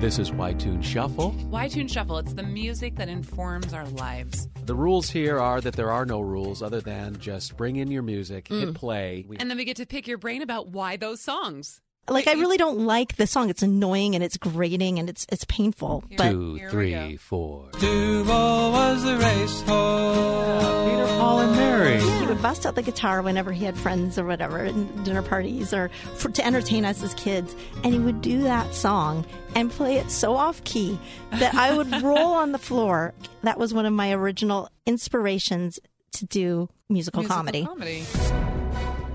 This 0.00 0.18
is 0.18 0.32
Y-Tune 0.32 0.82
Shuffle. 0.82 1.30
Y-Tune 1.50 1.88
Shuffle, 1.88 2.18
it's 2.18 2.34
the 2.34 2.42
music 2.42 2.96
that 2.96 3.08
informs 3.08 3.72
our 3.72 3.86
lives. 3.86 4.48
The 4.66 4.74
rules 4.74 5.08
here 5.08 5.38
are 5.38 5.60
that 5.62 5.76
there 5.76 5.90
are 5.90 6.04
no 6.04 6.20
rules 6.20 6.62
other 6.62 6.80
than 6.80 7.18
just 7.18 7.56
bring 7.56 7.76
in 7.76 7.90
your 7.90 8.02
music, 8.02 8.48
hit 8.48 8.68
mm. 8.68 8.74
play. 8.74 9.24
We- 9.26 9.38
And 9.38 9.48
then 9.48 9.56
we 9.56 9.64
get 9.64 9.76
to 9.78 9.86
pick 9.86 10.06
your 10.06 10.18
brain 10.18 10.42
about 10.42 10.68
why 10.68 10.96
those 10.96 11.20
songs. 11.22 11.80
Like 12.06 12.26
I 12.28 12.32
really 12.34 12.58
don't 12.58 12.80
like 12.80 13.16
the 13.16 13.26
song. 13.26 13.48
It's 13.48 13.62
annoying 13.62 14.14
and 14.14 14.22
it's 14.22 14.36
grating 14.36 14.98
and 14.98 15.08
it's 15.08 15.24
it's 15.32 15.46
painful. 15.46 16.04
But 16.18 16.32
Two, 16.32 16.54
Here 16.56 16.66
we 16.66 16.70
three, 16.70 16.92
go. 17.30 17.68
Stewball 17.78 18.72
was 18.72 19.02
the 19.04 19.16
racehorse. 19.16 19.64
Peter, 19.64 20.83
Paul, 21.24 21.40
and 21.40 21.56
Mary. 21.56 22.00
he 22.02 22.26
would 22.26 22.42
bust 22.42 22.66
out 22.66 22.74
the 22.74 22.82
guitar 22.82 23.22
whenever 23.22 23.50
he 23.50 23.64
had 23.64 23.78
friends 23.78 24.18
or 24.18 24.26
whatever, 24.26 24.62
in 24.62 25.04
dinner 25.04 25.22
parties 25.22 25.72
or 25.72 25.88
for, 26.16 26.28
to 26.30 26.44
entertain 26.44 26.84
us 26.84 27.02
as 27.02 27.14
kids, 27.14 27.56
and 27.82 27.94
he 27.94 27.98
would 27.98 28.20
do 28.20 28.42
that 28.42 28.74
song 28.74 29.24
and 29.54 29.70
play 29.70 29.96
it 29.96 30.10
so 30.10 30.36
off 30.36 30.62
key 30.64 30.98
that 31.30 31.54
I 31.54 31.74
would 31.74 31.90
roll 32.02 32.34
on 32.34 32.52
the 32.52 32.58
floor. 32.58 33.14
That 33.42 33.58
was 33.58 33.72
one 33.72 33.86
of 33.86 33.94
my 33.94 34.12
original 34.12 34.68
inspirations 34.84 35.80
to 36.12 36.26
do 36.26 36.68
musical, 36.90 37.22
Musical 37.22 37.36
comedy. 37.36 37.64
comedy. 37.64 38.04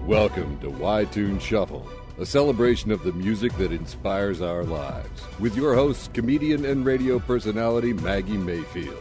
Welcome 0.08 0.58
to 0.62 0.72
Y 0.72 1.06
Tune 1.06 1.38
Shuffle, 1.38 1.88
a 2.18 2.26
celebration 2.26 2.90
of 2.90 3.04
the 3.04 3.14
music 3.14 3.56
that 3.58 3.72
inspires 3.72 4.42
our 4.42 4.64
lives. 4.64 5.22
With 5.40 5.56
your 5.56 5.76
hosts, 5.76 6.10
comedian 6.12 6.66
and 6.66 6.84
radio 6.84 7.20
personality 7.20 7.94
Maggie 7.94 8.36
Mayfield, 8.36 8.98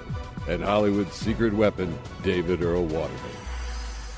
and 0.48 0.62
Hollywood's 0.64 1.14
secret 1.14 1.52
weapon, 1.52 1.96
David 2.22 2.62
Earl 2.62 2.84
Waterman. 2.84 3.20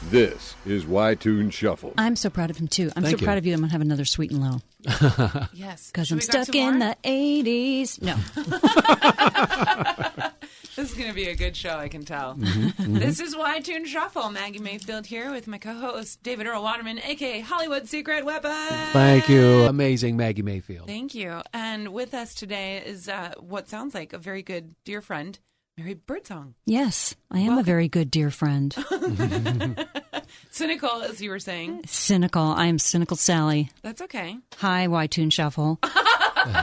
This 0.04 0.54
is 0.64 0.86
Why 0.86 1.14
Tune 1.14 1.50
Shuffle. 1.50 1.92
I'm 1.98 2.16
so 2.16 2.30
proud 2.30 2.48
of 2.48 2.56
him 2.56 2.68
too. 2.68 2.90
I'm 2.96 3.02
Thank 3.02 3.18
so 3.18 3.20
you. 3.20 3.26
proud 3.26 3.36
of 3.36 3.44
you. 3.44 3.52
I'm 3.52 3.60
gonna 3.60 3.72
have 3.72 3.82
another 3.82 4.06
sweet 4.06 4.30
and 4.30 4.40
low 4.40 4.60
Yes. 5.52 5.90
because 5.90 6.10
I'm 6.10 6.22
stuck 6.22 6.54
in 6.54 6.78
more? 6.78 6.94
the 7.04 7.08
'80s. 7.44 8.00
No, 8.00 8.14
This 10.76 10.92
is 10.92 10.96
going 10.96 11.10
to 11.10 11.14
be 11.14 11.28
a 11.28 11.34
good 11.34 11.54
show, 11.56 11.76
I 11.76 11.88
can 11.88 12.04
tell. 12.06 12.36
Mm-hmm, 12.36 12.94
This 12.94 13.20
is 13.20 13.36
Why 13.36 13.60
Tune 13.60 13.84
Shuffle. 13.84 14.30
Maggie 14.30 14.60
Mayfield 14.60 15.04
here 15.04 15.30
with 15.30 15.46
my 15.46 15.58
co-host, 15.58 16.22
David 16.22 16.46
Earl 16.46 16.62
Waterman, 16.62 16.98
a.k.a. 17.00 17.40
Hollywood 17.40 17.86
Secret 17.86 18.24
Weapon. 18.24 18.50
Thank 18.92 19.28
you. 19.28 19.64
Amazing 19.64 20.16
Maggie 20.16 20.40
Mayfield. 20.42 20.86
Thank 20.86 21.14
you. 21.14 21.42
And 21.52 21.88
with 21.92 22.14
us 22.14 22.34
today 22.34 22.78
is 22.86 23.10
uh, 23.10 23.32
what 23.40 23.68
sounds 23.68 23.94
like 23.94 24.14
a 24.14 24.18
very 24.18 24.42
good 24.42 24.74
dear 24.86 25.02
friend, 25.02 25.38
Mary 25.80 25.94
Birdsong. 25.94 26.54
yes, 26.66 27.14
I 27.30 27.38
am 27.40 27.56
a 27.56 27.62
very 27.62 27.88
good 27.88 28.10
dear 28.10 28.30
friend. 28.30 28.74
Cynical, 30.50 31.00
as 31.02 31.22
you 31.22 31.30
were 31.30 31.38
saying. 31.38 31.84
cynical. 31.86 32.42
I 32.42 32.66
am 32.66 32.78
cynical 32.78 33.16
Sally. 33.16 33.70
That's 33.82 34.02
okay. 34.02 34.36
Hi, 34.58 34.88
Y 34.88 35.06
Tune 35.06 35.30
Shuffle. 35.30 35.78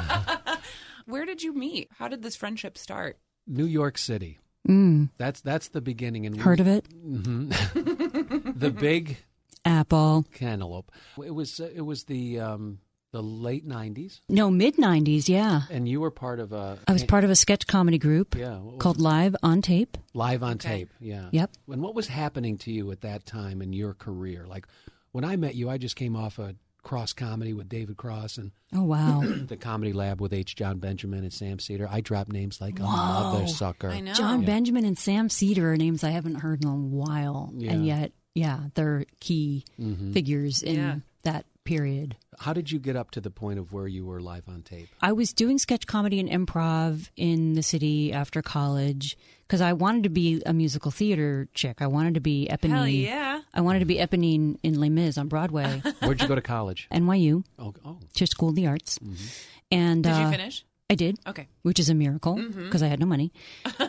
Where 1.08 1.26
did 1.26 1.42
you 1.42 1.52
meet? 1.52 1.90
How 1.98 2.08
did 2.08 2.22
this 2.22 2.36
friendship 2.36 2.78
start? 2.78 3.18
New 3.48 3.66
York 3.66 3.98
City. 3.98 4.38
Mm, 4.70 5.10
That's 5.18 5.42
that's 5.42 5.70
the 5.70 5.82
beginning. 5.82 6.28
And 6.28 6.40
heard 6.40 6.60
of 6.60 6.68
it? 6.68 6.86
the 7.02 8.70
big 8.78 9.18
Apple. 9.66 10.26
cantaloupe. 10.32 10.92
It 11.26 11.34
was 11.34 11.60
it 11.60 11.82
was 11.82 12.04
the 12.04 12.40
um, 12.40 12.80
the 13.18 13.24
late 13.24 13.68
'90s, 13.68 14.22
No, 14.30 14.52
mid 14.52 14.76
'90s. 14.78 15.28
Yeah, 15.28 15.62
and 15.72 15.90
you 15.90 16.00
were 16.00 16.12
part 16.12 16.40
of 16.40 16.54
a. 16.54 16.78
I 16.88 16.94
was 16.94 17.04
part 17.04 17.24
of 17.24 17.30
a 17.32 17.36
sketch 17.36 17.66
comedy 17.66 17.98
group 17.98 18.36
Yeah, 18.36 18.58
what 18.58 18.74
was 18.74 18.78
called 18.80 19.00
Live 19.02 19.36
on 19.42 19.62
Tape. 19.64 19.98
Live 20.14 20.44
on 20.44 20.54
Okay. 20.54 20.70
tape. 20.80 20.90
Yeah. 21.00 21.30
Yep. 21.32 21.52
And 21.72 21.82
what 21.82 21.96
was 21.96 22.08
happening 22.08 22.58
to 22.60 22.72
you 22.72 22.92
at 22.92 23.02
that 23.02 23.26
time 23.26 23.62
in 23.62 23.74
your 23.74 23.94
career? 23.96 24.46
Like 24.48 24.68
when 25.12 25.24
I 25.24 25.36
met 25.36 25.56
you, 25.56 25.70
I 25.70 25.78
just 25.78 25.96
came 25.96 26.16
off 26.16 26.38
a 26.38 26.56
cross 26.84 27.12
comedy 27.12 27.54
with 27.54 27.68
David 27.68 27.98
Cross 27.98 28.38
and 28.38 28.52
Oh 28.74 28.84
wow, 28.84 29.22
the 29.48 29.58
comedy 29.58 29.94
lab 29.94 30.22
with 30.22 30.32
H. 30.34 30.56
Jon 30.56 30.78
Benjamin 30.78 31.24
and 31.24 31.34
Sam 31.34 31.58
Seder. 31.60 31.88
I 31.90 32.02
drop 32.02 32.28
names 32.30 32.62
like 32.62 32.80
a 32.80 32.84
mother 32.84 33.48
sucker. 33.48 33.90
I 33.90 34.00
know. 34.00 34.14
Jon 34.14 34.46
Benjamin 34.46 34.86
and 34.86 34.98
Sam 34.98 35.28
Seder 35.30 35.72
are 35.74 35.76
names 35.78 36.04
I 36.04 36.12
haven't 36.12 36.36
heard 36.36 36.64
in 36.64 36.70
a 36.70 36.76
while, 36.76 37.52
Yeah. 37.58 37.72
and 37.74 37.86
yet, 37.86 38.12
yeah, 38.36 38.66
they're 38.76 39.06
key 39.20 39.66
Mm-hmm. 39.80 40.12
figures 40.14 40.62
in 40.62 40.76
Yeah. 40.76 40.96
that 41.24 41.46
period. 41.68 42.16
How 42.40 42.54
did 42.54 42.72
you 42.72 42.80
get 42.80 42.96
up 42.96 43.12
to 43.12 43.22
the 43.22 43.30
point 43.30 43.60
of 43.60 43.74
where 43.74 43.88
you 43.88 44.06
were 44.06 44.20
live 44.22 44.48
on 44.48 44.62
tape? 44.62 44.88
I 45.02 45.12
was 45.12 45.34
doing 45.34 45.58
sketch 45.58 45.86
comedy 45.86 46.20
and 46.20 46.30
improv 46.30 47.10
in 47.16 47.54
the 47.54 47.62
city 47.64 48.14
after 48.14 48.42
college 48.42 49.18
because 49.48 49.60
I 49.62 49.74
wanted 49.74 50.04
to 50.04 50.10
be 50.10 50.42
a 50.46 50.54
musical 50.54 50.92
theater 50.92 51.48
chick. 51.54 51.82
I 51.82 51.88
wanted 51.88 52.14
to 52.14 52.20
be 52.20 52.48
Eponine. 52.50 52.70
Hell 52.70 52.88
yeah. 52.88 53.42
I 53.54 53.62
wanted 53.62 53.80
to 53.80 53.86
be 53.86 53.96
Eponine 53.98 54.58
in 54.64 54.80
Les 54.80 54.90
Mis 54.90 55.18
on 55.18 55.28
Broadway, 55.28 55.82
Where'd 56.02 56.22
you 56.22 56.28
go 56.28 56.36
to 56.36 56.42
college? 56.42 56.88
NYU, 56.92 57.44
Oh, 57.60 57.74
oh. 57.86 57.98
to 58.16 58.28
School 58.28 58.50
of 58.50 58.56
the 58.56 58.68
Arts. 58.68 59.00
And 59.72 60.04
Did 60.04 60.16
you 60.16 60.24
uh, 60.24 60.32
finish? 60.32 60.64
I 60.90 60.96
did, 60.96 61.18
Okay. 61.28 61.48
which 61.64 61.80
is 61.80 61.90
a 61.90 61.94
miracle 61.96 62.36
because 62.36 62.82
I 62.82 62.88
had 62.88 63.00
no 63.02 63.06
money. 63.06 63.34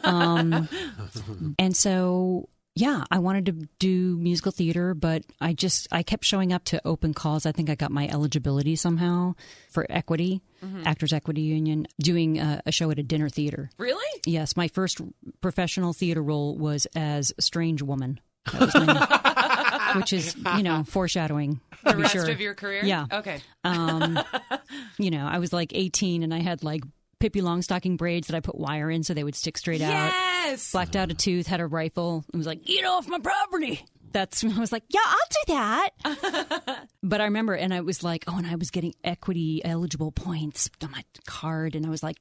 Um, 0.02 0.68
and 1.58 1.76
so, 1.76 2.48
yeah, 2.78 3.04
I 3.10 3.18
wanted 3.18 3.46
to 3.46 3.52
do 3.80 4.16
musical 4.16 4.52
theater, 4.52 4.94
but 4.94 5.24
I 5.40 5.52
just 5.52 5.88
I 5.90 6.04
kept 6.04 6.24
showing 6.24 6.52
up 6.52 6.62
to 6.66 6.80
open 6.86 7.12
calls. 7.12 7.44
I 7.44 7.50
think 7.50 7.70
I 7.70 7.74
got 7.74 7.90
my 7.90 8.06
eligibility 8.06 8.76
somehow 8.76 9.34
for 9.70 9.84
equity, 9.90 10.42
Actors 10.84 11.12
Equity 11.12 11.40
Union, 11.40 11.88
doing 12.00 12.38
a, 12.38 12.62
a 12.66 12.72
show 12.72 12.90
at 12.92 12.98
a 13.00 13.02
dinner 13.02 13.28
theater. 13.28 13.70
Really? 13.78 14.22
Yes, 14.26 14.56
my 14.56 14.68
first 14.68 15.00
professional 15.40 15.92
theater 15.92 16.22
role 16.22 16.56
was 16.56 16.86
as 16.94 17.32
Strange 17.40 17.82
Woman. 17.82 18.20
That 18.52 18.60
was 18.60 18.74
my, 18.74 19.92
which 19.96 20.12
is 20.12 20.36
you 20.56 20.62
know 20.62 20.84
foreshadowing. 20.84 21.60
The 21.84 21.96
rest 21.96 22.12
sure. 22.12 22.30
of 22.30 22.40
your 22.40 22.54
career? 22.54 22.84
Yeah. 22.84 23.06
Okay. 23.12 23.40
Um, 23.64 24.20
you 24.98 25.10
know, 25.10 25.26
I 25.26 25.38
was 25.38 25.52
like 25.52 25.72
18 25.74 26.22
and 26.22 26.32
I 26.32 26.40
had 26.40 26.62
like 26.62 26.82
Pippi 27.20 27.40
Longstocking 27.40 27.96
braids 27.96 28.28
that 28.28 28.36
I 28.36 28.40
put 28.40 28.56
wire 28.56 28.90
in 28.90 29.02
so 29.02 29.14
they 29.14 29.24
would 29.24 29.34
stick 29.36 29.58
straight 29.58 29.82
out. 29.82 29.90
Yes. 29.90 30.72
Blacked 30.72 30.96
out 30.96 31.10
a 31.10 31.14
tooth, 31.14 31.46
had 31.46 31.60
a 31.60 31.66
rifle, 31.66 32.24
and 32.32 32.38
was 32.38 32.46
like, 32.46 32.64
"Get 32.64 32.84
off 32.84 33.08
my 33.08 33.18
property." 33.18 33.84
That's 34.12 34.42
when 34.42 34.52
I 34.52 34.60
was 34.60 34.72
like, 34.72 34.84
"Yeah, 34.88 35.00
I'll 35.04 35.18
do 35.46 35.52
that." 35.54 36.86
but 37.02 37.20
I 37.20 37.24
remember, 37.24 37.54
and 37.54 37.74
I 37.74 37.80
was 37.82 38.02
like, 38.02 38.24
"Oh," 38.26 38.36
and 38.38 38.46
I 38.46 38.54
was 38.54 38.70
getting 38.70 38.94
equity 39.04 39.60
eligible 39.64 40.12
points 40.12 40.70
on 40.82 40.90
my 40.92 41.04
card, 41.26 41.74
and 41.74 41.84
I 41.84 41.90
was 41.90 42.02
like, 42.02 42.16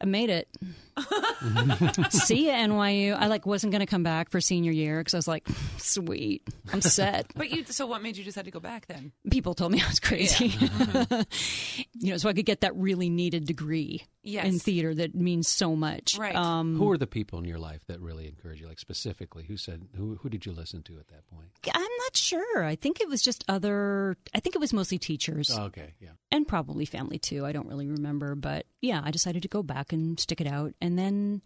"I 0.00 0.04
made 0.06 0.30
it." 0.30 0.48
See 2.10 2.46
ya, 2.46 2.54
NYU. 2.54 3.16
I 3.18 3.26
like 3.26 3.46
wasn't 3.46 3.72
going 3.72 3.80
to 3.80 3.86
come 3.86 4.02
back 4.02 4.30
for 4.30 4.40
senior 4.40 4.72
year 4.72 4.98
because 5.00 5.14
I 5.14 5.18
was 5.18 5.28
like, 5.28 5.46
"Sweet, 5.78 6.42
I'm 6.72 6.80
set." 6.80 7.26
But 7.34 7.50
you. 7.50 7.64
So 7.64 7.86
what 7.86 8.02
made 8.02 8.16
you 8.16 8.24
decide 8.24 8.44
to 8.46 8.50
go 8.50 8.60
back 8.60 8.86
then? 8.86 9.12
people 9.30 9.54
told 9.54 9.72
me 9.72 9.82
I 9.82 9.88
was 9.88 10.00
crazy. 10.00 10.46
you 11.94 12.10
know, 12.12 12.16
so 12.16 12.28
I 12.28 12.32
could 12.32 12.46
get 12.46 12.60
that 12.62 12.74
really 12.76 13.10
needed 13.10 13.46
degree 13.46 14.04
Yes. 14.26 14.46
in 14.46 14.58
theater 14.58 14.94
that 14.94 15.14
means 15.14 15.48
so 15.48 15.76
much. 15.76 16.16
Right. 16.16 16.34
Um, 16.34 16.76
Who 16.78 16.86
were 16.86 16.96
the 16.96 17.06
people 17.06 17.38
in 17.40 17.44
your 17.44 17.58
life 17.58 17.82
that 17.88 18.00
really 18.00 18.26
encouraged 18.26 18.62
you? 18.62 18.68
Like 18.68 18.78
specifically, 18.78 19.44
who 19.44 19.56
said 19.56 19.86
who? 19.96 20.16
Who 20.22 20.28
did 20.30 20.46
you 20.46 20.52
listen 20.52 20.82
to 20.84 20.98
at 20.98 21.08
that 21.08 21.26
point? 21.26 21.48
I'm 21.74 21.82
not 21.82 22.16
sure. 22.16 22.64
I 22.64 22.74
think 22.76 23.00
it 23.00 23.08
was 23.08 23.20
just 23.20 23.44
other. 23.48 24.16
I 24.34 24.40
think 24.40 24.54
it 24.54 24.60
was 24.60 24.72
mostly 24.72 24.98
teachers 24.98 25.50
Oh, 25.56 25.64
okay, 25.64 25.94
yeah. 26.00 26.10
and 26.30 26.46
probably 26.48 26.84
family 26.86 27.18
too. 27.18 27.44
I 27.44 27.52
don't 27.52 27.66
really 27.68 27.86
remember, 27.86 28.34
but 28.34 28.66
yeah, 28.80 29.00
I 29.04 29.10
decided 29.10 29.42
to 29.42 29.48
go 29.48 29.62
back 29.62 29.92
and 29.94 30.20
stick 30.20 30.40
it 30.42 30.46
out. 30.46 30.74
And 30.82 30.98
then, 30.98 31.40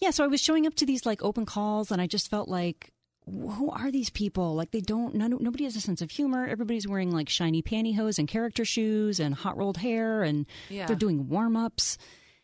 yeah, 0.00 0.10
so 0.10 0.24
I 0.24 0.26
was 0.26 0.42
showing 0.42 0.66
up 0.66 0.74
to 0.74 0.84
these 0.86 1.06
like 1.06 1.22
open 1.22 1.46
calls, 1.46 1.90
and 1.90 2.02
I 2.02 2.06
just 2.06 2.28
felt 2.28 2.48
like. 2.48 2.90
Who 3.24 3.70
are 3.70 3.92
these 3.92 4.10
people? 4.10 4.56
Like 4.56 4.72
they 4.72 4.80
don't. 4.80 5.14
None, 5.14 5.36
nobody 5.38 5.62
has 5.62 5.76
a 5.76 5.80
sense 5.80 6.02
of 6.02 6.10
humor. 6.10 6.44
Everybody's 6.44 6.88
wearing 6.88 7.12
like 7.12 7.28
shiny 7.28 7.62
pantyhose 7.62 8.18
and 8.18 8.26
character 8.26 8.64
shoes 8.64 9.20
and 9.20 9.32
hot 9.32 9.56
rolled 9.56 9.76
hair, 9.76 10.24
and 10.24 10.44
Yeah. 10.68 10.86
they're 10.86 10.96
doing 10.96 11.28
warm 11.28 11.56
ups 11.56 11.98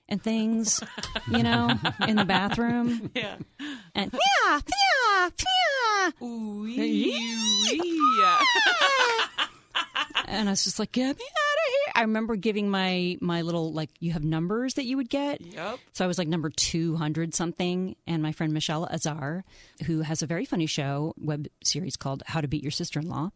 and 0.09 0.23
things, 0.23 0.81
you 1.33 1.43
know, 1.43 1.77
in 2.07 2.15
the 2.15 2.25
bathroom. 2.25 3.11
Yeah. 3.13 3.39
And 3.97 4.13
yeah, 4.13 4.61
yeah, 4.69 5.31
yeah. 6.01 6.25
Ooh, 6.25 6.65
yeah. 6.67 8.39
And 10.27 10.49
I 10.49 10.53
was 10.53 10.63
just 10.63 10.79
like, 10.79 10.97
yeah, 10.97 11.07
me 11.07 11.11
out 11.11 11.17
of 11.17 11.19
here. 11.19 11.48
I 11.99 12.03
remember 12.03 12.37
giving 12.37 12.71
my 12.71 13.19
my 13.21 13.43
little 13.43 13.73
like 13.73 13.91
you 13.99 14.13
have 14.13 14.23
numbers 14.23 14.75
that 14.75 14.85
you 14.85 14.97
would 14.97 15.11
get. 15.11 15.41
Yep. 15.41 15.81
So 15.95 16.05
I 16.05 16.07
was 16.07 16.17
like 16.17 16.29
number 16.29 16.49
200 16.49 17.35
something. 17.35 17.97
And 18.07 18.23
my 18.23 18.31
friend 18.31 18.53
Michelle 18.53 18.87
Azar, 18.87 19.45
who 19.85 20.03
has 20.03 20.23
a 20.23 20.27
very 20.27 20.45
funny 20.45 20.67
show, 20.67 21.13
web 21.19 21.49
series 21.65 21.97
called 21.97 22.23
How 22.25 22.41
to 22.41 22.47
Beat 22.47 22.63
Your 22.63 22.71
Sister 22.71 23.01
in 23.01 23.09
Law, 23.09 23.33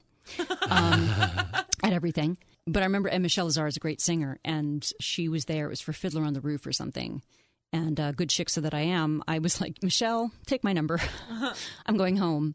um, 0.71 1.11
at 1.83 1.93
everything. 1.93 2.39
But 2.65 2.85
I 2.85 2.87
remember, 2.87 3.09
and 3.09 3.25
Michelle 3.25 3.49
Azar 3.49 3.67
is 3.67 3.77
a 3.77 3.81
great 3.81 4.01
singer, 4.01 4.39
and 4.45 4.89
she 5.01 5.29
was 5.29 5.47
there. 5.47 5.67
It 5.67 5.71
was 5.71 5.81
for 5.81 5.93
Fiddler 5.93 6.23
on 6.23 6.33
the 6.33 6.41
Roof 6.41 6.65
or 6.65 6.73
something. 6.73 7.21
And 7.73 7.99
uh, 7.99 8.13
good 8.13 8.31
chick 8.31 8.49
so 8.49 8.61
that 8.61 8.75
I 8.75 8.83
am, 8.83 9.25
I 9.27 9.41
was 9.41 9.61
like, 9.61 9.83
Michelle, 9.83 10.31
take 10.47 10.63
my 10.63 10.73
number. 10.73 11.01
I'm 11.87 11.97
going 11.97 12.17
home. 12.17 12.55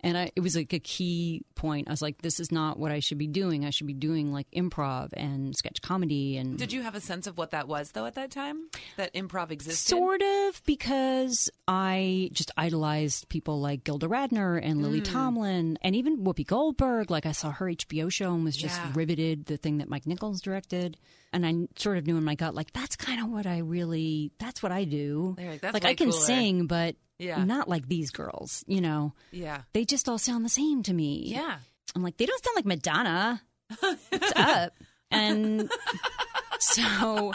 And 0.00 0.16
I, 0.16 0.30
it 0.36 0.40
was 0.40 0.54
like 0.54 0.72
a 0.74 0.78
key 0.78 1.42
point. 1.54 1.88
I 1.88 1.90
was 1.90 2.02
like, 2.02 2.20
this 2.22 2.38
is 2.38 2.52
not 2.52 2.78
what 2.78 2.92
I 2.92 3.00
should 3.00 3.16
be 3.18 3.26
doing. 3.26 3.64
I 3.64 3.70
should 3.70 3.86
be 3.86 3.94
doing 3.94 4.30
like 4.32 4.46
improv 4.54 5.08
and 5.14 5.56
sketch 5.56 5.80
comedy. 5.80 6.36
And 6.36 6.58
Did 6.58 6.70
you 6.72 6.82
have 6.82 6.94
a 6.94 7.00
sense 7.00 7.26
of 7.26 7.38
what 7.38 7.50
that 7.52 7.66
was 7.66 7.92
though 7.92 8.04
at 8.04 8.14
that 8.14 8.30
time? 8.30 8.68
That 8.98 9.14
improv 9.14 9.50
existed? 9.50 9.88
Sort 9.96 10.20
of, 10.22 10.62
because 10.66 11.48
I 11.66 12.28
just 12.32 12.50
idolized 12.58 13.28
people 13.30 13.60
like 13.60 13.84
Gilda 13.84 14.06
Radner 14.06 14.60
and 14.62 14.82
Lily 14.82 15.00
Mm. 15.00 15.12
Tomlin 15.12 15.78
and 15.82 15.96
even 15.96 16.18
Whoopi 16.24 16.46
Goldberg. 16.46 17.10
Like 17.10 17.24
I 17.26 17.32
saw 17.32 17.50
her 17.52 17.66
HBO 17.70 18.12
show 18.12 18.34
and 18.34 18.44
was 18.44 18.56
just 18.56 18.78
Yeah. 18.78 18.92
riveted, 18.94 19.46
the 19.46 19.56
thing 19.56 19.78
that 19.78 19.88
Mike 19.88 20.06
Nichols 20.06 20.40
directed. 20.42 20.98
And 21.32 21.44
I 21.46 21.54
sort 21.80 21.98
of 21.98 22.06
knew 22.06 22.16
in 22.16 22.24
my 22.24 22.34
gut, 22.34 22.54
like, 22.54 22.72
that's 22.72 22.96
kind 22.96 23.20
of 23.22 23.30
what 23.30 23.46
I 23.46 23.58
really, 23.58 24.30
that's 24.38 24.62
what 24.62 24.72
I 24.72 24.84
do. 24.84 25.34
Like, 25.38 25.60
"That's 25.60 25.74
like 25.74 25.84
I 25.84 25.94
can 25.94 26.10
cooler." 26.10 26.22
sing, 26.24 26.66
but 26.66 26.96
Yeah. 27.18 27.44
not 27.44 27.68
like 27.68 27.88
these 27.88 28.10
girls, 28.10 28.64
you 28.66 28.80
know? 28.80 29.14
Yeah. 29.30 29.62
They 29.72 29.84
just 29.84 30.08
all 30.08 30.18
sound 30.18 30.44
the 30.44 30.50
same 30.50 30.82
to 30.84 30.92
me. 30.92 31.22
Yeah. 31.26 31.56
I'm 31.94 32.02
like, 32.02 32.16
they 32.16 32.26
don't 32.26 32.44
sound 32.44 32.56
like 32.56 32.66
Madonna. 32.66 33.42
What's 33.80 34.32
up? 34.36 34.72
And 35.10 35.70
so, 36.58 37.32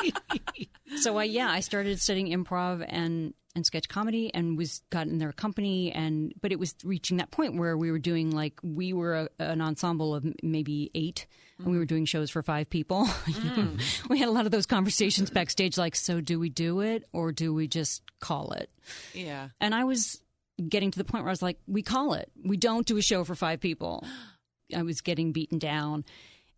so 0.97 1.17
I 1.17 1.23
yeah, 1.23 1.49
I 1.49 1.61
started 1.61 1.99
studying 1.99 2.27
improv 2.27 2.85
and 2.87 3.33
and 3.53 3.65
sketch 3.65 3.89
comedy, 3.89 4.33
and 4.33 4.57
was 4.57 4.81
got 4.91 5.07
in 5.07 5.17
their 5.17 5.33
company, 5.33 5.91
and 5.91 6.33
but 6.41 6.51
it 6.51 6.59
was 6.59 6.73
reaching 6.83 7.17
that 7.17 7.31
point 7.31 7.57
where 7.57 7.77
we 7.77 7.91
were 7.91 7.99
doing 7.99 8.31
like 8.31 8.59
we 8.63 8.93
were 8.93 9.29
a, 9.39 9.43
an 9.43 9.61
ensemble 9.61 10.15
of 10.15 10.25
maybe 10.41 10.89
eight, 10.95 11.27
we 11.65 11.77
were 11.77 11.85
doing 11.85 12.05
shows 12.05 12.29
for 12.29 12.41
five 12.41 12.69
people. 12.69 13.07
Know? 13.27 13.63
Mm. 13.63 14.09
We 14.09 14.19
had 14.19 14.27
a 14.27 14.31
lot 14.31 14.45
of 14.45 14.51
those 14.51 14.65
conversations 14.65 15.29
backstage, 15.29 15.77
like, 15.77 15.95
so 15.95 16.21
do 16.21 16.39
we 16.39 16.49
do 16.49 16.81
it 16.81 17.07
or 17.11 17.31
do 17.31 17.53
we 17.53 17.67
just 17.67 18.01
call 18.19 18.51
it? 18.51 18.69
Yeah. 19.13 19.49
And 19.59 19.73
I 19.73 19.83
was 19.83 20.21
getting 20.69 20.91
to 20.91 20.97
the 20.97 21.03
point 21.03 21.23
where 21.23 21.29
I 21.29 21.33
was 21.33 21.41
like, 21.41 21.57
we 21.67 21.81
call 21.81 22.13
it. 22.13 22.31
We 22.43 22.57
don't 22.57 22.85
do 22.85 22.97
a 22.97 23.01
show 23.01 23.23
for 23.23 23.35
five 23.35 23.59
people. 23.59 24.05
I 24.75 24.83
was 24.83 25.01
getting 25.01 25.31
beaten 25.31 25.59
down. 25.59 26.05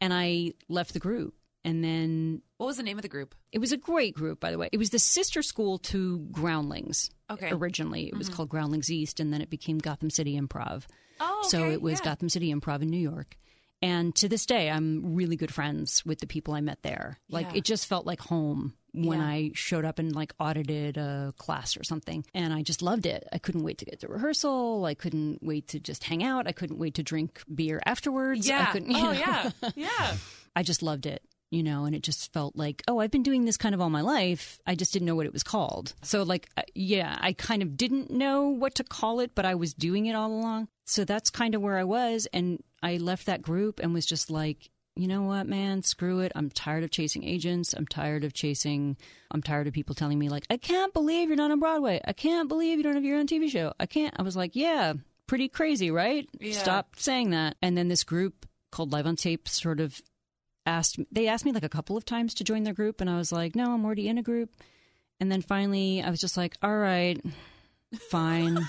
And 0.02 0.14
I 0.14 0.54
left 0.68 0.94
the 0.94 1.00
group. 1.00 1.36
And 1.64 1.84
then 1.84 2.42
What 2.58 2.68
was 2.68 2.78
the 2.78 2.84
name 2.84 2.98
of 2.98 3.04
the 3.04 3.08
group? 3.08 3.36
it 3.52 3.60
was 3.60 3.72
a 3.72 3.78
great 3.78 4.14
group, 4.14 4.40
by 4.40 4.52
the 4.52 4.58
way. 4.58 4.68
It 4.72 4.78
was 4.78 4.90
the 4.90 5.00
sister 5.00 5.42
school 5.42 5.78
to 5.80 6.20
Groundlings. 6.32 7.10
Okay. 7.30 7.50
Originally, 7.52 8.08
it 8.08 8.18
was 8.18 8.28
mm-hmm. 8.28 8.36
called 8.36 8.50
Groundlings 8.50 8.92
East, 8.92 9.20
and 9.20 9.32
then 9.32 9.42
it 9.42 9.50
became 9.50 9.78
Gotham 9.78 10.10
City 10.10 10.40
Improv. 10.40 10.84
Oh, 11.20 11.46
So 11.48 11.70
it 11.70 11.82
was 11.82 12.00
yeah. 12.00 12.06
Gotham 12.06 12.30
City 12.30 12.54
Improv 12.54 12.82
in 12.82 12.90
New 12.90 12.98
York. 12.98 13.38
And 13.84 14.16
to 14.16 14.30
this 14.30 14.46
day, 14.46 14.70
I'm 14.72 15.16
really 15.16 15.36
good 15.36 15.54
friends 15.54 16.06
with 16.06 16.20
the 16.20 16.28
people 16.28 16.54
I 16.54 16.62
met 16.62 16.82
there. 16.84 17.18
Like 17.30 17.48
Yeah. 17.52 17.58
it 17.58 17.64
just 17.66 17.86
felt 17.88 18.06
like 18.06 18.20
home 18.22 18.74
when 18.94 19.20
Yeah. 19.20 19.26
I 19.26 19.52
showed 19.56 19.86
up 19.86 20.00
and 20.00 20.16
like 20.16 20.34
audited 20.40 20.98
a 20.98 21.34
class 21.38 21.76
or 21.76 21.84
something. 21.84 22.26
And 22.34 22.54
I 22.54 22.62
just 22.62 22.82
loved 22.82 23.06
it. 23.06 23.28
I 23.34 23.40
couldn't 23.40 23.64
wait 23.64 23.80
to 23.80 23.86
get 23.86 24.00
to 24.02 24.08
rehearsal. 24.08 24.86
I 24.86 24.94
couldn't 24.94 25.44
wait 25.44 25.68
to 25.70 25.80
just 25.80 26.04
hang 26.04 26.24
out. 26.24 26.48
I 26.48 26.52
couldn't 26.54 26.78
wait 26.80 26.94
to 26.96 27.04
drink 27.04 27.42
beer 27.54 27.82
afterwards. 27.86 28.48
Yeah. 28.48 28.68
I 28.70 28.72
couldn't, 28.72 28.92
you 28.92 28.98
Oh, 28.98 29.04
know. 29.04 29.12
yeah. 29.12 29.52
Yeah. 29.76 30.18
I 30.56 30.62
just 30.64 30.84
loved 30.84 31.06
it, 31.08 31.24
you 31.52 31.64
know, 31.64 31.86
and 31.86 31.96
it 31.96 32.04
just 32.04 32.32
felt 32.32 32.56
like, 32.56 32.84
oh, 32.88 33.00
I've 33.00 33.10
been 33.12 33.24
doing 33.24 33.44
this 33.46 33.58
kind 33.58 33.74
of 33.76 33.82
all 33.82 33.90
my 33.90 34.02
life. 34.02 34.60
I 34.68 34.76
just 34.76 34.94
didn't 34.94 35.08
know 35.08 35.16
what 35.16 35.26
it 35.26 35.34
was 35.34 35.44
called. 35.44 35.94
So, 36.04 36.22
like, 36.24 36.48
uh, 36.56 36.62
yeah, 36.76 37.18
I 37.20 37.34
kind 37.34 37.64
of 37.64 37.76
didn't 37.76 38.12
know 38.12 38.48
what 38.50 38.76
to 38.76 38.84
call 38.84 39.20
it, 39.20 39.32
but 39.36 39.46
I 39.46 39.56
was 39.56 39.74
doing 39.74 40.06
it 40.06 40.14
all 40.14 40.32
along. 40.32 40.68
So 40.86 41.04
that's 41.06 41.30
kind 41.32 41.56
of 41.56 41.62
where 41.62 41.78
I 41.80 41.84
was. 41.86 42.28
And 42.32 42.62
I 42.84 42.98
left 42.98 43.26
that 43.26 43.42
group 43.42 43.80
and 43.82 43.94
was 43.94 44.06
just 44.06 44.30
like, 44.30 44.70
you 44.96 45.08
know 45.08 45.24
what, 45.24 45.48
man, 45.48 45.82
screw 45.82 46.20
it. 46.20 46.32
I'm 46.36 46.52
tired 46.52 46.84
of 46.84 46.92
chasing 46.92 47.24
agents. 47.24 47.74
I'm 47.74 47.88
tired 47.88 48.24
of 48.24 48.34
chasing, 48.34 48.98
I'm 49.32 49.42
tired 49.42 49.68
of 49.68 49.74
people 49.74 49.96
telling 49.96 50.20
me, 50.20 50.30
like, 50.30 50.46
I 50.52 50.58
can't 50.58 50.94
believe 50.94 51.30
you're 51.30 51.38
not 51.38 51.50
on 51.50 51.60
Broadway. 51.60 52.00
I 52.06 52.14
can't 52.14 52.48
believe 52.48 52.78
you 52.78 52.84
don't 52.84 52.94
have 52.94 53.04
your 53.04 53.18
own 53.18 53.26
TV 53.26 53.50
show. 53.50 53.74
I 53.80 53.88
can't. 53.88 54.14
I 54.20 54.22
was 54.22 54.36
like, 54.36 54.56
yeah, 54.56 54.94
pretty 55.26 55.48
crazy, 55.48 55.90
right? 55.90 56.30
Yeah. 56.40 56.54
Stop 56.54 56.96
saying 56.98 57.32
that. 57.32 57.56
And 57.62 57.76
then 57.76 57.88
this 57.88 58.04
group 58.04 58.46
called 58.72 58.92
Live 58.92 59.08
on 59.08 59.16
Tape 59.16 59.48
sort 59.48 59.80
of 59.80 60.00
asked 60.66 60.98
they 61.12 61.28
asked 61.28 61.46
me 61.46 61.52
like 61.52 61.64
a 61.64 61.70
couple 61.70 61.98
of 61.98 62.06
times 62.06 62.34
to 62.36 62.44
join 62.44 62.64
their 62.64 62.74
group 62.74 63.02
and 63.02 63.10
I 63.10 63.18
was 63.18 63.32
like, 63.32 63.56
"No, 63.56 63.74
I'm 63.74 63.84
already 63.84 64.08
in 64.08 64.18
a 64.18 64.24
group." 64.24 64.50
And 65.20 65.32
then 65.32 65.42
finally 65.42 66.02
I 66.02 66.10
was 66.10 66.22
just 66.22 66.38
like, 66.38 66.56
"All 66.62 66.76
right, 66.76 67.20
fine." 67.98 68.60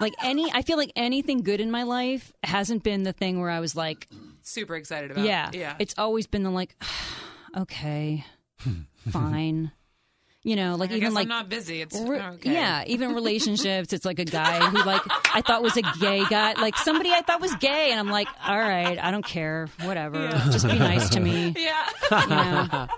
like 0.00 0.14
any 0.22 0.50
I 0.52 0.62
feel 0.62 0.76
like 0.76 0.92
anything 0.96 1.42
good 1.42 1.60
in 1.60 1.70
my 1.70 1.84
life 1.84 2.32
hasn't 2.42 2.82
been 2.82 3.04
the 3.04 3.12
thing 3.12 3.40
where 3.40 3.50
I 3.50 3.60
was 3.60 3.74
like, 3.74 4.08
Super 4.42 4.74
excited 4.74 5.12
about 5.12 5.24
yeah. 5.24 5.50
Yeah. 5.52 5.76
It's 5.78 5.94
always 5.96 6.26
been 6.26 6.42
the 6.42 6.50
like, 6.50 6.74
okay, 7.56 8.24
fine. 9.10 9.70
You 10.44 10.56
know, 10.56 10.74
like 10.74 10.90
I 10.90 10.94
even 10.94 11.10
guess 11.10 11.14
like 11.14 11.26
I'm 11.26 11.28
not 11.28 11.48
busy. 11.48 11.82
It's 11.82 11.96
Re- 11.96 12.20
okay. 12.20 12.52
Yeah, 12.52 12.82
even 12.88 13.14
relationships. 13.14 13.92
It's 13.92 14.04
like 14.04 14.18
a 14.18 14.24
guy 14.24 14.58
who 14.58 14.82
like 14.82 15.02
I 15.32 15.40
thought 15.40 15.62
was 15.62 15.76
a 15.76 15.82
gay 16.00 16.24
guy, 16.28 16.54
like 16.54 16.76
somebody 16.76 17.10
I 17.12 17.22
thought 17.22 17.40
was 17.40 17.54
gay, 17.56 17.92
and 17.92 18.00
I'm 18.00 18.10
like, 18.10 18.26
all 18.44 18.58
right, 18.58 18.98
I 18.98 19.12
don't 19.12 19.24
care, 19.24 19.68
whatever, 19.84 20.28
just 20.50 20.66
be 20.66 20.78
nice 20.80 21.10
to 21.10 21.20
me. 21.20 21.54
Yeah. 21.56 21.86
You 22.10 22.26
know? 22.26 22.88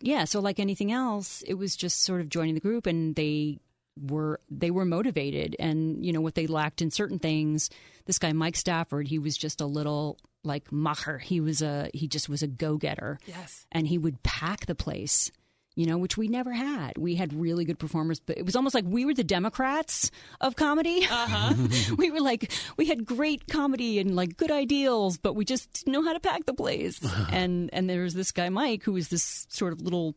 yeah. 0.00 0.24
So 0.24 0.40
like 0.40 0.60
anything 0.60 0.92
else, 0.92 1.40
it 1.46 1.54
was 1.54 1.76
just 1.76 2.02
sort 2.02 2.20
of 2.20 2.28
joining 2.28 2.52
the 2.52 2.60
group, 2.60 2.84
and 2.84 3.14
they 3.14 3.58
were 4.00 4.40
they 4.50 4.70
were 4.70 4.84
motivated, 4.84 5.56
and 5.58 6.04
you 6.04 6.12
know 6.12 6.20
what 6.20 6.34
they 6.34 6.46
lacked 6.46 6.82
in 6.82 6.90
certain 6.90 7.18
things. 7.18 7.70
This 8.04 8.18
guy 8.18 8.32
Mike 8.32 8.56
Stafford, 8.56 9.08
he 9.08 9.18
was 9.18 9.36
just 9.36 9.60
a 9.60 9.66
little 9.66 10.18
like 10.44 10.70
macher. 10.70 11.20
He 11.20 11.40
was 11.40 11.62
a 11.62 11.90
he 11.92 12.08
just 12.08 12.28
was 12.28 12.42
a 12.42 12.46
go 12.46 12.76
getter 12.76 13.18
yes. 13.26 13.66
and 13.72 13.86
he 13.86 13.98
would 13.98 14.22
pack 14.22 14.66
the 14.66 14.74
place 14.74 15.30
you 15.76 15.86
know 15.86 15.98
which 15.98 16.16
we 16.16 16.26
never 16.26 16.52
had 16.52 16.96
we 16.98 17.14
had 17.14 17.32
really 17.32 17.64
good 17.64 17.78
performers 17.78 18.18
but 18.18 18.36
it 18.36 18.44
was 18.44 18.56
almost 18.56 18.74
like 18.74 18.84
we 18.86 19.04
were 19.04 19.14
the 19.14 19.22
democrats 19.22 20.10
of 20.40 20.56
comedy 20.56 21.04
uh-huh. 21.04 21.54
we 21.98 22.10
were 22.10 22.20
like 22.20 22.50
we 22.76 22.86
had 22.86 23.04
great 23.04 23.46
comedy 23.46 24.00
and 24.00 24.16
like 24.16 24.36
good 24.36 24.50
ideals 24.50 25.18
but 25.18 25.34
we 25.34 25.44
just 25.44 25.72
didn't 25.72 25.92
know 25.92 26.02
how 26.02 26.12
to 26.12 26.20
pack 26.20 26.44
the 26.46 26.54
place 26.54 26.98
and 27.30 27.70
and 27.72 27.88
there 27.88 28.02
was 28.02 28.14
this 28.14 28.32
guy 28.32 28.48
mike 28.48 28.82
who 28.82 28.92
was 28.92 29.08
this 29.08 29.46
sort 29.50 29.72
of 29.72 29.80
little 29.80 30.16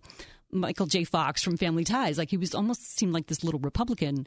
michael 0.52 0.86
j 0.86 1.04
fox 1.04 1.44
from 1.44 1.58
family 1.58 1.84
ties 1.84 2.18
like 2.18 2.30
he 2.30 2.38
was 2.38 2.56
almost 2.56 2.98
seemed 2.98 3.14
like 3.14 3.28
this 3.28 3.44
little 3.44 3.60
republican 3.60 4.26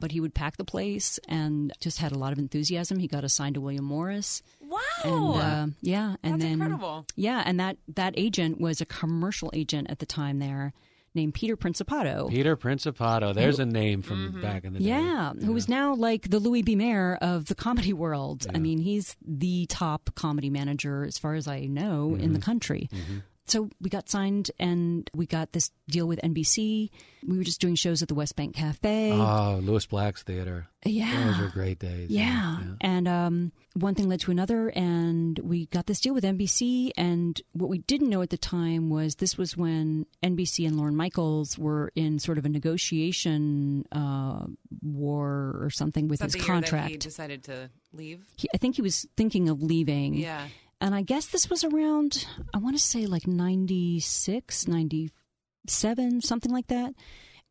but 0.00 0.10
he 0.10 0.20
would 0.20 0.34
pack 0.34 0.56
the 0.56 0.64
place 0.64 1.18
and 1.28 1.72
just 1.80 1.98
had 1.98 2.12
a 2.12 2.18
lot 2.18 2.32
of 2.32 2.38
enthusiasm 2.38 2.98
he 2.98 3.06
got 3.06 3.24
assigned 3.24 3.54
to 3.54 3.60
william 3.60 3.84
morris 3.84 4.42
Wow. 4.72 4.80
and 5.04 5.72
uh, 5.72 5.74
yeah, 5.82 6.16
and 6.22 6.34
That's 6.34 6.44
then 6.44 6.52
incredible. 6.52 7.06
yeah, 7.14 7.42
and 7.44 7.60
that 7.60 7.76
that 7.94 8.14
agent 8.16 8.60
was 8.60 8.80
a 8.80 8.86
commercial 8.86 9.50
agent 9.52 9.90
at 9.90 9.98
the 9.98 10.06
time 10.06 10.38
there, 10.38 10.72
named 11.14 11.34
Peter 11.34 11.56
Principato. 11.58 12.30
Peter 12.30 12.56
Principato. 12.56 13.34
There's 13.34 13.58
a 13.58 13.66
name 13.66 14.00
from 14.00 14.28
mm-hmm. 14.30 14.40
back 14.40 14.64
in 14.64 14.72
the 14.72 14.78
day. 14.78 14.86
yeah, 14.86 15.32
who 15.34 15.54
is 15.56 15.68
now 15.68 15.94
like 15.94 16.30
the 16.30 16.38
Louis 16.38 16.62
B. 16.62 16.74
Mayer 16.74 17.18
of 17.20 17.46
the 17.46 17.54
comedy 17.54 17.92
world. 17.92 18.46
I 18.54 18.58
mean, 18.58 18.78
he's 18.78 19.14
the 19.26 19.66
top 19.66 20.10
comedy 20.14 20.48
manager, 20.48 21.04
as 21.04 21.18
far 21.18 21.34
as 21.34 21.46
I 21.46 21.66
know, 21.66 22.14
in 22.14 22.32
the 22.32 22.38
mm-hmm. 22.38 22.44
country. 22.44 22.88
Mm-hmm. 22.92 23.18
So 23.46 23.68
we 23.80 23.90
got 23.90 24.08
signed 24.08 24.50
and 24.60 25.10
we 25.14 25.26
got 25.26 25.52
this 25.52 25.70
deal 25.88 26.06
with 26.06 26.20
NBC. 26.22 26.90
We 27.26 27.36
were 27.38 27.44
just 27.44 27.60
doing 27.60 27.74
shows 27.74 28.00
at 28.00 28.08
the 28.08 28.14
West 28.14 28.34
Bank 28.36 28.54
Cafe. 28.54 29.12
Oh, 29.12 29.58
Lewis 29.62 29.84
Black's 29.84 30.22
theater. 30.22 30.68
yeah. 30.84 31.26
Those 31.32 31.38
were 31.40 31.48
great 31.48 31.78
days. 31.80 32.08
Yeah. 32.08 32.58
And 32.80 33.06
um, 33.08 33.52
one 33.74 33.94
thing 33.94 34.08
led 34.08 34.20
to 34.20 34.30
another, 34.30 34.68
and 34.70 35.38
we 35.40 35.66
got 35.66 35.86
this 35.86 36.00
deal 36.00 36.14
with 36.14 36.24
NBC. 36.24 36.92
And 36.96 37.40
what 37.52 37.68
we 37.68 37.78
didn't 37.78 38.08
know 38.10 38.22
at 38.22 38.30
the 38.30 38.36
time 38.38 38.90
was 38.90 39.16
this 39.16 39.36
was 39.36 39.56
when 39.56 40.06
NBC 40.22 40.66
and 40.66 40.76
Lorne 40.76 40.96
Michaels 40.96 41.58
were 41.58 41.92
in 41.94 42.18
sort 42.20 42.38
of 42.38 42.44
a 42.44 42.48
negotiation 42.48 43.86
uh, 43.92 44.44
war 44.82 45.56
or 45.60 45.70
something 45.70 46.08
with 46.08 46.20
Is 46.22 46.32
that 46.32 46.38
his 46.38 46.46
the 46.46 46.52
year 46.52 46.60
that 46.60 46.66
he 46.66 46.70
contract. 46.78 47.00
decided 47.02 47.44
to 47.44 47.70
leave? 47.92 48.24
He- 48.36 48.48
I 48.54 48.56
think 48.58 48.76
he 48.76 48.82
was 48.82 49.06
thinking 49.16 49.48
of 49.48 49.62
leaving. 49.62 50.14
Yeah. 50.14 50.46
And 50.82 50.96
I 50.96 51.02
guess 51.02 51.26
this 51.26 51.48
was 51.48 51.62
around, 51.62 52.26
I 52.52 52.58
want 52.58 52.76
to 52.76 52.82
say 52.82 53.06
like 53.06 53.28
96, 53.28 54.66
97, 54.66 56.20
something 56.22 56.50
like 56.50 56.66
that. 56.66 56.94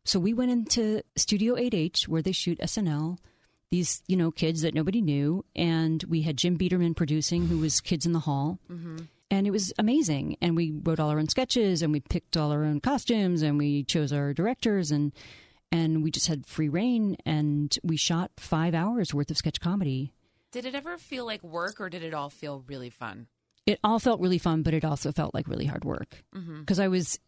So 0.03 0.19
we 0.19 0.33
went 0.33 0.51
into 0.51 1.01
Studio 1.15 1.55
8H 1.55 2.09
where 2.09 2.21
they 2.21 2.33
shoot 2.33 2.59
SNL. 2.59 3.19
These, 3.69 4.03
you 4.05 4.17
know, 4.17 4.31
kids 4.31 4.63
that 4.63 4.73
nobody 4.73 4.99
knew. 4.99 5.45
And 5.55 6.03
we 6.09 6.23
had 6.23 6.35
Jim 6.35 6.57
Biederman 6.57 6.93
producing, 6.93 7.47
who 7.47 7.59
was 7.59 7.79
Kids 7.79 8.05
in 8.05 8.11
the 8.11 8.19
Hall. 8.19 8.59
Mm-hmm. 8.69 8.97
And 9.29 9.47
it 9.47 9.51
was 9.51 9.71
amazing. 9.79 10.35
And 10.41 10.57
we 10.57 10.73
wrote 10.83 10.99
all 10.99 11.09
our 11.09 11.17
own 11.17 11.29
sketches 11.29 11.81
and 11.81 11.93
we 11.93 12.01
picked 12.01 12.35
all 12.35 12.51
our 12.51 12.65
own 12.65 12.81
costumes 12.81 13.43
and 13.43 13.57
we 13.57 13.85
chose 13.85 14.11
our 14.11 14.33
directors 14.33 14.91
and 14.91 15.13
and 15.71 16.03
we 16.03 16.11
just 16.11 16.27
had 16.27 16.45
free 16.45 16.67
rein 16.67 17.15
and 17.25 17.77
we 17.81 17.95
shot 17.95 18.31
five 18.35 18.75
hours 18.75 19.13
worth 19.13 19.31
of 19.31 19.37
sketch 19.37 19.61
comedy 19.61 20.11
Did 20.51 20.65
it 20.65 20.75
ever 20.75 20.97
feel 20.97 21.25
like 21.25 21.43
work 21.43 21.79
or 21.79 21.89
did 21.89 22.03
it 22.03 22.13
all 22.13 22.29
feel 22.29 22.63
really 22.67 22.89
fun? 22.89 23.27
it 23.67 23.79
all 23.83 23.99
felt 23.99 24.19
really 24.19 24.39
fun, 24.39 24.63
but 24.63 24.73
it 24.73 24.83
also 24.83 25.11
felt 25.11 25.33
like 25.35 25.47
really 25.47 25.65
hard 25.65 25.85
work 25.85 26.23
Mm-hmm. 26.35 26.61
because 26.61 26.79
I 26.79 26.87
was. 26.87 27.19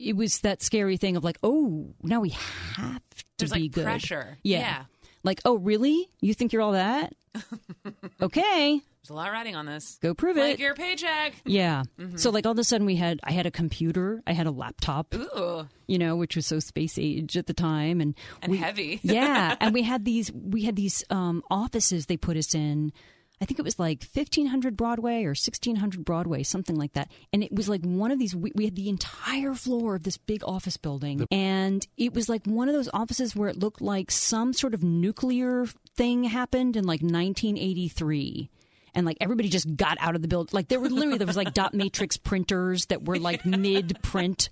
It 0.00 0.16
was 0.16 0.40
that 0.40 0.62
scary 0.62 0.96
thing 0.96 1.16
of 1.16 1.22
like, 1.22 1.36
oh, 1.42 1.94
now 2.02 2.20
we 2.20 2.30
have 2.30 3.02
to 3.18 3.24
There's 3.38 3.52
be 3.52 3.60
like 3.64 3.72
good. 3.72 3.84
pressure. 3.84 4.38
Yeah. 4.42 4.58
Yeah. 4.58 4.84
Like, 5.22 5.40
oh, 5.44 5.56
really? 5.58 6.08
You 6.20 6.32
think 6.34 6.52
you're 6.52 6.62
all 6.62 6.72
that? 6.72 7.12
okay. 8.22 8.80
There's 9.02 9.10
a 9.10 9.14
lot 9.14 9.32
riding 9.32 9.56
on 9.56 9.66
this. 9.66 9.98
Go 10.00 10.14
prove 10.14 10.36
it. 10.36 10.40
Like 10.40 10.54
it. 10.54 10.60
your 10.60 10.74
paycheck. 10.74 11.34
Yeah. 11.44 11.82
So 12.14 12.30
like 12.30 12.46
all 12.46 12.52
of 12.52 12.58
a 12.58 12.64
sudden 12.64 12.86
we 12.86 12.94
had 12.94 13.18
I 13.24 13.32
had 13.32 13.46
a 13.46 13.50
computer, 13.50 14.22
I 14.28 14.32
had 14.32 14.46
a 14.46 14.52
laptop, 14.52 15.12
Ooh, 15.14 15.66
you 15.88 15.98
know, 15.98 16.14
which 16.14 16.36
was 16.36 16.46
so 16.46 16.60
space 16.60 16.98
age 17.00 17.36
at 17.36 17.46
the 17.48 17.54
time 17.54 18.00
and 18.00 18.14
and 18.40 18.52
we- 18.52 18.58
heavy. 18.58 19.00
yeah, 19.02 19.56
and 19.60 19.74
we 19.74 19.82
had 19.82 20.04
these 20.04 20.30
we 20.32 20.62
had 20.64 20.76
these 20.76 21.02
um, 21.10 21.42
offices 21.50 22.06
they 22.06 22.16
put 22.16 22.36
us 22.36 22.54
in. 22.54 22.92
I 23.40 23.44
think 23.44 23.58
it 23.58 23.64
was 23.64 23.76
like 23.76 24.04
1500 24.04 24.76
Broadway 24.76 25.24
or 25.24 25.30
1600 25.30 26.04
Broadway, 26.04 26.44
something 26.44 26.76
like 26.76 26.92
that. 26.92 27.10
And 27.32 27.42
it 27.42 27.52
was 27.52 27.68
like 27.68 27.84
one 27.84 28.12
of 28.12 28.20
these, 28.20 28.36
we, 28.36 28.52
we 28.54 28.66
had 28.66 28.76
the 28.76 28.88
entire 28.88 29.54
floor 29.54 29.96
of 29.96 30.04
this 30.04 30.16
big 30.16 30.44
office 30.44 30.76
building. 30.76 31.26
and 31.32 31.84
it 31.96 32.14
was 32.14 32.28
like 32.28 32.46
one 32.46 32.68
of 32.68 32.74
those 32.76 32.88
offices 32.94 33.34
where 33.34 33.48
it 33.48 33.58
looked 33.58 33.82
like 33.82 34.12
some 34.12 34.52
sort 34.52 34.74
of 34.74 34.84
nuclear 34.84 35.66
thing 35.96 36.22
happened 36.22 36.76
in 36.76 36.84
like 36.84 37.00
1983 37.00 38.48
and 38.94 39.06
like 39.06 39.18
everybody 39.20 39.48
just 39.48 39.76
got 39.76 39.96
out 40.00 40.14
of 40.14 40.22
the 40.22 40.28
building. 40.28 40.50
Like 40.52 40.68
there 40.68 40.80
were 40.80 40.88
literally 40.88 41.18
there 41.18 41.26
was 41.26 41.36
like 41.36 41.54
dot 41.54 41.74
matrix 41.74 42.16
printers 42.16 42.86
that 42.86 43.04
were 43.04 43.18
like 43.18 43.44
mid 43.46 43.98
print, 44.02 44.50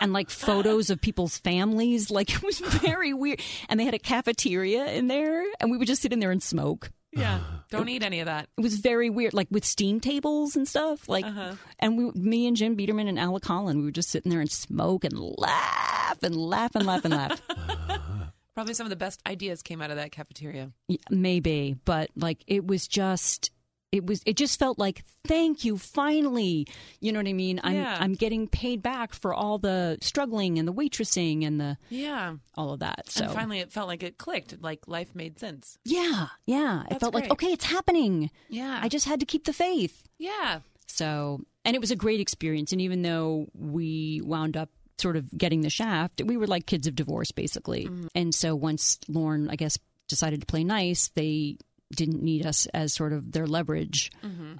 and 0.00 0.12
like 0.12 0.30
photos 0.30 0.90
of 0.90 1.00
people's 1.00 1.38
families. 1.38 2.10
Like 2.10 2.34
it 2.34 2.42
was 2.42 2.58
very 2.58 3.14
weird. 3.14 3.40
And 3.68 3.78
they 3.78 3.84
had 3.84 3.94
a 3.94 3.98
cafeteria 3.98 4.86
in 4.92 5.08
there, 5.08 5.44
and 5.60 5.70
we 5.70 5.76
would 5.76 5.86
just 5.86 6.02
sit 6.02 6.12
in 6.12 6.20
there 6.20 6.30
and 6.30 6.42
smoke. 6.42 6.90
Yeah. 7.12 7.36
Uh-huh. 7.36 7.56
Don't 7.70 7.88
eat 7.88 8.02
any 8.02 8.20
of 8.20 8.26
that. 8.26 8.48
It 8.56 8.60
was 8.60 8.76
very 8.76 9.10
weird, 9.10 9.34
like 9.34 9.48
with 9.50 9.64
steam 9.64 10.00
tables 10.00 10.54
and 10.54 10.68
stuff. 10.68 11.08
Like, 11.08 11.24
uh-huh. 11.24 11.54
and 11.78 11.96
we, 11.96 12.10
me 12.12 12.46
and 12.46 12.56
Jim 12.56 12.74
Biederman 12.76 13.08
and 13.08 13.18
Alec 13.18 13.42
Collin, 13.42 13.78
we 13.78 13.84
were 13.84 13.90
just 13.90 14.10
sitting 14.10 14.30
there 14.30 14.40
and 14.40 14.50
smoke 14.50 15.04
and 15.04 15.18
laugh 15.18 16.22
and 16.22 16.36
laugh 16.36 16.74
and 16.74 16.86
laugh 16.86 17.04
and 17.04 17.14
laugh. 17.14 17.42
Probably 18.54 18.74
some 18.74 18.86
of 18.86 18.90
the 18.90 18.96
best 18.96 19.20
ideas 19.26 19.62
came 19.62 19.82
out 19.82 19.90
of 19.90 19.96
that 19.96 20.12
cafeteria. 20.12 20.70
Yeah, 20.88 20.98
maybe, 21.10 21.76
but 21.84 22.10
like 22.16 22.42
it 22.46 22.66
was 22.66 22.86
just 22.88 23.50
it 23.96 24.06
was 24.06 24.22
it 24.26 24.36
just 24.36 24.58
felt 24.58 24.78
like 24.78 25.04
thank 25.26 25.64
you 25.64 25.76
finally 25.78 26.66
you 27.00 27.12
know 27.12 27.18
what 27.18 27.26
i 27.26 27.32
mean 27.32 27.60
i'm 27.64 27.74
Yeah. 27.74 27.96
i'm 28.00 28.14
getting 28.14 28.46
paid 28.48 28.82
back 28.82 29.12
for 29.14 29.34
all 29.34 29.58
the 29.58 29.98
struggling 30.02 30.58
and 30.58 30.68
the 30.68 30.72
waitressing 30.72 31.46
and 31.46 31.60
the 31.60 31.76
Yeah. 31.88 32.34
all 32.54 32.72
of 32.72 32.80
that 32.80 33.10
so 33.10 33.24
And 33.24 33.32
finally, 33.32 33.60
it 33.60 33.72
felt 33.72 33.88
like 33.88 34.02
it 34.02 34.18
clicked. 34.18 34.60
Like 34.62 34.86
life 34.86 35.14
made 35.14 35.38
sense. 35.38 35.78
yeah 35.84 36.28
yeah 36.46 36.82
it 36.82 36.90
That's 36.90 37.00
felt 37.00 37.14
like 37.14 37.30
okay 37.30 37.52
it's 37.52 37.64
happening 37.64 38.30
Yeah. 38.48 38.78
i 38.82 38.88
just 38.88 39.06
had 39.06 39.20
to 39.20 39.26
keep 39.26 39.44
the 39.44 39.52
faith 39.52 40.02
yeah. 40.18 40.60
so 40.86 41.40
and 41.64 41.74
it 41.74 41.80
was 41.80 41.90
a 41.90 41.96
great 41.96 42.20
experience 42.20 42.72
and 42.72 42.80
even 42.80 43.02
though 43.02 43.46
we 43.54 44.20
wound 44.24 44.56
up 44.56 44.70
sort 44.98 45.16
of 45.16 45.30
getting 45.36 45.60
the 45.60 45.70
shaft 45.70 46.22
we 46.24 46.36
were 46.36 46.46
like 46.46 46.64
kids 46.66 46.86
of 46.86 46.94
divorce 46.94 47.30
basically 47.32 47.84
mm-hmm. 47.86 48.06
and 48.14 48.34
so 48.34 48.54
once 48.54 48.98
lorne 49.08 49.48
i 49.50 49.56
guess 49.56 49.78
decided 50.08 50.40
to 50.40 50.46
play 50.46 50.64
nice 50.64 51.08
they 51.14 51.56
didn't 51.94 52.22
need 52.22 52.44
us 52.44 52.66
as 52.74 52.92
sort 52.92 53.12
of 53.12 53.30
their 53.32 53.46
leverage 53.46 54.10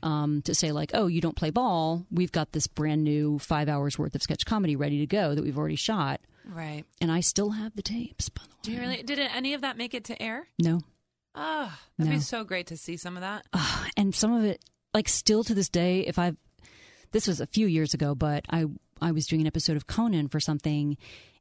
um, 0.03 0.43
to 0.43 0.55
say 0.55 0.71
like 0.73 0.93
oh 0.95 1.07
you 1.09 1.21
don't 1.21 1.35
play 1.37 1.51
ball 1.51 2.07
we've 2.11 2.31
got 2.33 2.53
this 2.53 2.67
brand 2.69 3.03
new 3.03 3.39
five 3.41 3.69
hours 3.69 3.99
worth 3.99 4.15
of 4.15 4.23
sketch 4.23 4.47
comedy 4.47 4.77
ready 4.77 4.99
to 5.01 5.07
go 5.07 5.35
that 5.35 5.43
we've 5.43 5.59
already 5.59 5.75
shot 5.77 6.21
Right. 6.49 6.85
and 7.01 7.11
i 7.11 7.19
still 7.21 7.51
have 7.51 7.75
the 7.75 7.83
tapes 7.83 8.29
by 8.29 8.43
the 8.45 8.49
way 8.51 8.57
Do 8.63 8.73
you 8.73 8.81
really? 8.81 9.03
Did 9.03 9.19
any 9.19 9.55
of 9.55 9.63
that 9.63 9.77
make 9.77 9.93
it 9.95 10.05
to 10.05 10.23
air? 10.23 10.47
no 10.61 10.81
Oh, 11.35 11.77
that'd 11.99 12.11
No. 12.13 12.17
be 12.17 12.23
so 12.23 12.45
great 12.45 12.69
to 12.69 12.77
see 12.79 12.97
some 12.97 13.17
of 13.17 13.21
that. 13.21 13.45
and 13.97 14.15
some 14.15 14.33
of 14.33 14.45
it 14.45 14.65
like 14.95 15.09
still 15.09 15.43
to 15.45 15.55
this 15.55 15.69
day 15.69 16.01
if 16.01 16.19
i've 16.19 16.37
this 17.13 17.27
was 17.27 17.41
a 17.41 17.47
few 17.47 17.67
years 17.67 17.93
ago 17.93 18.15
but 18.15 18.45
i 18.51 18.65
i 19.03 19.11
was 19.11 19.27
doing 19.27 19.41
an 19.41 19.47
episode 19.49 19.77
of 19.77 19.87
conan 19.89 20.29
for 20.29 20.39
something 20.41 20.97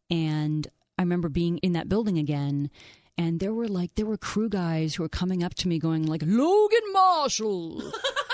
and 0.10 0.68
i 0.98 1.02
remember 1.04 1.30
being 1.30 1.60
in 1.60 1.74
that 1.74 1.88
building 1.88 2.18
again 2.18 2.70
and 3.18 3.40
there 3.40 3.54
were 3.54 3.68
like 3.68 3.94
there 3.96 4.06
were 4.06 4.18
crew 4.18 4.50
guys 4.50 4.96
who 4.96 5.04
were 5.04 5.10
coming 5.10 5.44
up 5.44 5.54
to 5.56 5.68
me 5.68 5.80
going 5.80 6.06
like 6.06 6.22
logan 6.26 6.80
marshall 6.94 7.82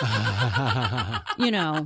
you 1.37 1.51
know 1.51 1.85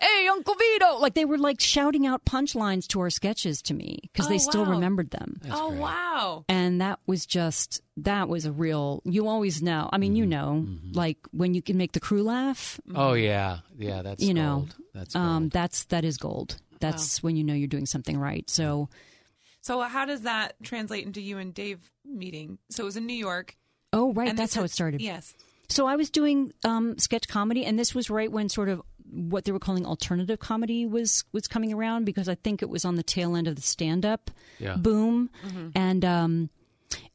hey 0.00 0.26
uncle 0.28 0.54
vito 0.54 0.96
like 0.98 1.14
they 1.14 1.24
were 1.24 1.38
like 1.38 1.60
shouting 1.60 2.06
out 2.06 2.24
punchlines 2.24 2.86
to 2.86 3.00
our 3.00 3.10
sketches 3.10 3.62
to 3.62 3.74
me 3.74 3.98
because 4.02 4.26
Oh, 4.26 4.28
they 4.30 4.38
still 4.38 4.64
wow. 4.64 4.70
remembered 4.72 5.10
them 5.10 5.40
oh 5.50 5.70
great. 5.70 5.80
wow. 5.80 6.44
and 6.48 6.80
that 6.80 6.98
was 7.06 7.26
just 7.26 7.80
that 7.96 8.28
was 8.28 8.44
a 8.46 8.52
real 8.52 9.02
you 9.04 9.28
always 9.28 9.62
know 9.62 9.88
i 9.92 9.98
mean 9.98 10.16
you 10.16 10.26
know 10.26 10.66
like 10.92 11.18
when 11.32 11.54
you 11.54 11.62
can 11.62 11.76
make 11.76 11.92
the 11.92 12.00
crew 12.00 12.22
laugh 12.22 12.80
Oh 12.94 13.12
yeah, 13.14 13.58
yeah. 13.78 14.02
That's 14.02 14.22
You 14.22 14.34
know. 14.34 14.66
That's 14.94 15.14
gold. 15.14 15.24
um, 15.26 15.48
that's 15.48 15.84
that 15.84 16.04
is 16.04 16.16
gold 16.18 16.56
that's 16.80 17.22
when 17.22 17.36
you 17.36 17.44
know 17.44 17.54
you're 17.54 17.68
doing 17.68 17.86
something 17.86 18.18
right 18.18 18.48
so 18.50 18.88
So 19.62 19.80
how 19.80 20.04
does 20.04 20.22
that 20.22 20.54
translate 20.62 21.06
into 21.06 21.20
you 21.22 21.38
and 21.38 21.54
Dave 21.54 21.90
meeting? 22.04 22.58
So 22.70 22.82
it 22.82 22.86
was 22.86 22.96
in 22.96 23.06
New 23.06 23.14
York. 23.14 23.56
oh 23.94 24.12
right 24.12 24.36
that's 24.36 24.54
how 24.54 24.62
it 24.64 24.70
started 24.70 25.00
Yes. 25.02 25.34
so 25.68 25.86
i 25.86 25.96
was 25.96 26.08
doing 26.10 26.52
um, 26.64 26.96
sketch 26.98 27.28
comedy 27.28 27.64
and 27.66 27.78
this 27.78 27.94
was 27.94 28.08
right 28.10 28.30
when 28.32 28.48
sort 28.48 28.68
of 28.70 28.80
what 29.10 29.44
they 29.44 29.52
were 29.52 29.58
calling 29.58 29.84
alternative 29.84 30.38
comedy 30.38 30.86
was 30.86 31.24
was 31.32 31.46
coming 31.46 31.72
around 31.74 32.04
because 32.06 32.26
i 32.28 32.34
think 32.34 32.62
it 32.62 32.70
was 32.70 32.84
on 32.86 32.94
the 32.96 33.02
tail 33.02 33.36
end 33.36 33.46
of 33.48 33.56
the 33.56 33.60
stand 33.62 34.04
up 34.06 34.30
Yeah. 34.58 34.76
boom 34.76 35.28
Mm-hmm. 35.46 35.68
and 35.74 36.04
um 36.04 36.50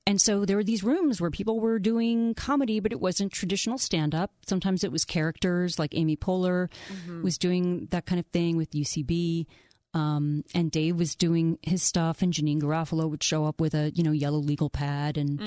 and 0.06 0.22
so 0.22 0.46
there 0.46 0.56
were 0.56 0.63
these 0.63 0.84
rooms 0.84 1.20
where 1.20 1.32
people 1.32 1.60
were 1.60 1.80
doing 1.80 2.34
comedy 2.36 2.80
but 2.80 2.92
it 2.92 3.00
wasn't 3.01 3.32
traditional 3.32 3.77
stand 3.80 4.13
up 4.13 4.32
sometimes 4.48 4.84
it 4.84 4.92
was 4.92 5.04
characters 5.06 5.80
like 5.80 5.94
amy 5.96 6.16
poehler 6.16 6.70
Mm-hmm. 6.94 7.24
was 7.24 7.38
doing 7.39 7.88
that 7.89 8.06
kind 8.06 8.20
of 8.20 8.25
thing 8.27 8.56
with 8.58 8.70
ucb 8.72 9.46
um, 9.94 10.44
and 10.53 10.70
Dave 10.70 10.98
was 10.98 11.15
doing 11.15 11.58
his 11.62 11.82
stuff, 11.82 12.22
and 12.22 12.34
Janeane 12.34 12.62
Garofalo 12.62 13.10
would 13.10 13.24
show 13.24 13.46
up 13.46 13.62
with 13.62 13.74
a 13.74 13.91
you 13.96 14.03
know 14.03 14.12
yellow 14.12 14.38
legal 14.38 14.70
pad, 14.70 15.17
and 15.17 15.41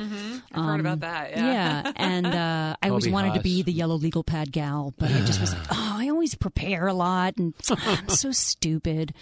I've 0.53 0.65
heard 0.65 0.81
about 0.81 1.01
that. 1.01 1.31
Yeah. 1.31 1.83
yeah, 1.85 1.93
and 1.97 2.27
uh, 2.27 2.77
I 2.83 2.89
always 2.89 3.05
Toby 3.05 3.13
wanted 3.13 3.35
to 3.35 3.41
be 3.41 3.63
the 3.63 3.73
yellow 3.73 3.97
legal 3.97 4.25
pad 4.25 4.51
gal, 4.51 4.95
but 4.99 5.11
I 5.11 5.21
just 5.21 5.41
was 5.41 5.53
like, 5.53 5.67
oh, 5.71 5.97
I 5.99 6.09
always 6.09 6.35
prepare 6.35 6.87
a 6.87 6.95
lot, 6.95 7.37
and 7.37 7.55
I'm 7.71 8.09
so 8.09 8.33
stupid, 8.33 9.13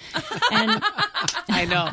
and 0.53 0.83
I 1.49 1.67
know, 1.69 1.91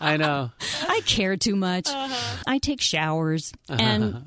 I 0.00 0.16
know. 0.16 0.50
I 0.88 1.00
care 1.06 1.36
too 1.36 1.56
much. 1.56 1.88
I 1.88 2.58
take 2.60 2.80
showers, 2.80 3.52
and 3.68 4.22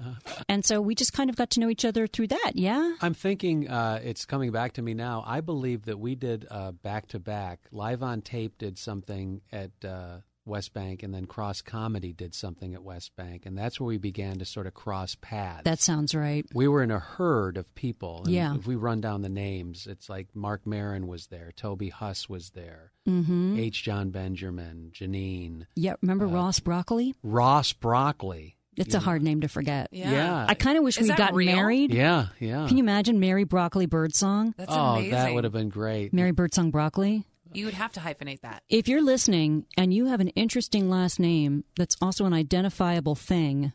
and 0.50 0.66
so 0.66 0.82
we 0.82 0.96
just 0.96 1.14
kind 1.14 1.30
of 1.30 1.36
got 1.36 1.52
to 1.52 1.60
know 1.60 1.70
each 1.70 1.86
other 1.86 2.08
through 2.08 2.28
that. 2.28 2.54
Yeah, 2.56 2.96
I'm 3.02 3.14
thinking 3.14 3.70
uh, 3.70 4.02
it's 4.04 4.26
coming 4.26 4.52
back 4.52 4.74
to 4.74 4.82
me 4.82 4.94
now. 4.94 5.24
I 5.26 5.42
believe 5.42 5.86
that 5.86 6.00
we 6.00 6.16
did 6.16 6.48
back 6.84 7.08
to 7.10 7.20
back. 7.20 7.60
Live 7.72 8.02
on 8.02 8.22
Tape 8.32 8.58
did 8.58 8.78
something 8.78 9.42
at 9.52 9.72
uh, 9.84 10.18
West 10.46 10.74
Bank, 10.74 11.04
and 11.04 11.14
then 11.14 11.26
Cross 11.26 11.62
Comedy 11.64 12.14
did 12.14 12.34
something 12.34 12.74
at 12.74 12.82
West 12.82 13.12
Bank, 13.18 13.46
and 13.46 13.58
that's 13.58 13.80
where 13.80 13.88
we 13.90 13.98
began 13.98 14.40
to 14.40 14.46
sort 14.46 14.68
of 14.68 14.74
cross 14.74 15.16
paths. 15.22 15.64
that 15.66 15.80
sounds 15.80 16.16
right. 16.16 16.46
we 16.54 16.68
were 16.68 16.82
in 16.82 16.92
a 16.92 17.00
herd 17.00 17.58
of 17.58 17.74
people. 17.76 18.22
And 18.26 18.34
Yeah. 18.34 18.56
If 18.56 18.66
we 18.66 18.76
run 18.76 19.02
down 19.02 19.22
the 19.22 19.30
names, 19.30 19.86
it's 19.86 20.10
like 20.10 20.28
Marc 20.34 20.66
Maron 20.66 21.08
was 21.08 21.28
there, 21.28 21.52
Toby 21.56 21.90
Huss 21.90 22.30
was 22.30 22.52
there, 22.52 22.92
Mm-hmm. 23.08 23.58
H. 23.60 23.84
Jon 23.84 24.10
Benjamin, 24.12 24.92
Janeane, 24.94 25.66
Yeah, 25.76 25.94
remember 26.02 26.28
Ross 26.28 26.60
Broccoli? 26.60 27.14
Ross 27.24 27.74
Broccoli. 27.74 28.58
It's 28.78 28.96
a 28.96 29.00
hard 29.00 29.22
name 29.22 29.42
to 29.42 29.48
forget. 29.50 29.90
Yeah. 29.92 30.12
Yeah. 30.12 30.46
I 30.48 30.54
kind 30.56 30.78
of 30.78 30.84
wish 30.84 30.98
Is 30.98 31.04
we'd 31.04 31.10
that 31.12 31.18
gotten 31.18 31.36
real? 31.36 31.56
married. 31.56 31.94
Yeah, 31.94 32.28
yeah. 32.40 32.68
Can 32.68 32.78
you 32.78 32.84
imagine 32.84 33.20
Mary 33.20 33.44
Broccoli 33.44 33.86
Birdsong? 33.86 34.56
That's 34.58 34.72
oh, 34.74 34.94
amazing. 34.94 35.12
that 35.12 35.34
would 35.34 35.44
have 35.44 35.54
been 35.54 35.70
great. 35.70 36.14
Mary 36.14 36.32
Birdsong 36.32 36.72
Broccoli? 36.72 37.28
You 37.54 37.66
would 37.66 37.74
have 37.74 37.92
to 37.94 38.00
hyphenate 38.00 38.42
that. 38.42 38.64
If 38.70 38.88
you're 38.88 39.02
listening 39.02 39.66
and 39.78 39.94
you 39.94 40.06
have 40.08 40.20
an 40.20 40.30
interesting 40.30 40.90
last 40.90 41.20
name 41.20 41.64
that's 41.76 41.98
also 42.02 42.26
an 42.26 42.34
identifiable 42.34 43.16
thing, 43.16 43.74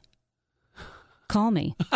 call 1.29 1.51
me. 1.51 1.77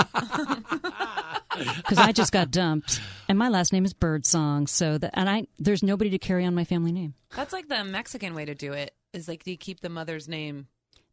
Because 1.76 1.98
I 1.98 2.12
just 2.12 2.32
got 2.32 2.50
dumped, 2.52 3.00
and 3.28 3.36
my 3.36 3.48
last 3.48 3.72
name 3.72 3.84
is 3.84 3.92
Birdsong. 3.92 4.66
So 4.68 4.98
that, 4.98 5.10
and 5.14 5.28
I 5.28 5.46
there's 5.58 5.82
nobody 5.82 6.08
to 6.10 6.18
carry 6.18 6.44
on 6.46 6.54
my 6.54 6.64
family 6.64 6.92
name. 6.92 7.14
That's 7.34 7.52
like 7.52 7.68
the 7.68 7.82
Mexican 7.84 8.34
way 8.34 8.44
to 8.44 8.54
do 8.54 8.72
it. 8.72 8.94
Is 9.12 9.26
like 9.26 9.46
you 9.46 9.56
keep 9.56 9.80
the 9.80 9.88
mother's 9.88 10.28
name. 10.28 10.68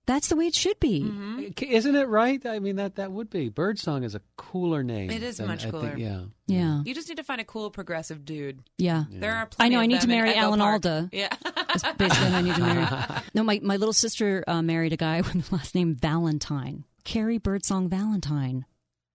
That's 0.07 0.29
the 0.29 0.35
way 0.35 0.47
it 0.47 0.55
should 0.55 0.79
be. 0.79 1.01
Mm-hmm. 1.03 1.63
Isn't 1.63 1.95
it 1.95 2.07
right? 2.07 2.43
I 2.45 2.57
mean, 2.59 2.77
that 2.77 2.95
that 2.95 3.11
would 3.11 3.29
be. 3.29 3.49
Birdsong 3.49 4.03
is 4.03 4.15
a 4.15 4.21
cooler 4.37 4.81
name. 4.81 5.11
It 5.11 5.21
is 5.21 5.37
than 5.37 5.47
much 5.47 5.59
I 5.65 5.69
think- 5.69 5.73
cooler. 5.73 5.97
yeah. 5.97 6.21
Yeah, 6.49 6.81
You 6.85 6.95
just 6.95 7.09
need 7.09 7.17
to 7.17 7.23
find 7.25 7.41
a 7.41 7.43
cool 7.43 7.69
progressive 7.69 8.23
dude. 8.23 8.63
yeah. 8.77 9.03
There 9.11 9.35
are. 9.35 9.49
I 9.59 9.67
know. 9.67 9.79
of 9.79 9.83
I 9.83 9.85
need 9.87 9.99
to 10.01 10.07
marry 10.07 10.33
Alan 10.33 10.59
Park. 10.59 10.85
Alda. 10.85 11.09
Yeah. 11.13 11.27
That's 11.43 11.83
basically 11.97 12.23
what 12.29 12.33
I 12.35 12.41
need 12.41 12.55
to 12.55 12.61
marry. 12.61 12.87
No, 13.35 13.43
my, 13.43 13.59
my 13.61 13.75
little 13.75 13.91
sister 13.93 14.43
uh, 14.47 14.61
married 14.61 14.93
a 14.93 14.97
guy 14.97 15.17
with 15.21 15.49
the 15.49 15.55
last 15.55 15.75
name 15.75 15.93
Valentine. 15.93 16.85
Carrie 17.03 17.37
Birdsong 17.37 17.89
Valentine. 17.89 18.65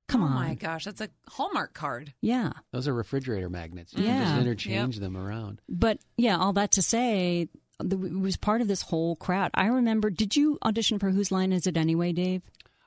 Come 0.09 0.23
oh 0.23 0.27
on. 0.27 0.35
my 0.35 0.55
gosh, 0.55 0.85
that's 0.85 1.01
a 1.01 1.09
Hallmark 1.31 1.73
card. 1.73 2.13
Yeah. 2.21 2.53
Those 2.71 2.87
are 2.87 2.93
refrigerator 2.93 3.49
magnets. 3.49 3.95
You 3.95 4.05
Yeah. 4.05 4.19
can 4.19 4.27
just 4.27 4.41
interchange 4.41 4.99
them 4.99 5.17
around. 5.17 5.63
But 5.71 6.01
yeah, 6.19 6.37
all 6.37 6.53
that 6.53 6.73
to 6.73 6.83
say, 6.83 7.49
the, 7.83 7.97
it 8.07 8.19
was 8.19 8.37
part 8.37 8.61
of 8.61 8.69
this 8.69 8.83
whole 8.83 9.17
crowd. 9.17 9.51
I 9.55 9.67
remember, 9.67 10.11
did 10.11 10.37
you 10.37 10.59
audition 10.65 10.99
for 10.99 11.11
Whose 11.11 11.31
Line 11.33 11.53
Is 11.53 11.67
It 11.67 11.77
Anyway, 11.77 12.13
Dave? 12.13 12.43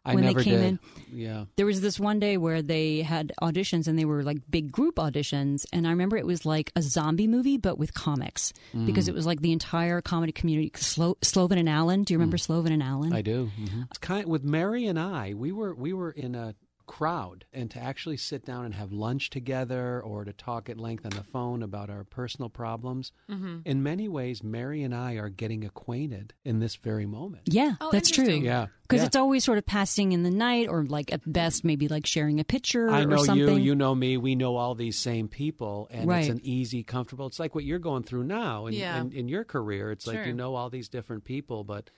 I 0.08 0.14
When 0.14 0.24
they 0.24 0.36
came 0.36 0.54
did. 0.54 0.64
in? 0.64 0.80
Yeah. 1.12 1.46
There 1.56 1.66
was 1.66 1.82
this 1.82 2.00
one 2.00 2.20
day 2.20 2.38
where 2.38 2.62
they 2.62 3.02
had 3.02 3.34
auditions 3.42 3.88
and 3.88 3.98
they 3.98 4.06
were 4.06 4.22
like 4.22 4.38
big 4.48 4.72
group 4.72 4.98
auditions. 4.98 5.66
And 5.74 5.88
I 5.88 5.90
remember 5.90 6.16
it 6.16 6.28
was 6.28 6.46
like 6.46 6.72
a 6.76 6.84
zombie 6.84 7.26
movie, 7.28 7.58
but 7.58 7.80
with 7.80 7.92
comics 7.96 8.54
Mm. 8.76 8.86
because 8.86 9.08
it 9.08 9.16
was 9.16 9.26
like 9.26 9.42
the 9.42 9.52
entire 9.52 10.02
comedy 10.02 10.32
community. 10.32 10.72
Slo- 10.76 11.18
Sloven 11.24 11.58
and 11.58 11.68
Allen. 11.68 12.04
Do 12.04 12.14
you 12.14 12.20
remember 12.20 12.38
Sloven 12.38 12.72
and 12.72 12.84
Allen? 12.84 13.14
Mm. 13.14 13.16
I 13.16 13.22
do. 13.24 13.46
hmm 13.58 13.82
It's 13.90 13.98
kind 13.98 14.28
with 14.30 14.44
Mary 14.44 14.86
and 14.86 15.00
I. 15.00 15.34
We 15.34 15.52
were 15.52 15.74
we 15.74 15.92
were 15.92 16.12
in 16.12 16.36
a 16.36 16.54
crowd 16.86 17.46
and 17.54 17.70
to 17.72 17.80
actually 17.80 18.18
sit 18.18 18.46
down 18.46 18.66
and 18.66 18.74
have 18.74 18.92
lunch 18.92 19.30
together 19.30 20.02
or 20.02 20.24
to 20.26 20.34
talk 20.34 20.70
at 20.70 20.78
length 20.78 21.06
on 21.06 21.12
the 21.12 21.24
phone 21.24 21.64
about 21.64 21.90
our 21.90 22.04
personal 22.04 22.50
problems. 22.50 23.12
Mm-hmm. 23.30 23.60
In 23.66 23.84
many 23.84 24.08
ways, 24.08 24.44
Mary 24.44 24.84
and 24.84 24.94
I 24.94 25.14
are 25.14 25.30
getting 25.30 25.64
acquainted 25.66 26.34
in 26.44 26.60
this 26.60 26.76
very 26.76 27.06
moment. 27.06 27.44
Yeah, 27.48 27.76
Oh, 27.82 27.92
that's 27.92 28.10
true. 28.10 28.26
Yeah. 28.28 28.68
Because 28.84 29.02
yeah. 29.02 29.08
it's 29.08 29.16
always 29.16 29.44
sort 29.44 29.58
of 29.58 29.66
passing 29.66 30.12
in 30.12 30.22
the 30.24 30.30
night, 30.30 30.68
or 30.70 30.86
like 30.86 31.12
at 31.12 31.22
best, 31.32 31.64
maybe 31.64 31.88
like 31.88 32.06
sharing 32.06 32.40
a 32.40 32.44
picture 32.44 32.90
I 32.90 33.04
know 33.04 33.16
or 33.16 33.26
something. 33.26 33.58
you, 33.58 33.64
you 33.64 33.76
know 33.76 33.96
me, 33.96 34.18
we 34.18 34.36
know 34.36 34.56
all 34.58 34.76
these 34.76 34.98
same 35.00 35.28
people, 35.28 35.88
and 35.90 36.08
Right. 36.08 36.20
it's 36.20 36.30
an 36.30 36.42
easy, 36.44 36.84
comfortable. 36.84 37.26
It's 37.26 37.40
like 37.40 37.56
what 37.56 37.64
you're 37.64 37.80
going 37.80 38.04
through 38.04 38.26
now 38.26 38.68
in, 38.68 38.74
Yeah. 38.76 39.02
in, 39.02 39.12
in 39.12 39.28
your 39.28 39.44
career. 39.44 39.92
It's 39.92 40.06
like 40.06 40.26
you 40.28 40.34
know 40.34 40.54
all 40.54 40.70
these 40.70 40.88
different 40.88 41.24
people, 41.24 41.64
but 41.64 41.90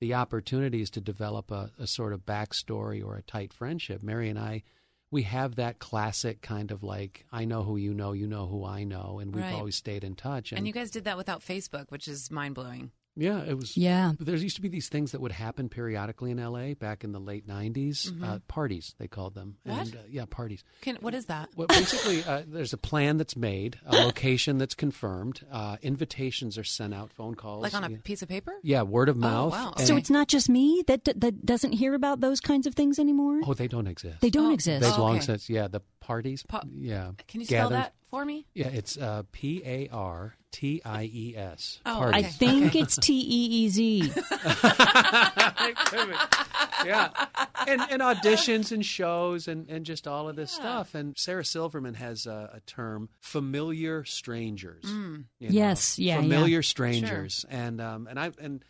the 0.00 0.14
opportunities 0.14 0.90
to 0.90 1.00
develop 1.00 1.50
a, 1.50 1.70
a 1.78 1.86
sort 1.86 2.12
of 2.12 2.26
backstory 2.26 3.04
or 3.04 3.16
a 3.16 3.22
tight 3.22 3.52
friendship. 3.52 4.02
Mary 4.02 4.28
and 4.28 4.38
I, 4.38 4.62
we 5.10 5.22
have 5.22 5.54
that 5.56 5.78
classic 5.78 6.42
kind 6.42 6.70
of 6.70 6.82
like, 6.82 7.24
I 7.32 7.44
know 7.44 7.62
who 7.62 7.76
you 7.76 7.94
know, 7.94 8.12
you 8.12 8.26
know 8.26 8.46
who 8.46 8.64
I 8.64 8.84
know, 8.84 9.18
and 9.20 9.34
we've 9.34 9.44
Right. 9.44 9.54
always 9.54 9.76
stayed 9.76 10.04
in 10.04 10.14
touch. 10.14 10.52
And 10.52 10.66
you 10.66 10.72
guys 10.72 10.90
did 10.90 11.04
that 11.04 11.16
without 11.16 11.40
Facebook, 11.40 11.86
which 11.90 12.08
is 12.08 12.30
mind 12.30 12.54
blowing. 12.54 12.90
Yeah, 13.16 13.42
it 13.42 13.56
was. 13.56 13.76
yeah, 13.76 14.12
There 14.20 14.36
used 14.36 14.56
to 14.56 14.62
be 14.62 14.68
these 14.68 14.88
things 14.88 15.12
that 15.12 15.20
would 15.20 15.32
happen 15.32 15.68
periodically 15.68 16.30
in 16.30 16.36
LA 16.38 16.74
back 16.74 17.02
in 17.04 17.12
the 17.12 17.18
late 17.20 17.46
90s. 17.48 18.22
Uh, 18.22 18.38
parties, 18.48 18.94
they 18.98 19.08
called 19.08 19.34
them. 19.34 19.56
Mm-hmm. 19.66 19.76
What? 19.78 19.86
And, 19.86 19.96
uh, 19.96 20.00
yeah, 20.08 20.24
parties. 20.28 20.62
Can, 20.82 20.96
what 20.96 21.14
is 21.14 21.26
that? 21.26 21.48
Well, 21.56 21.66
basically, 21.68 22.22
uh, 22.24 22.42
there's 22.46 22.72
a 22.72 22.78
plan 22.78 23.16
that's 23.16 23.36
made, 23.36 23.78
a 23.86 23.96
location 24.04 24.58
that's 24.58 24.74
confirmed, 24.74 25.40
uh, 25.50 25.76
invitations 25.82 26.58
are 26.58 26.64
sent 26.64 26.92
out, 26.94 27.12
phone 27.12 27.34
calls. 27.34 27.62
Like 27.62 27.74
on 27.74 27.84
a 27.84 27.90
yeah. 27.90 27.96
piece 28.04 28.22
of 28.22 28.28
paper? 28.28 28.52
Yeah, 28.62 28.82
word 28.82 29.08
of 29.08 29.16
mouth. 29.16 29.52
wow. 29.52 29.72
and- 29.76 29.86
so 29.86 29.96
it's 29.96 30.10
not 30.10 30.28
just 30.28 30.48
me 30.48 30.82
that 30.86 31.04
that 31.04 31.44
doesn't 31.44 31.72
hear 31.72 31.94
about 31.94 32.20
those 32.20 32.40
kinds 32.40 32.66
of 32.66 32.74
things 32.74 32.98
anymore. 32.98 33.40
oh, 33.46 33.54
they 33.54 33.68
don't 33.68 33.86
exist. 33.86 34.20
They 34.20 34.30
don't 34.30 34.50
Oh, 34.50 34.54
exist. 34.54 34.82
They've 34.82 34.92
Oh, 34.98 35.02
long 35.02 35.20
since, 35.20 35.48
yeah, 35.50 35.68
the 35.68 35.80
parties. 36.00 36.42
Pa- 36.46 36.62
yeah. 36.76 37.12
Can 37.28 37.40
you 37.40 37.46
spell 37.46 37.70
gathered- 37.70 37.84
that 37.84 37.94
for 38.16 38.24
me? 38.24 38.46
Yeah, 38.54 38.68
it's 38.68 38.96
uh, 38.96 39.24
P 39.32 39.62
A 39.64 39.88
R 39.92 40.36
T 40.52 40.80
I 40.84 41.04
E 41.04 41.34
S. 41.36 41.80
Oh, 41.84 41.96
Parties. 41.96 42.14
I 42.14 42.18
Okay. 42.20 42.28
think 42.30 42.74
it's 42.76 42.96
T 42.96 43.12
E 43.14 43.64
E 43.64 43.68
Z. 43.68 44.12
yeah, 46.84 47.10
and, 47.66 47.80
and 47.90 48.02
auditions 48.02 48.72
and 48.72 48.84
shows 48.84 49.48
and, 49.48 49.68
and 49.68 49.84
just 49.84 50.06
all 50.06 50.28
of 50.28 50.36
this 50.36 50.50
stuff. 50.52 50.94
And 50.94 51.16
Sarah 51.18 51.44
Silverman 51.44 51.94
has 51.94 52.26
a, 52.26 52.50
a 52.54 52.60
term, 52.60 53.08
familiar 53.20 54.04
strangers. 54.04 54.84
Mm. 54.84 55.24
you 55.38 55.48
know, 55.48 55.54
Yes, 55.54 55.98
yeah, 55.98 56.20
familiar 56.20 56.62
strangers. 56.62 57.44
And 57.48 57.80
um, 57.80 58.06
and 58.08 58.18
I 58.18 58.30
and 58.40 58.64
yeah, 58.64 58.66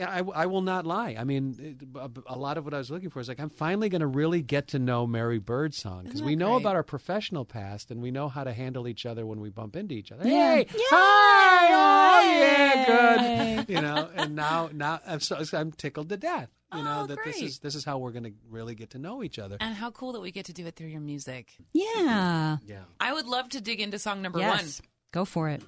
I, 0.00 0.20
I 0.20 0.46
will 0.46 0.62
not 0.62 0.86
lie. 0.86 1.16
I 1.18 1.24
mean, 1.24 1.76
a, 1.96 2.10
a 2.26 2.38
lot 2.38 2.56
of 2.56 2.64
what 2.64 2.72
I 2.72 2.78
was 2.78 2.90
looking 2.90 3.10
for 3.10 3.20
is 3.20 3.28
like 3.28 3.38
I'm 3.40 3.50
finally 3.50 3.90
going 3.90 4.00
to 4.00 4.06
really 4.06 4.40
get 4.40 4.68
to 4.68 4.78
know 4.78 5.06
Mary 5.06 5.38
Birdsong 5.38 6.04
because 6.04 6.22
we 6.22 6.34
know 6.34 6.52
great? 6.52 6.62
about 6.62 6.76
our 6.76 6.82
professional 6.82 7.44
past 7.44 7.90
and 7.90 8.00
we 8.00 8.10
know 8.10 8.28
how 8.28 8.42
to 8.44 8.52
handle 8.54 8.88
each 8.88 9.04
other 9.04 9.26
when 9.26 9.40
we 9.40 9.50
bump 9.50 9.76
into 9.76 9.94
each 9.94 10.10
other. 10.10 10.26
Yeah. 10.26 10.56
Hey, 10.56 10.66
hi, 10.90 11.68
oh 11.72 12.38
yeah, 12.40 13.56
good. 13.56 13.68
You 13.68 13.80
know, 13.82 14.08
and 14.14 14.34
now 14.34 14.70
now 14.72 15.00
I'm 15.06 15.20
so 15.20 15.42
I'm 15.52 15.72
tickled 15.72 16.08
to 16.08 16.16
death. 16.16 16.48
You 16.74 16.82
know 16.82 17.00
Oh, 17.02 17.06
that 17.08 17.18
this 17.22 17.42
is 17.42 17.58
this 17.58 17.74
is 17.74 17.84
how 17.84 17.98
we're 17.98 18.12
going 18.12 18.24
to 18.24 18.32
really 18.48 18.74
get 18.74 18.90
to 18.90 18.98
know 18.98 19.22
each 19.22 19.38
other. 19.38 19.58
And 19.60 19.74
how 19.74 19.90
cool 19.90 20.12
that 20.12 20.20
we 20.20 20.30
get 20.30 20.46
to 20.46 20.54
do 20.54 20.66
it 20.66 20.74
through 20.74 20.86
your 20.88 21.02
music. 21.02 21.52
Yeah. 21.74 22.56
Yeah. 22.66 22.84
I 22.98 23.12
would 23.12 23.26
love 23.26 23.50
to 23.50 23.60
dig 23.60 23.78
into 23.80 23.98
song 23.98 24.22
number 24.22 24.38
one. 24.38 24.48
Yes. 24.48 24.80
Go 25.12 25.26
for 25.26 25.50
it. 25.50 25.62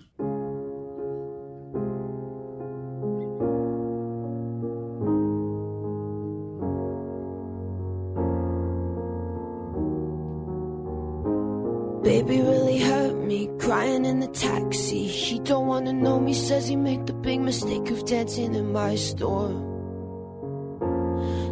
Baby 12.26 12.40
really 12.40 12.78
hurt 12.78 13.16
me, 13.16 13.50
crying 13.58 14.06
in 14.06 14.20
the 14.20 14.28
taxi. 14.28 15.06
He 15.06 15.38
don't 15.40 15.66
wanna 15.66 15.92
know 15.92 16.18
me, 16.18 16.32
says 16.32 16.66
he 16.66 16.74
made 16.74 17.06
the 17.06 17.12
big 17.12 17.40
mistake 17.40 17.90
of 17.90 18.06
dancing 18.06 18.54
in 18.54 18.72
my 18.72 18.94
store. 18.94 19.52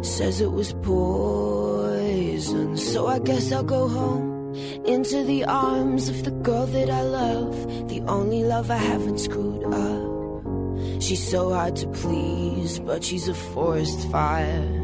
Says 0.01 0.41
it 0.41 0.51
was 0.51 0.73
poison, 0.81 2.75
so 2.75 3.05
I 3.05 3.19
guess 3.19 3.51
I'll 3.51 3.63
go 3.63 3.87
home. 3.87 4.55
Into 4.83 5.23
the 5.23 5.45
arms 5.45 6.09
of 6.09 6.23
the 6.23 6.31
girl 6.31 6.65
that 6.65 6.89
I 6.89 7.03
love, 7.03 7.87
the 7.87 8.01
only 8.07 8.43
love 8.43 8.71
I 8.71 8.77
haven't 8.77 9.19
screwed 9.19 9.65
up. 9.65 11.03
She's 11.03 11.21
so 11.29 11.53
hard 11.53 11.75
to 11.77 11.87
please, 11.89 12.79
but 12.79 13.03
she's 13.03 13.27
a 13.27 13.35
forest 13.35 14.09
fire. 14.09 14.82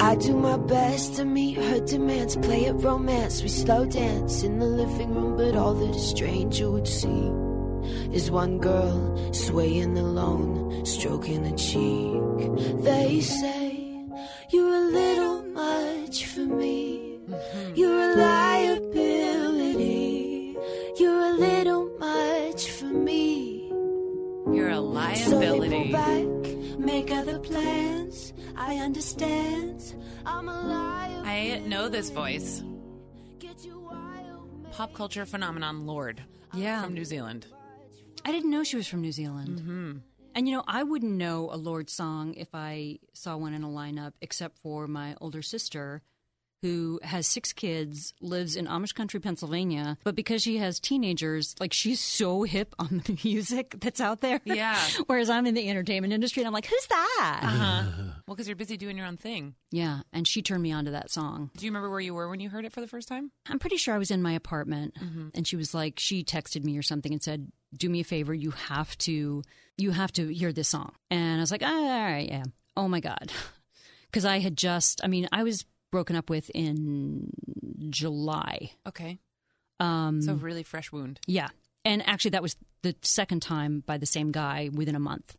I 0.00 0.14
do 0.14 0.36
my 0.36 0.56
best 0.56 1.16
to 1.16 1.24
meet 1.24 1.56
her 1.56 1.80
demands, 1.80 2.36
play 2.36 2.66
at 2.66 2.76
romance. 2.82 3.42
We 3.42 3.48
slow 3.48 3.84
dance 3.84 4.44
in 4.44 4.60
the 4.60 4.66
living 4.66 5.12
room, 5.12 5.36
but 5.36 5.56
all 5.56 5.74
that 5.74 5.96
a 5.96 5.98
stranger 5.98 6.70
would 6.70 6.86
see 6.86 7.30
is 8.12 8.30
one 8.30 8.58
girl 8.58 9.32
swaying 9.32 9.98
alone, 9.98 10.86
stroking 10.86 11.44
a 11.46 11.56
cheek. 11.56 12.82
They 12.82 13.20
say 13.20 14.04
you're 14.50 14.74
a 14.74 14.86
little 15.00 15.42
much 15.46 16.26
for 16.26 16.46
me. 16.46 17.18
You're 17.74 18.12
a 18.12 18.16
liability. 18.16 19.76
You're 20.98 21.20
a 21.20 21.32
little 21.32 21.90
much 21.98 22.70
for 22.70 22.86
me. 22.86 23.68
You're 24.54 24.70
a 24.70 24.80
liability. 24.80 25.30
So 25.30 25.38
they 25.40 25.68
pull 25.68 25.90
back, 25.90 26.78
make 26.78 27.10
other 27.10 27.38
plans. 27.40 28.32
I 28.60 28.76
understand. 28.76 29.94
I'm 30.26 30.48
a 30.48 30.60
liar. 30.62 31.22
I 31.24 31.58
know 31.66 31.88
this 31.88 32.10
voice. 32.10 32.62
Get 33.38 33.64
you. 33.64 33.76
Pop 34.72 34.92
culture 34.94 35.24
phenomenon 35.26 35.86
Lorde 35.86 36.22
Yeah. 36.54 36.82
from 36.84 36.94
New 36.94 37.04
Zealand. 37.04 37.46
I 38.24 38.30
didn't 38.32 38.50
know 38.50 38.62
she 38.62 38.76
was 38.76 38.86
from 38.86 39.00
New 39.00 39.10
Zealand. 39.12 39.58
Mm-hmm. 39.60 39.92
And 40.34 40.48
you 40.48 40.54
know, 40.54 40.62
I 40.68 40.82
wouldn't 40.84 41.12
know 41.12 41.48
a 41.52 41.56
Lorde 41.56 41.90
song 41.90 42.34
if 42.34 42.48
I 42.54 42.98
saw 43.12 43.36
one 43.36 43.54
in 43.54 43.64
a 43.64 43.68
lineup, 43.68 44.12
except 44.20 44.58
for 44.58 44.86
my 44.86 45.16
older 45.20 45.42
sister, 45.42 46.02
who 46.62 46.98
has 47.02 47.26
six 47.26 47.52
kids, 47.52 48.14
lives 48.20 48.56
in 48.56 48.66
Amish 48.66 48.94
country, 48.94 49.20
Pennsylvania. 49.20 49.96
But 50.04 50.14
because 50.16 50.42
she 50.42 50.56
has 50.58 50.80
teenagers, 50.80 51.54
like 51.60 51.72
she's 51.72 52.00
so 52.00 52.42
hip 52.42 52.74
on 52.78 53.02
the 53.04 53.18
music 53.24 53.76
that's 53.80 54.00
out 54.00 54.20
there. 54.20 54.40
Yeah. 54.44 54.78
Whereas 55.06 55.30
I'm 55.30 55.46
in 55.46 55.54
the 55.54 55.68
entertainment 55.68 56.12
industry, 56.12 56.42
and 56.42 56.46
I'm 56.48 56.52
like, 56.52 56.66
who's 56.66 56.86
that? 56.88 57.40
Uh-huh. 57.42 57.82
Well, 58.26 58.34
because 58.34 58.48
you're 58.48 58.56
busy 58.56 58.76
doing 58.76 58.96
your 58.96 59.06
own 59.06 59.16
thing. 59.16 59.54
Yeah, 59.70 60.00
and 60.12 60.26
she 60.26 60.42
turned 60.42 60.62
me 60.62 60.72
on 60.72 60.84
to 60.86 60.90
that 60.92 61.10
song. 61.10 61.50
Do 61.56 61.64
you 61.64 61.70
remember 61.70 61.90
where 61.90 62.00
you 62.00 62.14
were 62.14 62.28
when 62.28 62.40
you 62.40 62.50
heard 62.50 62.64
it 62.64 62.72
for 62.72 62.80
the 62.80 62.86
first 62.88 63.08
time? 63.08 63.30
I'm 63.48 63.58
pretty 63.58 63.76
sure 63.76 63.94
I 63.94 63.98
was 63.98 64.10
in 64.10 64.22
my 64.22 64.32
apartment 64.32 64.94
and 65.34 65.46
she 65.46 65.56
was 65.56 65.74
like 65.74 65.98
she 65.98 66.24
texted 66.24 66.64
me 66.64 66.76
or 66.76 66.82
something 66.82 67.12
and 67.12 67.22
said, 67.22 67.50
"Do 67.76 67.88
me 67.88 68.00
a 68.00 68.04
favor, 68.04 68.34
you 68.34 68.50
have 68.50 68.96
to 68.98 69.42
you 69.76 69.90
have 69.92 70.12
to 70.12 70.28
hear 70.32 70.52
this 70.52 70.68
song." 70.68 70.92
And 71.10 71.38
I 71.38 71.40
was 71.40 71.50
like, 71.50 71.62
"Ah, 71.64 71.68
"All 71.68 72.02
right, 72.02 72.28
yeah." 72.28 72.44
Oh 72.76 72.88
my 72.88 73.00
god. 73.00 73.32
Cuz 74.12 74.24
I 74.24 74.38
had 74.38 74.56
just 74.56 75.02
I 75.04 75.06
mean, 75.06 75.28
I 75.32 75.42
was 75.42 75.64
broken 75.90 76.16
up 76.16 76.28
with 76.30 76.50
in 76.54 77.30
July. 77.90 78.72
Okay. 78.86 79.18
Um 79.80 80.22
So 80.22 80.34
really 80.34 80.62
fresh 80.62 80.92
wound. 80.92 81.20
yeah. 81.26 81.48
And 81.84 82.06
actually 82.06 82.32
that 82.32 82.42
was 82.42 82.56
the 82.82 82.94
second 83.02 83.40
time 83.42 83.82
by 83.86 83.98
the 83.98 84.06
same 84.06 84.30
guy 84.32 84.70
within 84.72 84.94
a 84.94 85.00
month. 85.00 85.36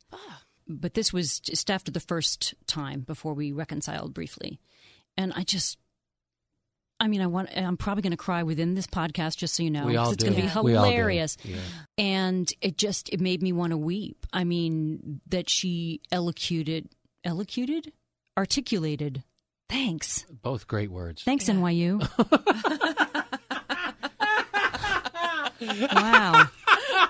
But 0.68 0.94
this 0.94 1.12
was 1.12 1.40
just 1.40 1.70
after 1.72 1.92
the 1.92 2.00
first 2.00 2.54
time 2.68 3.02
before 3.02 3.34
we 3.34 3.52
reconciled 3.52 4.14
briefly. 4.14 4.60
And 5.18 5.34
I 5.36 5.44
just 5.44 5.78
I 7.02 7.08
mean, 7.08 7.22
I 7.22 7.28
want. 7.28 7.48
I'm 7.56 7.78
probably 7.78 8.02
going 8.02 8.12
to 8.12 8.18
cry 8.18 8.44
within 8.44 8.74
this 8.74 8.86
podcast, 8.86 9.38
just 9.38 9.56
so 9.56 9.64
you 9.64 9.72
know. 9.72 9.86
We 9.86 9.96
'cause 9.96 10.06
all 10.08 10.12
it's 10.12 10.22
going 10.22 10.36
to 10.36 10.42
be 10.42 10.48
We 10.48 10.76
all 10.76 10.84
do. 10.84 10.92
hilarious. 10.92 11.38
Yeah. 11.46 11.56
And 11.98 12.52
it 12.60 12.78
just 12.78 13.08
it 13.08 13.22
made 13.22 13.42
me 13.42 13.54
want 13.54 13.72
to 13.72 13.78
weep. 13.78 14.26
I 14.34 14.44
mean, 14.44 15.22
that 15.28 15.50
she 15.50 16.02
elocuted, 16.12 16.90
elocuted, 17.24 17.94
articulated. 18.38 19.24
Thanks, 19.70 20.26
Both 20.42 20.68
great 20.68 20.90
words. 20.92 21.22
thanks 21.24 21.46
NYU. 21.46 22.00
wow, 25.94 26.46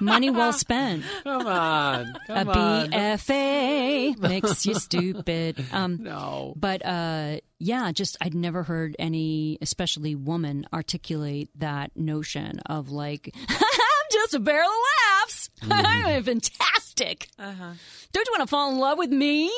money 0.01 0.29
well 0.29 0.53
spent. 0.53 1.03
Come 1.23 1.47
on. 1.47 2.05
A 2.07 2.19
Come 2.27 2.49
on. 2.49 2.89
BFA 2.91 4.17
makes 4.19 4.65
you 4.65 4.75
stupid. 4.75 5.63
Um, 5.71 5.99
No. 6.03 6.53
but 6.55 6.85
uh, 6.85 7.37
yeah, 7.59 7.91
just 7.91 8.17
I'd 8.21 8.33
never 8.33 8.63
heard 8.63 8.95
any, 8.99 9.57
especially 9.61 10.15
woman, 10.15 10.65
articulate 10.73 11.49
that 11.59 11.91
notion 11.95 12.59
of 12.65 12.89
like, 12.89 13.33
I'm 13.47 13.57
just 14.11 14.33
a 14.33 14.39
barrel 14.39 14.69
of 14.69 14.75
laughs. 15.21 15.49
I'm 15.69 16.23
fantastic. 16.23 17.29
Uh-huh. 17.37 17.73
Don't 18.11 18.27
you 18.27 18.33
want 18.37 18.41
to 18.41 18.47
fall 18.47 18.71
in 18.71 18.79
love 18.79 18.97
with 18.97 19.11
me? 19.11 19.49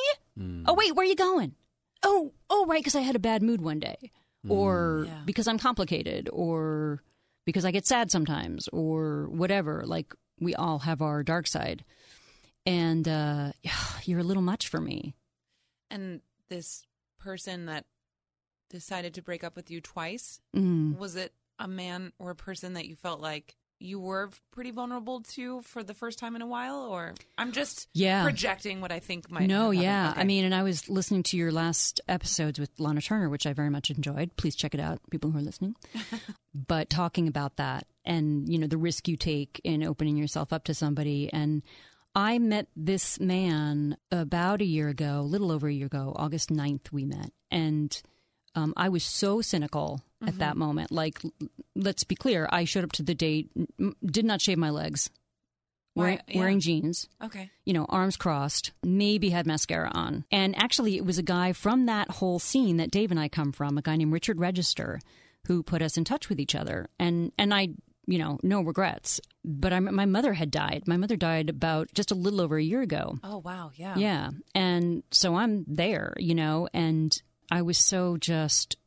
Oh 0.65 0.73
wait, 0.73 0.95
where 0.95 1.05
are 1.05 1.09
you 1.09 1.15
going? 1.15 1.53
Oh, 2.03 2.33
oh 2.49 2.65
right, 2.65 2.79
because 2.79 2.95
I 2.95 3.01
had 3.01 3.15
a 3.15 3.19
bad 3.19 3.41
mood 3.43 3.61
one 3.61 3.79
day, 3.79 4.11
or 4.49 5.05
Yeah. 5.07 5.21
because 5.25 5.47
I'm 5.47 5.59
complicated, 5.59 6.29
or 6.33 7.03
because 7.45 7.65
I 7.65 7.71
get 7.71 7.85
sad 7.85 8.09
sometimes, 8.11 8.67
or 8.69 9.27
whatever. 9.29 9.83
Like 9.85 10.13
we 10.39 10.55
all 10.55 10.79
have 10.79 11.01
our 11.01 11.21
dark 11.23 11.47
side, 11.47 11.83
and 12.65 13.07
uh, 13.07 13.51
you're 14.03 14.19
a 14.19 14.23
little 14.23 14.43
much 14.43 14.67
for 14.67 14.81
me. 14.81 15.15
And 15.89 16.21
this 16.49 16.85
person 17.19 17.65
that 17.67 17.85
decided 18.69 19.13
to 19.15 19.21
break 19.21 19.43
up 19.43 19.55
with 19.55 19.69
you 19.69 19.81
twice, 19.81 20.39
Mm. 20.55 20.97
was 20.97 21.15
it 21.15 21.33
a 21.59 21.67
man 21.67 22.13
or 22.17 22.31
a 22.31 22.35
person 22.35 22.73
that 22.73 22.87
you 22.87 22.95
felt 22.95 23.19
like 23.19 23.55
you 23.81 23.99
were 23.99 24.29
pretty 24.51 24.71
vulnerable 24.71 25.21
to 25.21 25.61
for 25.63 25.83
the 25.83 25.93
first 25.93 26.19
time 26.19 26.35
in 26.35 26.41
a 26.41 26.47
while? 26.47 26.81
Or 26.81 27.13
I'm 27.37 27.51
just 27.51 27.87
Yeah. 27.93 28.23
projecting 28.23 28.81
what 28.81 28.91
I 28.91 28.99
think 28.99 29.29
might 29.31 29.47
No, 29.47 29.71
yeah. 29.71 30.11
Okay. 30.11 30.21
I 30.21 30.23
mean, 30.23 30.45
and 30.45 30.53
I 30.53 30.63
was 30.63 30.89
listening 30.89 31.23
to 31.23 31.37
your 31.37 31.51
last 31.51 31.99
episodes 32.07 32.59
with 32.59 32.69
Lana 32.79 33.01
Turner, 33.01 33.29
which 33.29 33.45
I 33.47 33.53
very 33.53 33.69
much 33.69 33.89
enjoyed. 33.89 34.35
Please 34.37 34.55
check 34.55 34.73
it 34.73 34.79
out, 34.79 34.99
people 35.09 35.31
who 35.31 35.39
are 35.39 35.43
listening. 35.43 35.75
but 36.53 36.89
talking 36.89 37.27
about 37.27 37.57
that 37.57 37.85
and, 38.05 38.47
you 38.47 38.57
know, 38.59 38.67
the 38.67 38.77
risk 38.77 39.07
you 39.07 39.17
take 39.17 39.59
in 39.63 39.83
opening 39.83 40.17
yourself 40.17 40.51
up 40.53 40.63
to 40.65 40.73
somebody. 40.73 41.31
And 41.31 41.61
I 42.13 42.39
met 42.39 42.67
this 42.75 43.19
man 43.19 43.97
about 44.11 44.61
a 44.61 44.65
year 44.65 44.89
ago, 44.89 45.19
a 45.19 45.21
little 45.21 45.51
over 45.51 45.67
a 45.67 45.73
year 45.73 45.85
ago, 45.85 46.13
August 46.15 46.49
9th, 46.49 46.91
we 46.91 47.05
met. 47.05 47.31
And 47.49 47.99
um, 48.53 48.73
I 48.75 48.89
was 48.89 49.03
so 49.03 49.41
cynical 49.41 50.01
at 50.25 50.39
that 50.39 50.51
mm-hmm. 50.51 50.59
moment. 50.59 50.91
Like, 50.91 51.21
let's 51.75 52.03
be 52.03 52.15
clear, 52.15 52.47
I 52.51 52.65
showed 52.65 52.83
up 52.83 52.91
to 52.93 53.03
the 53.03 53.15
date, 53.15 53.51
did 54.05 54.25
not 54.25 54.41
shave 54.41 54.57
my 54.57 54.69
legs, 54.69 55.09
wearing, 55.95 56.19
yeah. 56.27 56.39
wearing 56.39 56.59
jeans 56.59 57.07
okay. 57.23 57.49
you 57.65 57.73
know, 57.73 57.85
arms 57.89 58.17
crossed, 58.17 58.71
maybe 58.83 59.29
had 59.29 59.47
mascara 59.47 59.91
on. 59.93 60.25
And 60.31 60.55
actually, 60.57 60.97
it 60.97 61.05
was 61.05 61.17
a 61.17 61.23
guy 61.23 61.53
from 61.53 61.85
that 61.85 62.09
whole 62.09 62.39
scene 62.39 62.77
that 62.77 62.91
Dave 62.91 63.11
and 63.11 63.19
I 63.19 63.29
come 63.29 63.51
from, 63.51 63.77
a 63.77 63.81
guy 63.81 63.95
named 63.95 64.13
Richard 64.13 64.39
Register, 64.39 64.99
who 65.47 65.63
put 65.63 65.81
us 65.81 65.97
in 65.97 66.03
touch 66.03 66.29
with 66.29 66.39
each 66.39 66.55
other. 66.55 66.87
And 66.99 67.31
and 67.37 67.53
I, 67.53 67.69
you 68.05 68.17
know, 68.19 68.39
no 68.43 68.61
regrets. 68.61 69.19
But 69.43 69.73
I, 69.73 69.79
my 69.79 70.05
mother 70.05 70.33
had 70.33 70.51
died. 70.51 70.83
My 70.85 70.97
mother 70.97 71.15
died 71.15 71.49
about 71.49 71.89
just 71.93 72.11
a 72.11 72.15
little 72.15 72.41
over 72.41 72.57
a 72.57 72.63
year 72.63 72.81
ago. 72.81 73.17
Oh 73.23 73.39
wow, 73.39 73.71
yeah. 73.75 73.95
Yeah. 73.97 74.29
And 74.53 75.03
so 75.11 75.35
I'm 75.35 75.65
there, 75.67 76.13
you 76.17 76.35
know, 76.35 76.67
and 76.73 77.19
I 77.49 77.63
was 77.63 77.77
so 77.77 78.17
just 78.17 78.77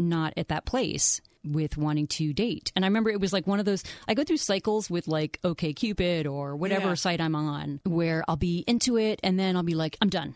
not 0.00 0.32
at 0.36 0.48
that 0.48 0.64
place 0.64 1.20
with 1.44 1.76
wanting 1.78 2.06
to 2.06 2.32
date. 2.32 2.70
And 2.76 2.84
I 2.84 2.88
remember 2.88 3.08
it 3.10 3.20
was 3.20 3.32
like 3.32 3.46
one 3.46 3.58
of 3.60 3.64
those 3.64 3.82
I 4.08 4.14
go 4.14 4.24
through 4.24 4.36
cycles 4.38 4.90
with 4.90 5.08
like 5.08 5.38
OK 5.44 5.72
Cupid 5.72 6.26
or 6.26 6.56
whatever 6.56 6.88
Yeah. 6.88 6.94
site 6.94 7.20
I'm 7.20 7.34
on 7.34 7.80
where 7.84 8.24
I'll 8.28 8.36
be 8.36 8.64
into 8.66 8.98
it 8.98 9.20
and 9.22 9.38
then 9.38 9.56
I'll 9.56 9.62
be 9.62 9.74
like 9.74 9.96
I'm 10.02 10.10
done. 10.10 10.34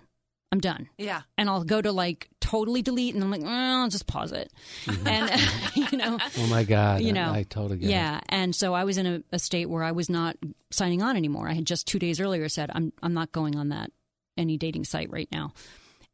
I'm 0.52 0.60
done. 0.60 0.88
Yeah. 0.96 1.22
And 1.36 1.50
I'll 1.50 1.64
go 1.64 1.82
to 1.82 1.90
like 1.92 2.28
totally 2.40 2.80
delete 2.80 3.14
and 3.14 3.24
I'm 3.24 3.30
like, 3.30 3.40
"Mm, 3.42 3.48
I'll 3.82 3.88
just 3.88 4.06
pause 4.06 4.30
it. 4.32 4.52
And 5.06 5.30
you 5.92 5.98
know, 5.98 6.18
Oh 6.38 6.46
my 6.46 6.62
God! 6.64 7.00
you 7.02 7.12
know, 7.12 7.32
I, 7.32 7.42
totally 7.42 7.78
get 7.78 7.90
yeah. 7.90 8.20
And 8.28 8.54
so 8.54 8.72
I 8.72 8.84
was 8.84 8.96
in 8.96 9.06
a, 9.06 9.22
a 9.32 9.38
state 9.40 9.66
where 9.68 9.82
I 9.82 9.92
was 9.92 10.08
not 10.08 10.36
signing 10.70 11.02
on 11.02 11.16
anymore. 11.16 11.48
I 11.48 11.54
had 11.54 11.66
just 11.66 11.86
two 11.88 11.98
days 11.98 12.20
earlier 12.20 12.48
said, 12.48 12.70
I'm 12.72 12.92
I'm 13.02 13.14
not 13.14 13.32
going 13.32 13.56
on 13.56 13.70
that 13.70 13.90
any 14.38 14.56
dating 14.56 14.84
site 14.84 15.10
right 15.10 15.28
now. 15.32 15.52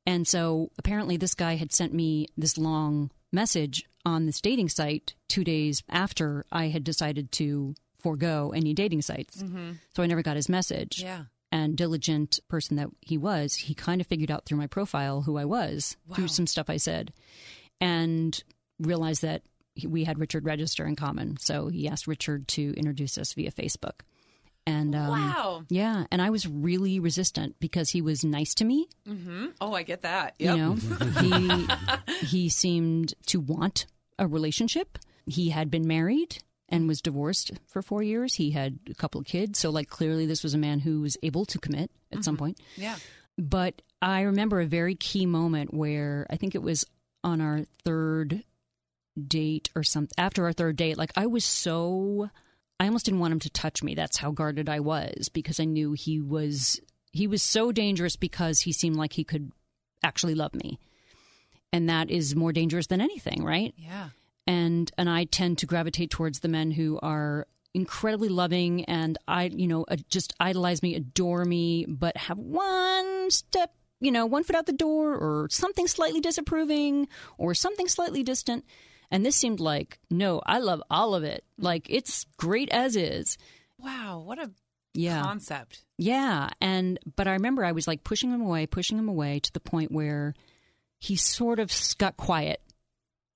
And 0.07 0.27
so 0.27 0.71
apparently 0.79 1.17
this 1.19 1.35
guy 1.35 1.57
had 1.57 1.73
sent 1.73 1.93
me 1.93 2.27
this 2.37 2.57
long 2.59 3.11
message 3.33 3.85
on 4.05 4.27
this 4.27 4.41
dating 4.41 4.69
site 4.69 5.15
two 5.29 5.45
days 5.45 5.83
after 5.89 6.45
I 6.51 6.69
had 6.69 6.85
decided 6.85 7.33
to 7.33 7.75
forego 7.99 8.53
any 8.55 8.73
dating 8.75 9.03
sites. 9.03 9.43
Mm-hmm. 9.43 9.73
So 9.95 10.03
I 10.03 10.07
never 10.07 10.23
got 10.23 10.37
his 10.37 10.49
message. 10.49 11.03
Yeah. 11.03 11.25
And 11.53 11.77
diligent 11.77 12.39
person 12.49 12.77
that 12.77 12.91
he 13.01 13.19
was, 13.19 13.57
he 13.57 13.75
kind 13.75 14.01
of 14.01 14.07
figured 14.07 14.31
out 14.31 14.47
through 14.47 14.59
my 14.59 14.69
profile 14.69 15.23
who 15.23 15.37
I 15.37 15.45
was 15.45 15.97
through 16.15 16.29
some 16.29 16.47
stuff 16.47 16.71
I 16.71 16.77
said, 16.77 17.13
and 17.81 18.41
realized 18.79 19.23
that 19.23 19.43
we 19.85 20.05
had 20.05 20.21
Richard 20.21 20.45
Register 20.45 20.87
in 20.87 20.95
common. 20.95 21.39
So 21.39 21.67
he 21.67 21.89
asked 21.89 22.07
Richard 22.07 22.47
to 22.49 22.73
introduce 22.77 23.19
us 23.19 23.33
via 23.33 23.51
Facebook. 23.51 24.03
And 24.67 24.95
um, 24.95 25.09
Wow. 25.11 25.65
yeah, 25.69 26.05
and 26.13 26.21
I 26.23 26.31
was 26.31 26.47
really 26.47 27.01
resistant 27.01 27.57
because 27.61 27.91
he 27.91 28.03
was 28.03 28.25
nice 28.25 28.55
to 28.55 28.65
me. 28.65 28.89
hmm 29.07 29.47
Oh, 29.61 29.73
I 29.75 29.83
get 29.83 30.03
that. 30.03 30.35
Yep. 30.39 30.57
You 30.57 30.63
know, 30.63 30.75
he 32.21 32.27
he 32.27 32.49
seemed 32.49 33.15
to 33.27 33.41
want 33.41 33.87
a 34.19 34.27
relationship. 34.27 34.99
He 35.27 35.51
had 35.51 35.71
been 35.71 35.87
married 35.89 36.39
and 36.69 36.87
was 36.87 37.01
divorced 37.01 37.53
for 37.67 37.83
four 37.83 38.03
years. 38.03 38.35
He 38.35 38.51
had 38.51 38.79
a 38.89 38.95
couple 38.95 39.21
of 39.21 39.27
kids, 39.27 39.59
so 39.59 39.71
like 39.71 39.89
clearly 39.89 40.27
this 40.27 40.43
was 40.45 40.55
a 40.55 40.59
man 40.59 40.79
who 40.81 41.01
was 41.01 41.17
able 41.23 41.45
to 41.47 41.59
commit 41.59 41.91
at 42.13 42.23
some 42.23 42.37
point. 42.37 42.59
Yeah. 42.77 42.97
But 43.39 43.83
I 44.03 44.21
remember 44.23 44.61
a 44.61 44.67
very 44.67 44.95
key 44.95 45.27
moment 45.27 45.73
where 45.75 46.27
I 46.31 46.37
think 46.37 46.55
it 46.55 46.63
was 46.63 46.85
on 47.25 47.41
our 47.41 47.63
third 47.85 48.45
date 49.27 49.71
or 49.75 49.83
something. 49.83 50.15
After 50.19 50.45
our 50.45 50.53
third 50.53 50.77
date, 50.77 50.97
like 50.99 51.13
I 51.17 51.27
was 51.27 51.45
so, 51.45 52.31
I 52.81 52.87
almost 52.87 53.05
didn't 53.05 53.21
want 53.21 53.33
him 53.33 53.41
to 53.41 53.51
touch 53.51 53.83
me. 53.83 53.95
That's 53.95 54.17
how 54.17 54.31
guarded 54.33 54.69
I 54.69 54.81
was 54.81 55.29
because 55.29 55.61
I 55.61 55.65
knew 55.67 55.93
he 55.93 56.19
was 56.19 56.81
he 57.13 57.27
was 57.27 57.43
so 57.43 57.71
dangerous 57.73 58.17
because 58.17 58.61
he 58.61 58.73
seemed 58.73 58.97
like 58.97 59.13
he 59.13 59.23
could 59.23 59.53
actually 60.03 60.35
love 60.35 60.55
me, 60.55 60.79
and 61.73 61.91
that 61.91 62.11
is 62.11 62.35
more 62.35 62.53
dangerous 62.53 62.87
than 62.87 63.01
anything, 63.03 63.45
right? 63.45 63.75
Yeah. 63.77 64.09
and 64.47 64.91
and 64.97 65.09
I 65.11 65.25
tend 65.25 65.59
to 65.59 65.67
gravitate 65.67 66.11
towards 66.11 66.41
the 66.41 66.49
men 66.49 66.71
who 66.71 66.99
are 67.03 67.47
incredibly 67.75 68.29
loving 68.29 68.85
and 68.87 69.17
I 69.29 69.45
you 69.45 69.69
know 69.69 69.85
uh, 69.87 69.97
just 70.09 70.33
idolize 70.41 70.83
me, 70.83 70.95
adore 70.95 71.45
me, 71.45 71.85
but 71.87 72.17
have 72.17 72.39
one 72.39 73.31
step 73.31 73.75
you 74.01 74.11
know 74.11 74.25
one 74.25 74.43
foot 74.43 74.57
out 74.57 74.65
the 74.67 74.73
door 74.73 75.15
or 75.15 75.49
something 75.51 75.87
slightly 75.87 76.21
disapproving 76.23 77.09
or 77.37 77.53
something 77.55 77.89
slightly 77.89 78.23
distant. 78.23 78.65
And 79.11 79.25
this 79.27 79.37
seemed 79.37 79.61
like 79.61 79.99
no, 80.11 80.41
I 80.47 80.59
love 80.59 80.83
all 80.91 81.15
of 81.15 81.25
it. 81.25 81.45
Like 81.59 81.87
it's 81.91 82.27
great 82.37 82.69
as 82.71 82.97
is. 82.97 83.37
Wow. 83.79 84.23
What 84.25 84.39
a 84.39 84.51
Yeah. 84.95 85.23
concept. 85.23 85.85
Yeah, 85.99 86.49
and 86.61 86.99
but 87.17 87.27
I 87.29 87.33
remember 87.33 87.65
I 87.65 87.73
was 87.73 87.87
like 87.89 88.05
pushing 88.05 88.31
him 88.31 88.41
away, 88.41 88.67
pushing 88.67 88.99
him 88.99 89.09
away 89.09 89.41
to 89.41 89.53
the 89.53 89.61
point 89.61 89.93
where 89.93 90.35
he 90.99 91.17
sort 91.17 91.59
of 91.61 91.73
got 91.99 92.17
quiet, 92.17 92.61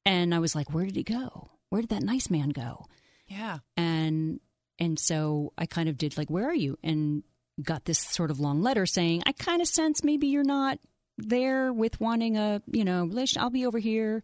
and 0.04 0.34
I 0.34 0.38
was 0.38 0.54
like, 0.54 0.72
"Where 0.72 0.84
did 0.84 0.96
he 0.96 1.02
go? 1.02 1.50
Where 1.70 1.80
did 1.82 1.90
that 1.90 2.02
nice 2.02 2.30
man 2.30 2.50
go?" 2.50 2.86
Yeah. 3.26 3.58
And 3.76 4.40
and 4.78 4.98
so 4.98 5.52
I 5.58 5.66
kind 5.66 5.88
of 5.88 5.96
did 5.98 6.16
like, 6.16 6.30
"Where 6.30 6.48
are 6.48 6.54
you?" 6.54 6.78
and 6.82 7.22
got 7.62 7.84
this 7.84 7.98
sort 7.98 8.30
of 8.30 8.40
long 8.40 8.62
letter 8.62 8.86
saying, 8.86 9.22
"I 9.26 9.32
kind 9.32 9.60
of 9.62 9.68
sense 9.68 10.02
maybe 10.04 10.26
you're 10.28 10.42
not 10.44 10.78
there 11.18 11.72
with 11.72 12.00
wanting 12.00 12.36
a 12.36 12.62
you 12.70 12.84
know 12.84 13.04
relation. 13.04 13.42
I'll 13.42 13.50
be 13.50 13.66
over 13.66 13.78
here." 13.78 14.22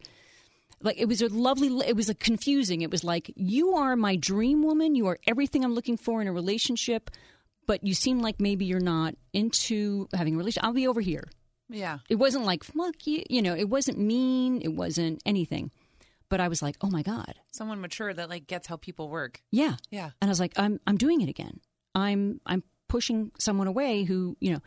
Like 0.83 0.97
it 0.99 1.05
was 1.07 1.21
a 1.21 1.27
lovely, 1.27 1.67
it 1.87 1.95
was 1.95 2.09
a 2.09 2.15
confusing. 2.15 2.81
It 2.81 2.91
was 2.91 3.03
like 3.03 3.31
you 3.35 3.73
are 3.75 3.95
my 3.95 4.15
dream 4.15 4.63
woman. 4.63 4.95
You 4.95 5.07
are 5.07 5.17
everything 5.27 5.63
I'm 5.63 5.73
looking 5.75 5.97
for 5.97 6.21
in 6.21 6.27
a 6.27 6.33
relationship 6.33 7.09
but 7.67 7.85
you 7.85 7.93
seem 7.93 8.19
like 8.19 8.41
maybe 8.41 8.65
you're 8.65 8.79
not 8.81 9.13
into 9.33 10.09
having 10.13 10.33
a 10.33 10.37
relationship. 10.37 10.63
I'll 10.65 10.73
be 10.73 10.87
over 10.87 10.99
here. 10.99 11.23
Yeah. 11.69 11.99
It 12.09 12.15
wasn't 12.15 12.43
like 12.43 12.63
fuck 12.63 13.05
you, 13.07 13.23
you 13.29 13.41
know. 13.41 13.55
It 13.55 13.69
wasn't 13.69 13.97
mean. 13.97 14.61
It 14.61 14.73
wasn't 14.73 15.21
anything. 15.25 15.71
But 16.27 16.41
I 16.41 16.47
was 16.47 16.61
like, 16.61 16.75
oh 16.81 16.89
my 16.89 17.01
god, 17.03 17.35
Someone 17.51 17.79
mature 17.79 18.13
that 18.13 18.29
like 18.29 18.47
gets 18.47 18.67
how 18.67 18.75
people 18.77 19.09
work. 19.09 19.41
yeah. 19.51 19.75
Yeah. 19.89 20.09
And 20.21 20.27
I 20.27 20.31
was 20.31 20.39
like, 20.39 20.53
I'm 20.57 20.79
I'm 20.87 20.97
doing 20.97 21.21
it 21.21 21.29
again. 21.29 21.61
I'm 21.95 22.41
I'm 22.45 22.63
pushing 22.89 23.31
someone 23.37 23.67
away 23.67 24.03
who 24.03 24.35
you 24.41 24.53
know. 24.53 24.61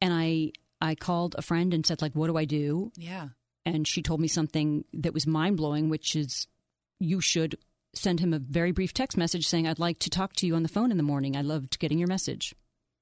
And 0.00 0.12
I 0.12 0.52
I 0.80 0.94
called 0.94 1.36
a 1.38 1.42
friend 1.42 1.72
and 1.74 1.86
said 1.86 2.02
like, 2.02 2.14
what 2.14 2.26
do 2.28 2.36
I 2.36 2.46
do? 2.46 2.90
Yeah. 2.96 3.28
And 3.66 3.88
she 3.88 4.02
told 4.02 4.20
me 4.20 4.28
something 4.28 4.84
that 4.92 5.14
was 5.14 5.26
mind 5.26 5.56
blowing, 5.56 5.88
which 5.88 6.14
is 6.16 6.46
you 7.00 7.20
should 7.20 7.56
send 7.94 8.20
him 8.20 8.34
a 8.34 8.38
very 8.38 8.72
brief 8.72 8.92
text 8.92 9.16
message 9.16 9.46
saying, 9.46 9.66
I'd 9.66 9.78
like 9.78 9.98
to 10.00 10.10
talk 10.10 10.34
to 10.34 10.46
you 10.46 10.54
on 10.54 10.62
the 10.62 10.68
phone 10.68 10.90
in 10.90 10.96
the 10.96 11.02
morning. 11.02 11.36
I 11.36 11.42
loved 11.42 11.78
getting 11.78 11.98
your 11.98 12.08
message. 12.08 12.54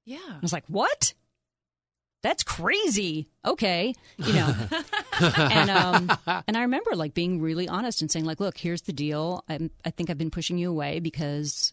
Yeah. 0.05 0.19
I 0.29 0.39
was 0.41 0.53
like, 0.53 0.65
"What? 0.69 1.15
That's 2.23 2.43
crazy." 2.43 3.29
Okay, 3.45 3.95
you 4.19 4.33
know. 4.33 4.55
and 5.21 5.71
um, 5.71 6.19
and 6.47 6.57
I 6.57 6.63
remember 6.63 6.95
like 6.95 7.15
being 7.15 7.41
really 7.41 7.69
honest 7.69 8.01
and 8.01 8.11
saying 8.11 8.25
like, 8.25 8.41
"Look, 8.41 8.59
here's 8.59 8.83
the 8.83 8.93
deal. 8.93 9.45
I'm, 9.49 9.71
I 9.85 9.91
think 9.91 10.11
I've 10.11 10.19
been 10.19 10.31
pushing 10.31 10.59
you 10.59 10.71
away 10.71 11.01
because 11.01 11.73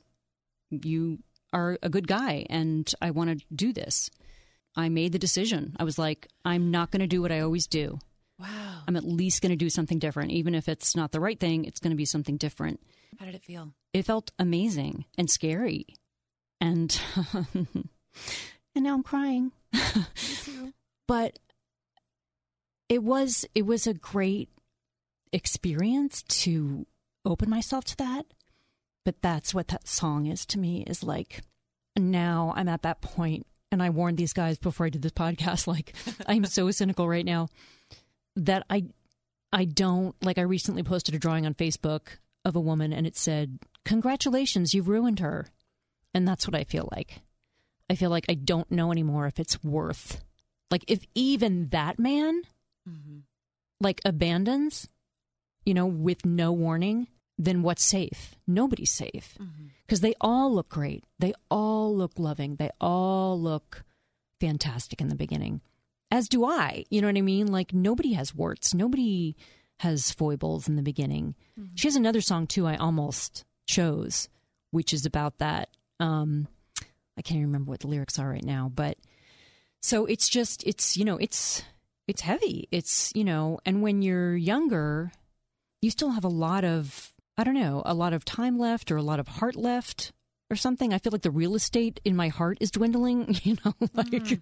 you 0.69 1.19
are 1.53 1.79
a 1.81 1.89
good 1.89 2.07
guy, 2.07 2.45
and 2.49 2.91
I 3.01 3.11
want 3.11 3.39
to 3.39 3.45
do 3.53 3.73
this." 3.73 4.09
I 4.75 4.87
made 4.87 5.11
the 5.11 5.19
decision. 5.19 5.75
I 5.79 5.83
was 5.83 5.97
like, 5.97 6.27
"I'm 6.45 6.69
not 6.69 6.91
going 6.91 7.01
to 7.01 7.07
do 7.07 7.21
what 7.21 7.31
I 7.31 7.39
always 7.39 7.65
do. 7.65 7.99
Wow. 8.39 8.83
I'm 8.87 8.95
at 8.95 9.03
least 9.03 9.41
going 9.41 9.51
to 9.51 9.55
do 9.55 9.69
something 9.69 9.99
different, 9.99 10.31
even 10.31 10.55
if 10.55 10.69
it's 10.69 10.95
not 10.95 11.11
the 11.11 11.19
right 11.19 11.39
thing. 11.39 11.65
It's 11.65 11.79
going 11.79 11.91
to 11.91 11.97
be 11.97 12.05
something 12.05 12.37
different." 12.37 12.79
How 13.19 13.25
did 13.25 13.35
it 13.35 13.43
feel? 13.43 13.73
it 13.93 14.05
felt 14.05 14.31
amazing 14.39 15.05
and 15.17 15.29
scary 15.29 15.87
and 16.61 17.01
and 17.53 17.89
now 18.75 18.93
i'm 18.93 19.03
crying 19.03 19.51
but 21.07 21.39
it 22.87 23.03
was 23.03 23.45
it 23.55 23.65
was 23.65 23.87
a 23.87 23.93
great 23.93 24.49
experience 25.31 26.23
to 26.23 26.85
open 27.25 27.49
myself 27.49 27.83
to 27.85 27.97
that 27.97 28.25
but 29.05 29.21
that's 29.21 29.53
what 29.53 29.67
that 29.69 29.87
song 29.87 30.25
is 30.25 30.45
to 30.45 30.59
me 30.59 30.83
is 30.87 31.03
like 31.03 31.41
now 31.97 32.53
i'm 32.55 32.69
at 32.69 32.83
that 32.83 33.01
point 33.01 33.45
and 33.71 33.81
i 33.83 33.89
warned 33.89 34.17
these 34.17 34.33
guys 34.33 34.57
before 34.57 34.85
i 34.85 34.89
did 34.89 35.01
this 35.01 35.11
podcast 35.11 35.67
like 35.75 35.93
i'm 36.27 36.45
so 36.45 36.69
cynical 36.71 37.07
right 37.07 37.25
now 37.25 37.47
that 38.45 38.65
i 38.69 38.83
i 39.53 39.65
don't 39.65 40.15
like 40.23 40.37
i 40.37 40.41
recently 40.41 40.83
posted 40.83 41.13
a 41.15 41.19
drawing 41.19 41.45
on 41.45 41.53
facebook 41.53 42.17
of 42.45 42.55
a 42.55 42.59
woman 42.59 42.93
and 42.93 43.05
it 43.07 43.15
said 43.17 43.59
congratulations 43.85 44.73
you've 44.73 44.87
ruined 44.89 45.19
her 45.19 45.47
and 46.13 46.27
that's 46.27 46.47
what 46.47 46.55
i 46.55 46.63
feel 46.63 46.87
like 46.91 47.21
i 47.89 47.95
feel 47.95 48.09
like 48.09 48.25
i 48.29 48.33
don't 48.33 48.71
know 48.71 48.91
anymore 48.91 49.25
if 49.27 49.39
it's 49.39 49.63
worth 49.63 50.23
like 50.71 50.83
if 50.87 51.03
even 51.15 51.69
that 51.69 51.99
man 51.99 52.41
Mm-hmm. 52.89 53.19
like 53.81 54.01
abandons 54.05 54.87
you 55.65 55.73
know, 55.75 55.85
with 55.85 56.25
no 56.25 56.51
warning, 56.51 57.07
then 57.37 57.61
what's 57.61 57.83
safe? 57.83 58.35
Nobody's 58.47 58.91
safe 58.91 59.37
because 59.85 59.99
they 60.01 60.15
all 60.19 60.51
look 60.55 60.69
great. 60.69 61.03
They 61.19 61.33
all 61.51 61.95
look 61.95 62.13
loving. 62.17 62.55
They 62.55 62.71
all 62.81 63.39
look 63.39 63.83
fantastic 64.39 64.99
in 65.01 65.09
the 65.09 65.15
beginning, 65.15 65.61
as 66.11 66.29
do 66.29 66.45
I. 66.45 66.85
You 66.89 67.01
know 67.01 67.07
what 67.07 67.17
I 67.17 67.21
mean? 67.21 67.47
Like 67.47 67.73
nobody 67.73 68.13
has 68.13 68.33
warts. 68.33 68.73
Nobody 68.73 69.35
has 69.79 70.11
foibles 70.11 70.67
in 70.67 70.75
the 70.75 70.81
beginning. 70.81 71.35
She 71.75 71.87
has 71.87 71.95
another 71.95 72.21
song 72.21 72.47
too. 72.47 72.67
I 72.67 72.75
almost 72.75 73.45
chose, 73.67 74.29
which 74.71 74.93
is 74.93 75.05
about 75.05 75.37
that. 75.39 75.69
Um, 75.99 76.47
I 77.17 77.21
can't 77.21 77.37
even 77.37 77.47
remember 77.47 77.71
what 77.71 77.81
the 77.81 77.87
lyrics 77.87 78.19
are 78.19 78.29
right 78.29 78.43
now, 78.43 78.71
but 78.73 78.97
so 79.81 80.05
it's 80.05 80.27
just 80.27 80.63
it's 80.65 80.97
you 80.97 81.05
know 81.05 81.17
it's 81.17 81.63
it's 82.07 82.21
heavy. 82.21 82.67
It's 82.71 83.11
you 83.15 83.23
know, 83.23 83.59
and 83.65 83.81
when 83.81 84.01
you're 84.01 84.35
younger, 84.35 85.11
you 85.81 85.91
still 85.91 86.11
have 86.11 86.23
a 86.23 86.29
lot 86.29 86.63
of 86.65 87.13
I 87.37 87.43
don't 87.43 87.53
know, 87.53 87.81
a 87.85 87.93
lot 87.93 88.13
of 88.13 88.25
time 88.25 88.57
left 88.59 88.91
or 88.91 88.97
a 88.97 89.03
lot 89.03 89.19
of 89.19 89.27
heart 89.27 89.55
left 89.55 90.11
or 90.49 90.57
something. 90.57 90.93
I 90.93 90.97
feel 90.97 91.11
like 91.11 91.21
the 91.21 91.31
real 91.31 91.55
estate 91.55 92.01
in 92.03 92.15
my 92.15 92.27
heart 92.27 92.57
is 92.59 92.71
dwindling, 92.71 93.37
you 93.43 93.55
know, 93.63 93.73
like 93.93 94.39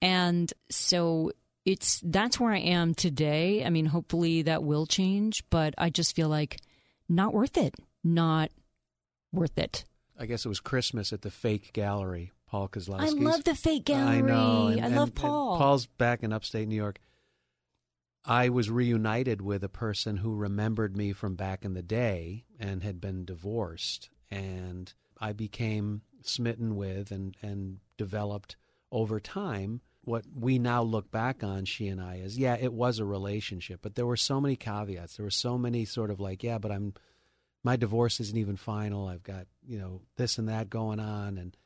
and 0.00 0.52
so 0.70 1.32
it's 1.64 2.00
that's 2.04 2.40
where 2.40 2.52
I 2.52 2.58
am 2.58 2.94
today. 2.94 3.64
I 3.64 3.70
mean, 3.70 3.86
hopefully 3.86 4.42
that 4.42 4.62
will 4.62 4.86
change, 4.86 5.44
but 5.50 5.74
I 5.76 5.90
just 5.90 6.16
feel 6.16 6.28
like 6.28 6.58
not 7.08 7.34
worth 7.34 7.56
it. 7.56 7.74
Not 8.04 8.50
worth 9.32 9.58
it. 9.58 9.84
I 10.18 10.26
guess 10.26 10.44
it 10.44 10.48
was 10.48 10.60
Christmas 10.60 11.12
at 11.12 11.22
the 11.22 11.30
Fake 11.30 11.72
Gallery, 11.72 12.32
Paul 12.48 12.68
Kozlowski. 12.68 13.00
I 13.00 13.08
love 13.10 13.44
the 13.44 13.54
fake 13.54 13.84
gallery. 13.84 14.18
I 14.18 14.20
know. 14.20 14.68
and- 14.68 14.80
I 14.80 14.86
and- 14.86 14.96
love 14.96 15.08
and 15.08 15.14
Paul. 15.14 15.58
Paul's 15.58 15.86
back 15.86 16.22
in 16.22 16.32
upstate 16.32 16.66
New 16.68 16.74
York. 16.76 16.98
I 18.24 18.48
was 18.48 18.70
reunited 18.70 19.40
with 19.40 19.64
a 19.64 19.68
person 19.68 20.18
who 20.18 20.34
remembered 20.34 20.96
me 20.96 21.12
from 21.12 21.34
back 21.34 21.64
in 21.64 21.74
the 21.74 21.82
day 21.82 22.44
and 22.58 22.82
had 22.82 23.00
been 23.00 23.24
divorced. 23.24 24.10
And 24.30 24.92
I 25.18 25.32
became 25.32 26.02
smitten 26.22 26.76
with 26.76 27.10
and, 27.10 27.36
and 27.40 27.78
developed 27.96 28.56
over 28.90 29.20
time 29.20 29.80
what 30.08 30.24
we 30.34 30.58
now 30.58 30.82
look 30.82 31.10
back 31.10 31.44
on, 31.44 31.64
she 31.64 31.86
and 31.88 32.00
I, 32.00 32.16
is 32.16 32.36
yeah, 32.36 32.56
it 32.58 32.72
was 32.72 32.98
a 32.98 33.04
relationship, 33.04 33.80
but 33.82 33.94
there 33.94 34.06
were 34.06 34.16
so 34.16 34.40
many 34.40 34.56
caveats. 34.56 35.16
There 35.16 35.24
were 35.24 35.30
so 35.30 35.58
many 35.58 35.84
sort 35.84 36.10
of 36.10 36.18
like, 36.18 36.42
yeah, 36.42 36.58
but 36.58 36.72
I'm, 36.72 36.94
my 37.62 37.76
divorce 37.76 38.18
isn't 38.18 38.36
even 38.36 38.56
final. 38.56 39.06
I've 39.06 39.22
got, 39.22 39.46
you 39.66 39.78
know, 39.78 40.00
this 40.16 40.38
and 40.38 40.48
that 40.48 40.70
going 40.70 40.98
on. 40.98 41.38
And, 41.38 41.56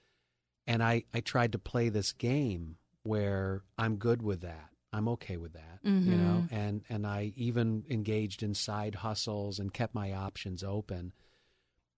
and 0.66 0.82
I, 0.82 1.04
I 1.14 1.20
tried 1.20 1.52
to 1.52 1.58
play 1.58 1.88
this 1.88 2.12
game 2.12 2.76
where 3.04 3.62
I'm 3.78 3.96
good 3.96 4.22
with 4.22 4.42
that. 4.42 4.68
I'm 4.92 5.08
okay 5.08 5.38
with 5.38 5.54
that, 5.54 5.78
you 5.82 5.90
mm-hmm. 5.90 6.22
know, 6.22 6.46
and, 6.50 6.82
and 6.90 7.06
I 7.06 7.32
even 7.34 7.84
engaged 7.88 8.42
in 8.42 8.54
side 8.54 8.96
hustles 8.96 9.58
and 9.58 9.72
kept 9.72 9.94
my 9.94 10.12
options 10.12 10.62
open. 10.62 11.14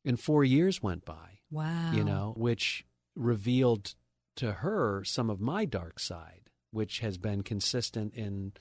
And 0.04 0.20
four 0.20 0.44
years 0.44 0.80
went 0.80 1.04
by, 1.04 1.40
wow. 1.50 1.90
you 1.92 2.04
know, 2.04 2.34
which 2.36 2.84
revealed 3.16 3.94
to 4.36 4.52
her 4.52 5.04
some 5.04 5.30
of 5.30 5.40
my 5.40 5.64
dark 5.64 5.98
side, 5.98 6.50
which 6.70 7.00
has 7.00 7.18
been 7.18 7.42
consistent 7.42 8.14
in 8.14 8.52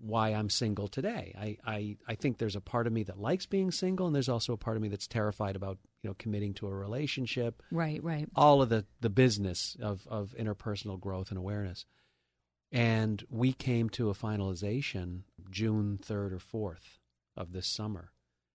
why 0.00 0.30
I'm 0.30 0.50
single 0.50 0.88
today. 0.88 1.32
I, 1.38 1.58
I, 1.64 1.96
I 2.08 2.14
think 2.16 2.38
there's 2.38 2.56
a 2.56 2.60
part 2.60 2.86
of 2.86 2.92
me 2.92 3.04
that 3.04 3.20
likes 3.20 3.46
being 3.46 3.70
single, 3.70 4.06
and 4.06 4.14
there's 4.14 4.28
also 4.28 4.52
a 4.52 4.56
part 4.58 4.76
of 4.76 4.82
me 4.82 4.88
that's 4.88 5.06
terrified 5.06 5.54
about 5.54 5.78
you 6.02 6.10
know 6.10 6.16
committing 6.18 6.54
to 6.54 6.66
a 6.66 6.74
relationship 6.74 7.62
Right, 7.70 8.02
right. 8.02 8.28
all 8.34 8.62
of 8.62 8.68
the, 8.68 8.84
the 9.00 9.10
business 9.10 9.76
of, 9.80 10.06
of 10.08 10.34
interpersonal 10.38 10.98
growth 10.98 11.30
and 11.30 11.38
awareness. 11.38 11.84
And 12.72 13.24
we 13.30 13.52
came 13.52 13.88
to 13.90 14.10
a 14.10 14.14
finalization 14.14 15.20
June 15.50 16.00
3rd 16.04 16.32
or 16.32 16.74
4th 16.74 16.98
of 17.36 17.52
this 17.52 17.68
summer 17.68 18.10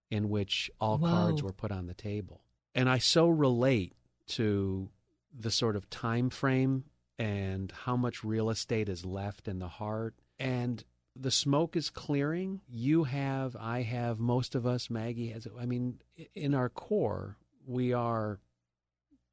in 0.09 0.29
which 0.29 0.69
all 0.81 0.99
cards 0.99 1.41
were 1.41 1.53
put 1.53 1.71
on 1.71 1.87
the 1.87 1.93
table. 1.93 2.41
And 2.75 2.89
I 2.89 2.97
so 2.97 3.29
relate 3.29 3.93
to 4.27 4.89
the 5.37 5.51
sort 5.51 5.75
of 5.75 5.89
time 5.89 6.29
frame 6.29 6.85
and 7.17 7.71
how 7.83 7.95
much 7.95 8.23
real 8.23 8.49
estate 8.49 8.89
is 8.89 9.05
left 9.05 9.47
in 9.47 9.59
the 9.59 9.67
heart. 9.67 10.15
And 10.39 10.83
the 11.15 11.31
smoke 11.31 11.75
is 11.75 11.89
clearing. 11.89 12.61
You 12.67 13.03
have 13.03 13.55
i 13.59 13.81
have 13.81 14.19
most 14.19 14.55
of 14.55 14.65
us 14.65 14.89
maggie 14.89 15.29
has 15.29 15.47
i 15.59 15.65
mean 15.65 15.99
in 16.35 16.55
our 16.55 16.69
core 16.69 17.37
we 17.67 17.93
are 17.93 18.39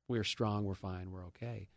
we're 0.09 0.25
strong 0.25 0.65
we're 0.65 0.75
fine 0.75 1.11
we're 1.11 1.27
okay. 1.27 1.69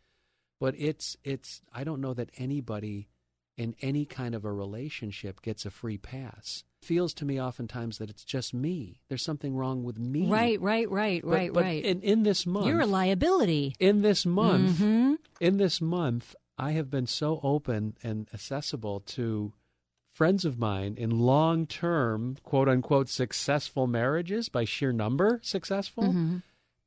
But 0.60 0.74
it's 0.78 1.16
it's 1.24 1.62
i 1.72 1.84
don't 1.84 2.00
know 2.00 2.14
that 2.14 2.30
anybody 2.36 3.08
in 3.56 3.74
any 3.80 4.04
kind 4.04 4.34
of 4.34 4.44
a 4.44 4.52
relationship 4.52 5.42
gets 5.42 5.64
a 5.66 5.70
free 5.70 5.98
pass 5.98 6.64
feels 6.82 7.14
to 7.14 7.24
me 7.24 7.40
oftentimes 7.40 7.98
that 7.98 8.10
it's 8.10 8.24
just 8.24 8.52
me 8.52 9.00
there's 9.08 9.22
something 9.24 9.54
wrong 9.56 9.84
with 9.84 9.98
me 9.98 10.26
Right, 10.28 10.60
right, 10.60 10.90
right, 10.90 11.22
But- 11.22 11.30
right, 11.30 11.52
but 11.52 11.62
right. 11.62 11.84
in, 11.84 12.00
in 12.02 12.22
this 12.24 12.44
month 12.46 12.66
You're 12.66 12.80
a 12.80 12.86
liability. 12.86 13.74
in 13.78 14.02
this 14.02 14.26
month 14.26 14.78
Mhm. 14.80 15.16
in 15.40 15.56
this 15.58 15.80
month 15.80 16.34
i 16.58 16.72
have 16.72 16.90
been 16.90 17.06
so 17.06 17.40
open 17.42 17.96
and 18.02 18.28
accessible 18.34 19.00
to 19.00 19.52
friends 20.12 20.44
of 20.44 20.58
mine 20.58 20.94
in 20.98 21.10
long-term 21.10 22.36
quote 22.42 22.68
unquote 22.68 23.08
successful 23.08 23.86
marriages 23.86 24.48
by 24.48 24.64
sheer 24.64 24.92
number 24.92 25.40
successful 25.42 26.04
Mm-hmm. 26.04 26.36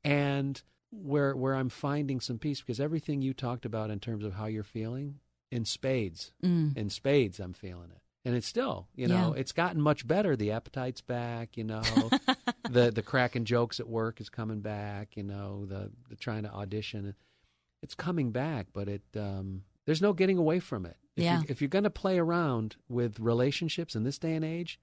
and 0.04 0.62
where 0.90 1.34
where 1.34 1.54
i'm 1.54 1.68
finding 1.68 2.20
some 2.20 2.38
peace 2.38 2.60
because 2.60 2.80
everything 2.80 3.22
you 3.22 3.34
talked 3.34 3.64
about 3.64 3.90
in 3.90 3.98
terms 4.00 4.24
of 4.24 4.34
how 4.34 4.46
you're 4.46 4.62
feeling 4.62 5.18
in 5.50 5.64
spades 5.64 6.32
Mm. 6.42 6.76
in 6.76 6.90
spades 6.90 7.40
i'm 7.40 7.52
feeling 7.54 7.90
it 7.90 8.02
and 8.26 8.34
it's 8.36 8.46
still 8.46 8.88
you 8.94 9.06
know 9.08 9.32
Yeah. 9.34 9.40
it's 9.40 9.52
gotten 9.52 9.80
much 9.80 10.06
better 10.06 10.36
the 10.36 10.50
appetite's 10.52 11.00
back 11.00 11.56
you 11.56 11.64
know 11.64 11.82
the 12.70 12.90
the 12.90 13.02
cracking 13.02 13.44
jokes 13.46 13.80
at 13.80 13.88
work 13.88 14.20
is 14.20 14.28
coming 14.28 14.60
back 14.60 15.16
you 15.16 15.22
know 15.22 15.64
the 15.66 15.90
the 16.10 16.16
trying 16.16 16.42
to 16.42 16.50
audition 16.52 17.14
it's 17.82 17.94
coming 17.94 18.32
back 18.32 18.66
but 18.72 18.88
it 18.88 19.02
um 19.16 19.62
there's 19.86 20.02
no 20.02 20.12
getting 20.12 20.36
away 20.38 20.58
from 20.60 20.84
it 20.84 20.96
if 21.16 21.24
Yeah. 21.24 21.38
you, 21.40 21.46
if 21.48 21.60
you're 21.62 21.68
going 21.68 21.84
to 21.84 21.90
play 21.90 22.18
around 22.18 22.76
with 22.88 23.18
relationships 23.20 23.94
in 23.96 24.02
this 24.04 24.18
day 24.18 24.34
and 24.34 24.44
age 24.44 24.78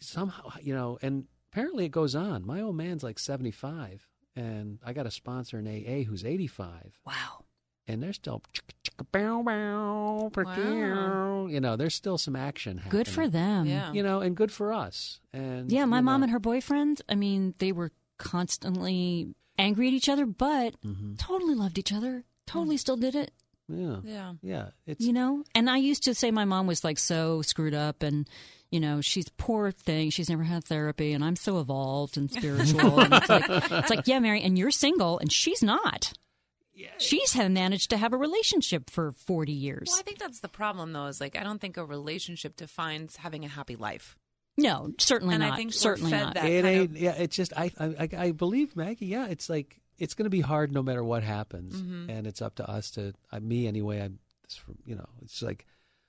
somehow 0.00 0.50
you 0.60 0.74
know 0.74 0.98
and 1.02 1.24
apparently 1.52 1.84
it 1.84 1.90
goes 1.90 2.14
on 2.14 2.44
my 2.46 2.60
old 2.60 2.76
man's 2.76 3.02
like 3.02 3.18
75 3.18 4.06
and 4.36 4.78
i 4.84 4.92
got 4.92 5.06
a 5.06 5.10
sponsor 5.10 5.58
in 5.58 5.66
aa 5.66 6.04
who's 6.08 6.24
85 6.24 7.00
Wow. 7.06 7.44
And 7.88 8.02
there's 8.02 8.16
still 8.16 8.42
chicka, 8.52 8.72
chicka, 8.84 9.06
bow, 9.12 9.42
bow, 9.42 10.30
Wow. 10.36 11.46
you 11.46 11.60
know 11.60 11.76
there's 11.76 11.94
still 11.94 12.18
some 12.18 12.36
action 12.36 12.78
happening 12.78 12.98
Good 13.04 13.08
for 13.08 13.28
them. 13.28 13.66
Yeah. 13.66 13.92
you 13.92 14.02
know 14.02 14.20
and 14.20 14.36
good 14.36 14.52
for 14.52 14.72
us 14.72 15.20
and 15.32 15.70
Yeah, 15.70 15.84
my 15.86 16.00
mom 16.00 16.20
know, 16.20 16.24
and 16.24 16.32
her 16.32 16.38
boyfriend, 16.38 17.02
I 17.08 17.14
mean, 17.14 17.54
they 17.58 17.72
were 17.72 17.90
constantly 18.18 19.34
angry 19.58 19.88
at 19.88 19.94
each 19.94 20.08
other, 20.08 20.26
but 20.26 20.80
Mhm. 20.82 21.18
totally 21.18 21.54
loved 21.54 21.78
each 21.78 21.92
other. 21.92 22.24
Totally 22.46 22.76
still 22.78 22.96
did 22.96 23.14
it, 23.14 23.32
yeah 23.68 24.00
Yeah. 24.04 24.32
yeah 24.42 24.68
it's 24.86 25.00
you 25.04 25.12
know? 25.12 25.44
And 25.54 25.70
I 25.70 25.76
used 25.76 26.02
to 26.04 26.14
say 26.14 26.30
my 26.30 26.44
mom 26.44 26.66
was 26.66 26.82
like 26.82 26.98
so 26.98 27.42
screwed 27.42 27.74
up 27.74 28.02
and 28.02 28.28
you 28.72 28.78
know, 28.78 29.00
she's 29.00 29.26
a 29.26 29.32
poor 29.32 29.72
thing. 29.72 30.10
She's 30.10 30.30
never 30.30 30.44
had 30.44 30.62
therapy, 30.62 31.12
and 31.12 31.24
I'm 31.24 31.34
so 31.34 31.58
evolved 31.58 32.16
and 32.16 32.30
spiritual. 32.30 33.00
and 33.04 33.12
it's 33.14 33.28
like, 33.28 33.44
it's 33.48 33.90
like, 33.90 34.06
yeah, 34.06 34.20
Mary, 34.20 34.42
and 34.42 34.56
you're 34.56 34.70
single, 34.70 35.18
and 35.18 35.32
she's 35.32 35.60
not. 35.60 36.12
She's 36.98 37.32
had 37.32 37.50
managed 37.52 37.90
to 37.90 37.96
have 37.96 38.12
a 38.12 38.16
relationship 38.16 38.90
for 38.90 39.12
40 39.12 39.52
years. 39.52 39.88
Well, 39.90 39.98
I 39.98 40.02
think 40.02 40.18
that's 40.18 40.40
the 40.40 40.48
problem, 40.48 40.92
though. 40.92 41.06
Is 41.06 41.20
like 41.20 41.36
I 41.36 41.42
don't 41.42 41.60
think 41.60 41.76
a 41.76 41.84
relationship 41.84 42.56
defines 42.56 43.16
having 43.16 43.44
a 43.44 43.48
happy 43.48 43.76
life. 43.76 44.16
No, 44.56 44.92
certainly 44.98 45.34
And 45.34 45.44
I 45.44 45.48
not. 45.50 45.56
think 45.58 45.68
we're 45.68 45.72
certainly 45.78 46.10
fed 46.10 46.22
not. 46.22 46.34
that 46.34 46.44
it 46.44 46.64
ain't 46.64 46.90
of- 46.90 46.96
yeah 46.96 47.12
it's 47.16 47.34
just 47.36 47.52
I, 47.56 47.70
I 47.78 47.86
I- 48.00 48.08
i 48.26 48.30
believe 48.32 48.76
maggie 48.76 49.06
yeah 49.06 49.26
it's 49.26 49.48
like 49.48 49.80
it's 49.96 50.12
going 50.12 50.24
to 50.24 50.30
be 50.30 50.40
hard 50.42 50.70
no 50.72 50.82
matter 50.82 51.02
what 51.02 51.22
happens 51.22 51.74
Mm-hmm. 51.76 52.10
and 52.10 52.26
it's 52.26 52.42
up 52.42 52.56
to 52.56 52.68
us 52.68 52.90
to 52.92 53.14
uh, 53.32 53.40
me 53.40 53.66
anyway 53.66 54.00
i'm 54.02 54.18
it's 54.44 54.56
from 54.56 54.76
you 54.84 54.96
know 54.96 55.08
it's 55.22 55.40
like 55.40 55.64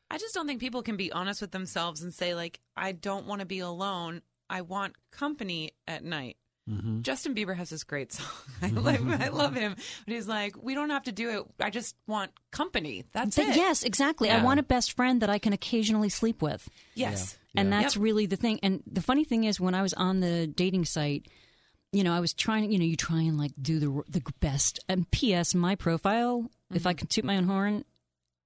I 0.09 0.17
just 0.17 0.33
don't 0.33 0.47
think 0.47 0.59
people 0.59 0.81
can 0.81 0.97
be 0.97 1.09
honest 1.13 1.39
with 1.39 1.51
themselves 1.51 2.01
and 2.01 2.13
say 2.13 2.35
like 2.35 2.59
I 2.75 2.91
don't 2.91 3.25
want 3.27 3.39
to 3.39 3.45
be 3.45 3.59
alone. 3.59 4.21
I 4.49 4.59
want 4.59 4.95
company 5.11 5.71
at 5.87 6.03
night. 6.03 6.35
Mhm. 6.71 7.01
Justin 7.01 7.35
Bieber 7.35 7.55
has 7.55 7.69
this 7.69 7.83
great 7.83 8.13
song. 8.13 8.25
I 8.61 8.67
love, 8.67 9.21
I 9.21 9.27
love 9.29 9.53
him. 9.55 9.75
But 10.05 10.13
he's 10.13 10.27
like, 10.27 10.55
we 10.61 10.73
don't 10.73 10.89
have 10.89 11.03
to 11.03 11.11
do 11.11 11.29
it. 11.29 11.43
I 11.59 11.69
just 11.69 11.95
want 12.07 12.31
company. 12.51 13.05
That's 13.11 13.35
But 13.35 13.49
it. 13.49 13.55
yes, 13.55 13.83
exactly. 13.83 14.29
I 14.29 14.43
want 14.43 14.59
a 14.59 14.63
best 14.63 14.93
friend 14.93 15.21
that 15.21 15.29
I 15.29 15.37
can 15.39 15.53
occasionally 15.53 16.09
sleep 16.09 16.41
with. 16.41 16.67
Yes. 16.95 17.37
And 17.55 17.69
Yeah. 17.69 17.81
that's 17.81 17.95
Yep. 17.95 18.03
really 18.03 18.25
the 18.27 18.37
thing. 18.37 18.59
And 18.63 18.81
the 18.87 19.01
funny 19.01 19.25
thing 19.25 19.43
is, 19.43 19.59
when 19.59 19.75
I 19.75 19.81
was 19.81 19.93
on 19.93 20.19
the 20.21 20.47
dating 20.47 20.85
site, 20.85 21.27
you 21.91 22.03
know, 22.05 22.13
I 22.13 22.21
was 22.21 22.33
trying. 22.33 22.71
You 22.71 22.79
know, 22.79 22.85
you 22.85 22.95
try 22.95 23.21
and 23.21 23.37
like 23.37 23.51
do 23.61 23.77
the 23.79 24.01
the 24.09 24.21
best. 24.39 24.79
And 24.87 25.09
P.S. 25.11 25.53
My 25.53 25.75
profile, 25.75 26.49
if 26.73 26.87
I 26.87 26.93
can 26.93 27.07
toot 27.07 27.25
my 27.25 27.35
own 27.35 27.43
horn, 27.43 27.83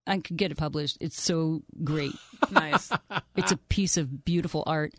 I 0.08 0.18
could 0.18 0.36
get 0.38 0.50
it 0.52 0.58
published. 0.58 0.98
It's 1.00 1.22
so 1.22 1.62
great. 1.84 2.14
Nice. 2.52 2.92
it's 3.36 3.52
a 3.52 3.58
piece 3.58 3.98
of 3.98 4.24
beautiful 4.26 4.64
art. 4.68 4.94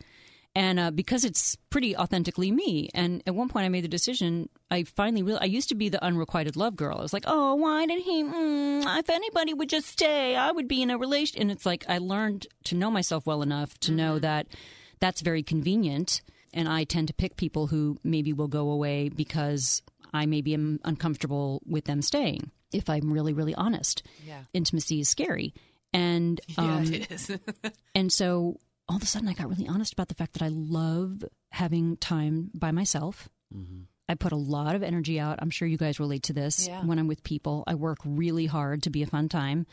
And 0.57 0.79
uh, 0.79 0.89
because 0.89 1.23
it's 1.23 1.55
pretty 1.69 1.95
authentically 1.95 2.49
me, 2.49 2.89
and 2.95 3.21
at 3.27 3.35
one 3.35 3.47
point 3.47 3.65
I 3.65 3.69
made 3.69 3.83
the 3.83 3.87
decision. 3.99 4.49
I 4.71 4.83
finally 4.85 5.21
realized 5.21 5.43
I 5.43 5.45
used 5.45 5.69
to 5.69 5.75
be 5.75 5.87
the 5.89 6.03
unrequited 6.03 6.55
love 6.55 6.75
girl. 6.75 6.97
I 6.97 7.01
was 7.03 7.13
like, 7.13 7.25
"Oh, 7.27 7.53
why 7.53 7.85
did 7.85 8.01
he? 8.01 8.23
Mm, 8.23 8.97
if 8.97 9.07
anybody 9.09 9.53
would 9.53 9.69
just 9.69 9.87
stay, 9.87 10.35
I 10.35 10.51
would 10.51 10.67
be 10.67 10.81
in 10.81 10.89
a 10.89 10.97
relation." 10.97 11.39
And 11.41 11.51
it's 11.51 11.63
like 11.65 11.85
I 11.87 11.99
learned 11.99 12.47
to 12.63 12.75
know 12.75 12.89
myself 12.89 13.27
well 13.27 13.43
enough 13.43 13.77
to 13.81 13.91
know 13.91 14.17
that 14.17 14.47
that's 14.99 15.21
very 15.21 15.43
convenient. 15.43 16.21
And 16.55 16.67
I 16.67 16.85
tend 16.85 17.07
to 17.09 17.13
pick 17.13 17.37
people 17.37 17.67
who 17.67 17.99
maybe 18.03 18.33
will 18.33 18.47
go 18.47 18.71
away 18.71 19.09
because 19.09 19.83
I 20.11 20.25
maybe 20.25 20.55
am 20.55 20.79
uncomfortable 20.83 21.61
with 21.67 21.85
them 21.85 22.01
staying. 22.01 22.49
If 22.73 22.89
I'm 22.89 23.13
really, 23.13 23.33
really 23.33 23.53
honest, 23.53 24.01
Yeah. 24.25 24.41
intimacy 24.55 25.01
is 25.01 25.07
scary, 25.07 25.53
and 25.93 26.41
um, 26.57 26.83
yeah, 26.83 26.97
it 26.97 27.11
is. 27.11 27.31
and 27.95 28.11
so 28.11 28.57
all 28.89 28.97
of 28.97 29.03
a 29.03 29.05
sudden, 29.05 29.27
I 29.27 29.33
got 29.33 29.49
really 29.49 29.67
honest 29.67 29.93
about 29.93 30.07
the 30.07 30.15
fact 30.15 30.33
that 30.33 30.43
I 30.43 30.49
love 30.49 31.23
having 31.51 31.97
time 31.97 32.51
by 32.53 32.71
myself. 32.71 33.29
Mm-hmm. 33.53 33.83
I 34.09 34.15
put 34.15 34.31
a 34.31 34.37
lot 34.37 34.75
of 34.75 34.83
energy 34.83 35.19
out. 35.19 35.39
I'm 35.41 35.49
sure 35.49 35.67
you 35.67 35.77
guys 35.77 35.99
relate 35.99 36.23
to 36.23 36.33
this. 36.33 36.67
Yeah. 36.67 36.83
When 36.85 36.97
I'm 36.97 37.07
with 37.07 37.23
people, 37.23 37.63
I 37.67 37.75
work 37.75 37.97
really 38.05 38.45
hard 38.45 38.83
to 38.83 38.89
be 38.89 39.03
a 39.03 39.07
fun 39.07 39.27
time. 39.27 39.65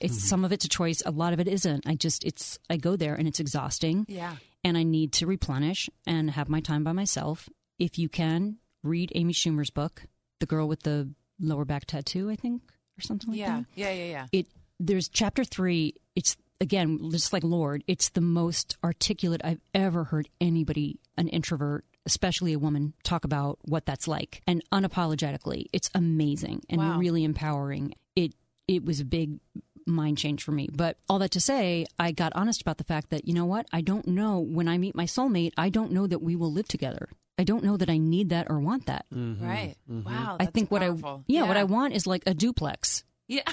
It's 0.00 0.14
mm-hmm. 0.14 0.26
some 0.26 0.44
of 0.44 0.52
it's 0.52 0.64
a 0.64 0.68
choice, 0.68 1.02
a 1.04 1.10
lot 1.10 1.32
of 1.32 1.40
it 1.40 1.48
isn't. 1.48 1.86
I 1.86 1.94
just 1.94 2.24
it's 2.24 2.58
I 2.68 2.76
go 2.76 2.96
there 2.96 3.14
and 3.14 3.28
it's 3.28 3.40
exhausting 3.40 4.06
yeah. 4.08 4.36
and 4.64 4.76
I 4.76 4.82
need 4.82 5.12
to 5.14 5.26
replenish 5.26 5.88
and 6.06 6.30
have 6.30 6.48
my 6.48 6.60
time 6.60 6.84
by 6.84 6.92
myself. 6.92 7.48
If 7.78 7.98
you 7.98 8.08
can, 8.08 8.56
read 8.82 9.12
Amy 9.14 9.32
Schumer's 9.32 9.70
book, 9.70 10.02
The 10.40 10.46
Girl 10.46 10.68
with 10.68 10.82
the 10.82 11.10
Lower 11.40 11.64
Back 11.64 11.86
Tattoo, 11.86 12.30
I 12.30 12.36
think, 12.36 12.62
or 12.98 13.02
something 13.02 13.30
like 13.30 13.38
Yeah. 13.38 13.60
that 13.60 13.66
Yeah. 13.74 13.92
Yeah. 13.92 14.04
Yeah. 14.04 14.26
it 14.32 14.46
there's 14.78 15.08
chapter 15.08 15.44
three 15.44 15.94
it's 16.14 16.36
again 16.60 17.10
just 17.10 17.32
like 17.32 17.44
Lorde 17.44 17.84
it's 17.86 18.08
the 18.10 18.20
most 18.20 18.76
articulate 18.82 19.40
i've 19.44 19.60
ever 19.74 20.04
heard 20.04 20.28
anybody 20.40 20.98
an 21.16 21.28
introvert 21.28 21.84
especially 22.06 22.52
a 22.52 22.58
woman 22.58 22.94
talk 23.02 23.24
about 23.24 23.58
what 23.64 23.84
that's 23.86 24.06
like 24.08 24.42
and 24.46 24.62
unapologetically 24.72 25.66
it's 25.72 25.90
amazing 25.94 26.62
and 26.70 26.80
Wow. 26.80 26.98
really 26.98 27.24
empowering 27.24 27.94
it 28.14 28.32
it 28.68 28.84
was 28.84 29.00
a 29.00 29.04
big 29.04 29.38
mind 29.86 30.18
change 30.18 30.42
for 30.42 30.52
me 30.52 30.68
but 30.72 30.96
all 31.08 31.18
that 31.20 31.30
to 31.32 31.40
say 31.40 31.86
i 31.98 32.10
got 32.10 32.32
honest 32.34 32.60
about 32.62 32.78
the 32.78 32.84
fact 32.84 33.10
that 33.10 33.26
you 33.28 33.34
know 33.34 33.44
what 33.44 33.66
i 33.72 33.80
don't 33.80 34.06
know 34.08 34.38
when 34.40 34.66
i 34.66 34.78
meet 34.78 34.94
my 34.96 35.04
soulmate 35.04 35.52
i 35.56 35.68
don't 35.68 35.92
know 35.92 36.06
that 36.06 36.22
we 36.22 36.34
will 36.36 36.50
live 36.52 36.66
together 36.66 37.08
i 37.38 37.44
don't 37.44 37.62
know 37.62 37.76
that 37.76 37.88
i 37.90 37.96
need 37.98 38.30
that 38.30 38.46
or 38.50 38.58
want 38.58 38.86
that 38.86 39.04
mm-hmm. 39.14 39.44
Right. 39.46 39.76
Mm-hmm. 39.90 40.08
Wow. 40.10 40.36
i 40.40 40.44
that's 40.44 40.54
think 40.54 40.70
what 40.72 40.82
powerful. 40.82 41.20
i 41.20 41.24
yeah, 41.32 41.46
what 41.46 41.56
i 41.56 41.64
want 41.64 41.94
is 41.94 42.06
like 42.06 42.22
a 42.26 42.34
duplex 42.34 43.04
Yeah. 43.28 43.42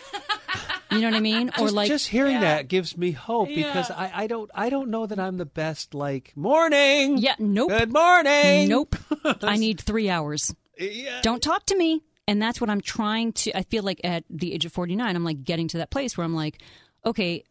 you 0.93 1.01
know 1.01 1.07
what 1.09 1.15
i 1.17 1.19
mean 1.19 1.51
or 1.59 1.69
like 1.71 1.87
just 1.87 2.07
hearing 2.07 2.33
Yeah. 2.33 2.39
that 2.41 2.67
gives 2.67 2.97
me 2.97 3.11
hope 3.11 3.49
because 3.49 3.89
I, 3.91 4.11
I 4.13 4.27
don't 4.27 4.49
I 4.53 4.69
don't 4.69 4.89
know 4.89 5.05
that 5.05 5.19
I'm 5.19 5.37
the 5.37 5.45
best 5.45 5.93
like 5.93 6.31
morning. 6.35 7.17
Yeah, 7.17 7.35
nope. 7.39 7.69
Good 7.69 7.91
morning. 7.93 8.69
Nope. 8.69 8.95
I 9.43 9.57
need 9.57 9.79
three 9.81 10.09
hours. 10.09 10.53
Yeah. 10.77 11.19
Don't 11.21 11.41
talk 11.41 11.65
to 11.67 11.77
me. 11.77 12.01
And 12.27 12.41
that's 12.41 12.61
what 12.61 12.69
I'm 12.69 12.81
trying 12.81 13.33
to. 13.33 13.57
I 13.57 13.63
feel 13.63 13.83
like 13.83 13.99
at 14.03 14.23
the 14.29 14.53
age 14.53 14.63
of 14.65 14.71
49, 14.71 15.13
I'm 15.15 15.23
like 15.25 15.43
getting 15.43 15.67
to 15.69 15.77
that 15.79 15.89
place 15.91 16.17
where 16.17 16.23
I'm 16.25 16.33
like, 16.33 16.61
okay, 17.05 17.43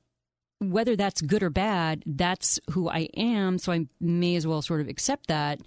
whether 0.61 0.97
that's 0.97 1.21
good 1.21 1.43
or 1.43 1.51
bad, 1.51 2.03
that's 2.07 2.59
who 2.71 2.89
I 2.89 3.09
am. 3.17 3.59
So 3.59 3.71
I 3.73 3.87
may 4.01 4.37
as 4.37 4.47
well 4.47 4.63
sort 4.63 4.81
of 4.81 4.89
accept 4.89 5.27
that. 5.29 5.61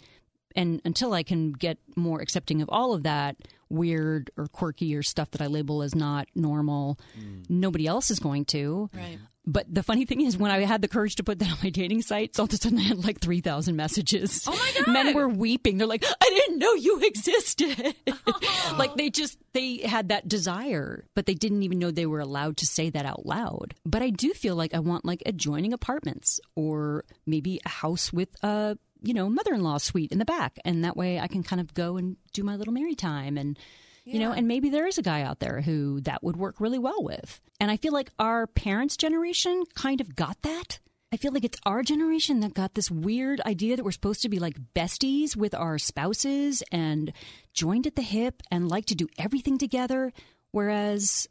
And 0.55 0.81
until 0.85 1.13
I 1.13 1.23
can 1.23 1.51
get 1.51 1.77
more 1.95 2.21
accepting 2.21 2.61
of 2.61 2.69
all 2.69 2.93
of 2.93 3.03
that 3.03 3.37
weird 3.69 4.31
or 4.37 4.47
quirky 4.47 4.95
or 4.95 5.03
stuff 5.03 5.31
that 5.31 5.41
I 5.41 5.47
label 5.47 5.81
as 5.81 5.95
not 5.95 6.27
normal, 6.35 6.99
mm. 7.19 7.49
nobody 7.49 7.87
else 7.87 8.11
is 8.11 8.19
going 8.19 8.45
to. 8.45 8.89
Right. 8.93 9.19
But 9.47 9.71
the 9.71 9.83
funny 9.83 10.05
thing 10.05 10.21
is, 10.21 10.37
when 10.37 10.49
I 10.49 10.61
had 10.61 10.81
the 10.81 10.87
courage 10.87 11.15
to 11.15 11.23
put 11.23 11.37
that 11.39 11.51
on 11.51 11.57
my 11.63 11.69
dating 11.69 12.01
sites, 12.01 12.39
all 12.39 12.45
of 12.45 12.53
a 12.53 12.57
sudden 12.57 12.79
I 12.79 12.83
had 12.83 13.05
like 13.05 13.19
3,000 13.19 13.75
messages. 13.75 14.43
Oh 14.47 14.51
my 14.51 14.83
God. 14.83 14.91
Men 14.91 15.13
were 15.13 15.29
weeping. 15.29 15.77
They're 15.77 15.87
like, 15.87 16.03
I 16.03 16.29
didn't 16.29 16.57
know 16.57 16.73
you 16.73 16.99
existed. 17.01 17.95
like 18.77 18.95
they 18.95 19.09
just, 19.09 19.37
they 19.53 19.77
had 19.77 20.09
that 20.09 20.27
desire, 20.27 21.05
but 21.13 21.27
they 21.27 21.35
didn't 21.35 21.63
even 21.63 21.77
know 21.77 21.91
they 21.91 22.07
were 22.07 22.19
allowed 22.19 22.57
to 22.57 22.65
say 22.65 22.89
that 22.89 23.05
out 23.05 23.25
loud. 23.25 23.75
But 23.85 24.01
I 24.01 24.09
do 24.09 24.33
feel 24.33 24.55
like 24.55 24.73
I 24.73 24.79
want 24.79 25.05
like 25.05 25.21
adjoining 25.25 25.73
apartments 25.73 26.39
or 26.55 27.05
maybe 27.27 27.61
a 27.65 27.69
house 27.69 28.11
with 28.11 28.29
a, 28.43 28.77
you 29.01 29.13
know, 29.13 29.29
mother 29.29 29.53
in 29.53 29.63
law 29.63 29.77
suite 29.77 30.11
in 30.11 30.19
the 30.19 30.25
back. 30.25 30.59
And 30.65 30.83
that 30.83 30.97
way 30.97 31.19
I 31.19 31.27
can 31.27 31.43
kind 31.43 31.59
of 31.59 31.73
go 31.73 31.97
and 31.97 32.17
do 32.33 32.43
my 32.43 32.55
little 32.55 32.73
Mary 32.73 32.95
time 32.95 33.37
and, 33.37 33.57
you 34.03 34.19
know, 34.19 34.31
and 34.31 34.47
maybe 34.47 34.69
there 34.69 34.85
is 34.85 34.99
a 34.99 35.01
guy 35.03 35.23
out 35.23 35.39
there 35.39 35.61
who 35.61 35.99
that 36.01 36.23
would 36.23 36.37
work 36.37 36.59
really 36.59 36.77
well 36.77 37.03
with. 37.03 37.41
And 37.59 37.71
I 37.71 37.77
feel 37.77 37.91
like 37.91 38.11
our 38.19 38.45
parents' 38.45 38.97
generation 38.97 39.63
kind 39.73 39.99
of 39.99 40.15
got 40.15 40.41
that. 40.43 40.79
I 41.11 41.17
feel 41.17 41.31
like 41.31 41.43
it's 41.43 41.59
our 41.65 41.81
generation 41.81 42.41
that 42.41 42.53
got 42.53 42.75
this 42.75 42.91
weird 42.91 43.41
idea 43.41 43.75
that 43.75 43.83
we're 43.83 43.91
supposed 43.91 44.21
to 44.23 44.29
be 44.29 44.37
like 44.37 44.57
besties 44.75 45.35
with 45.35 45.55
our 45.55 45.77
spouses 45.77 46.61
and 46.71 47.13
joined 47.53 47.87
at 47.87 47.95
the 47.95 48.01
hip 48.01 48.43
and 48.51 48.69
like 48.69 48.85
to 48.87 48.95
do 48.95 49.07
everything 49.17 49.57
together. 49.57 50.11
Whereas, 50.51 51.27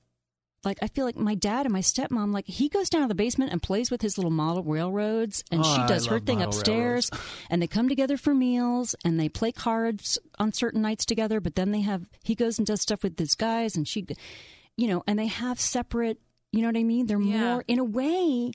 like, 0.65 0.79
I 0.83 0.89
feel 0.89 1.05
like 1.05 1.17
my 1.17 1.35
dad 1.35 1.67
and 1.67 1.73
my 1.73 1.81
stepmom, 1.81 2.33
like, 2.33 2.47
he 2.47 2.69
goes 2.69 2.89
down 2.89 3.03
to 3.03 3.09
the 3.09 3.15
basement 3.15 3.53
and 3.53 3.63
plays 3.63 3.91
with 3.91 4.03
his 4.03 4.17
little 4.19 4.31
model 4.31 4.63
railroads, 4.63 5.43
and 5.51 5.61
Oh, 5.65 5.75
she 5.75 5.83
I 5.83 5.87
does 5.87 6.07
her 6.07 6.21
thing 6.21 6.39
model 6.39 6.53
upstairs, 6.53 7.11
and 7.51 7.61
they 7.63 7.67
come 7.67 7.89
together 7.89 8.17
for 8.17 8.35
meals, 8.35 8.95
and 9.05 9.19
they 9.19 9.29
play 9.29 9.53
cards 9.53 10.19
on 10.39 10.53
certain 10.53 10.83
nights 10.83 11.05
together. 11.05 11.41
But 11.41 11.55
then 11.55 11.71
they 11.71 11.81
have 11.83 12.07
he 12.23 12.35
goes 12.35 12.59
and 12.59 12.67
does 12.67 12.81
stuff 12.83 13.03
with 13.03 13.19
his 13.19 13.35
guys, 13.35 13.77
and 13.77 13.87
she, 13.87 14.07
you 14.77 14.89
know, 14.89 15.03
and 15.07 15.19
they 15.19 15.27
have 15.27 15.61
separate. 15.61 16.19
You 16.53 16.61
know 16.63 16.69
what 16.69 16.77
I 16.77 16.85
mean? 16.85 17.07
They're 17.07 17.21
Yeah. 17.21 17.41
more 17.55 17.65
in 17.67 17.79
a 17.79 17.85
way. 17.85 18.53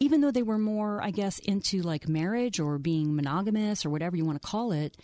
Even 0.00 0.20
though 0.20 0.30
they 0.32 0.42
were 0.42 0.58
more, 0.58 1.00
I 1.00 1.12
guess, 1.12 1.38
into 1.38 1.80
like 1.82 2.08
marriage 2.08 2.58
or 2.58 2.78
being 2.78 3.14
monogamous 3.14 3.86
or 3.86 3.90
whatever 3.90 4.16
you 4.16 4.24
want 4.24 4.40
to 4.42 4.48
call 4.48 4.72
it, 4.72 4.96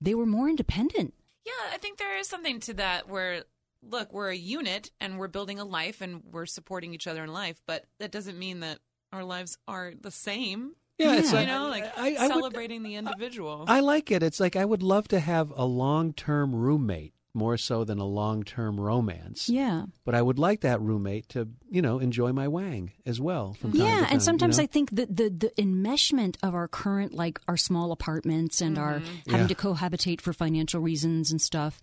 they 0.00 0.14
were 0.14 0.26
more 0.26 0.48
independent. 0.48 1.14
Yeah, 1.44 1.52
I 1.72 1.78
think 1.78 1.98
there 1.98 2.16
is 2.18 2.28
something 2.28 2.60
to 2.60 2.74
that 2.74 3.08
where 3.08 3.42
look, 3.90 4.12
we're 4.12 4.30
a 4.30 4.36
unit 4.36 4.90
and 5.00 5.18
we're 5.18 5.28
building 5.28 5.58
a 5.58 5.64
life 5.64 6.00
and 6.00 6.22
we're 6.30 6.46
supporting 6.46 6.94
each 6.94 7.06
other 7.06 7.24
in 7.24 7.32
life, 7.32 7.60
but 7.66 7.84
that 8.00 8.10
doesn't 8.10 8.38
mean 8.38 8.60
that 8.60 8.78
our 9.12 9.24
lives 9.24 9.56
are 9.68 9.92
the 10.00 10.10
same. 10.10 10.72
Yeah, 10.98 11.16
it's 11.16 11.28
Yeah. 11.32 11.38
like, 11.38 11.46
you 11.48 11.54
know, 11.54 11.68
like 11.68 11.98
I, 11.98 12.16
I 12.16 12.26
would- 12.28 12.34
celebrating 12.34 12.82
the 12.82 12.94
individual. 12.96 13.64
I 13.68 13.80
like 13.80 14.10
it. 14.10 14.22
It's 14.22 14.40
like 14.40 14.56
I 14.56 14.64
would 14.64 14.82
love 14.82 15.08
to 15.08 15.20
have 15.20 15.52
a 15.56 15.64
long 15.64 16.12
term 16.12 16.54
roommate 16.54 17.12
more 17.34 17.58
so 17.58 17.84
than 17.84 17.98
a 17.98 18.06
long 18.06 18.42
term 18.44 18.80
romance. 18.80 19.50
Yeah. 19.50 19.84
But 20.06 20.14
I 20.14 20.22
would 20.22 20.38
like 20.38 20.62
that 20.62 20.80
roommate 20.80 21.28
to, 21.30 21.46
you 21.70 21.82
know, 21.82 21.98
enjoy 21.98 22.32
my 22.32 22.48
wang 22.48 22.92
as 23.04 23.20
well 23.20 23.52
from 23.52 23.72
time 23.72 23.80
to 23.80 23.86
Yeah, 23.86 24.00
time. 24.00 24.08
and 24.12 24.22
sometimes 24.22 24.56
you 24.56 24.62
know? 24.62 24.64
I 24.64 24.66
think 24.68 24.90
that 24.92 25.14
the 25.14 25.28
the 25.28 25.52
enmeshment 25.62 26.36
of 26.42 26.54
our 26.54 26.66
current 26.66 27.12
like 27.12 27.38
our 27.46 27.58
small 27.58 27.92
apartments 27.92 28.62
and 28.62 28.78
our 28.78 29.00
mm-hmm. 29.00 29.30
having 29.30 29.48
Yeah. 29.48 29.54
to 29.54 29.54
cohabitate 29.54 30.22
for 30.22 30.32
financial 30.32 30.80
reasons 30.80 31.30
and 31.30 31.38
stuff, 31.40 31.78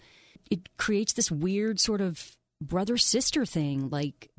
it 0.50 0.76
creates 0.78 1.14
this 1.14 1.32
weird 1.32 1.80
sort 1.80 2.02
of 2.02 2.36
brother 2.62 2.98
sister 2.98 3.46
thing. 3.46 3.90
Like, 3.90 4.30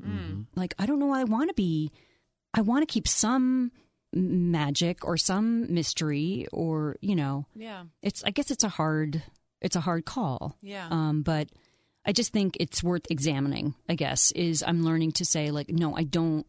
like 0.55 0.73
I 0.79 0.85
don't 0.85 0.99
know. 0.99 1.11
I 1.13 1.23
want 1.25 1.49
to 1.49 1.53
be. 1.53 1.91
I 2.53 2.61
want 2.61 2.87
to 2.87 2.91
keep 2.91 3.07
some 3.07 3.71
magic 4.13 5.03
or 5.05 5.17
some 5.17 5.73
mystery 5.73 6.47
or 6.51 6.95
you 7.01 7.15
know. 7.15 7.45
yeah. 7.55 7.83
It's. 8.01 8.23
I 8.23 8.31
guess 8.31 8.51
it's 8.51 8.63
a 8.63 8.69
hard. 8.69 9.21
It's 9.61 9.75
a 9.75 9.81
hard 9.81 10.05
call. 10.05 10.57
Yeah. 10.61 10.87
Um, 10.91 11.21
but 11.23 11.49
I 12.05 12.11
just 12.11 12.31
think 12.31 12.57
it's 12.59 12.83
worth 12.83 13.09
examining. 13.09 13.73
I 13.89 13.95
guess 13.95 14.31
is 14.33 14.63
I'm 14.65 14.83
learning 14.83 15.13
to 15.13 15.25
say 15.25 15.51
like, 15.51 15.69
no, 15.69 15.95
I 15.95 16.03
don't. 16.03 16.45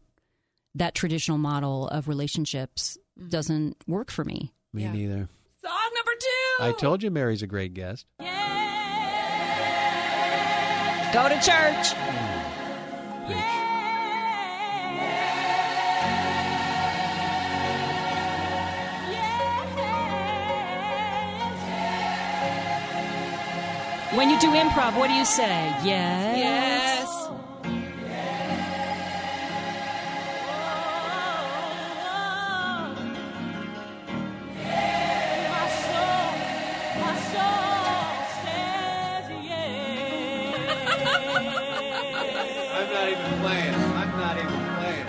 That 0.75 0.93
traditional 0.93 1.39
model 1.39 1.87
of 1.87 2.07
relationships 2.07 2.97
doesn't 3.29 3.77
work 3.87 4.11
for 4.11 4.23
me. 4.23 4.53
Me 4.73 4.83
Yeah. 4.83 4.91
neither. 4.91 5.29
Song 5.63 5.89
number 5.95 6.11
two. 6.19 6.63
I 6.63 6.71
told 6.73 7.01
you 7.01 7.09
Mary's 7.09 7.41
a 7.41 7.47
great 7.47 7.73
guest. 7.73 8.05
Go 11.13 11.29
to 11.29 11.35
church. 11.41 11.93
When 24.15 24.29
you 24.29 24.39
do 24.39 24.51
improv, 24.51 24.97
what 24.97 25.07
do 25.07 25.13
you 25.13 25.25
say? 25.25 25.67
Yes. 25.83 26.37
Yes. 26.37 26.86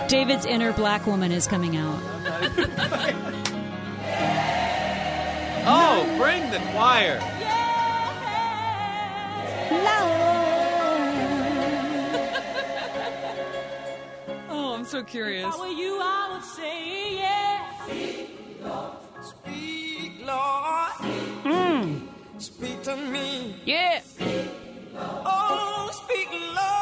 David's 0.09 0.43
inner 0.47 0.73
black 0.73 1.05
woman 1.05 1.31
is 1.31 1.45
coming 1.45 1.77
out. 1.77 2.01
Oh, 5.71 6.03
bring 6.17 6.49
the 6.49 6.57
choir. 6.71 7.19
Oh, 14.51 14.73
I'm 14.73 14.83
so 14.85 15.03
curious. 15.03 15.45
you, 15.77 15.99
I 16.01 16.29
would 16.33 16.43
say 16.43 17.13
yes. 17.17 17.89
Speak, 19.21 20.25
Lord. 20.25 20.91
Mm. 21.43 22.07
Speak 22.39 22.81
to 22.83 22.95
me. 22.95 23.55
Yeah. 23.63 24.01
Oh, 24.97 25.89
speak, 25.93 26.29
Lord. 26.31 26.78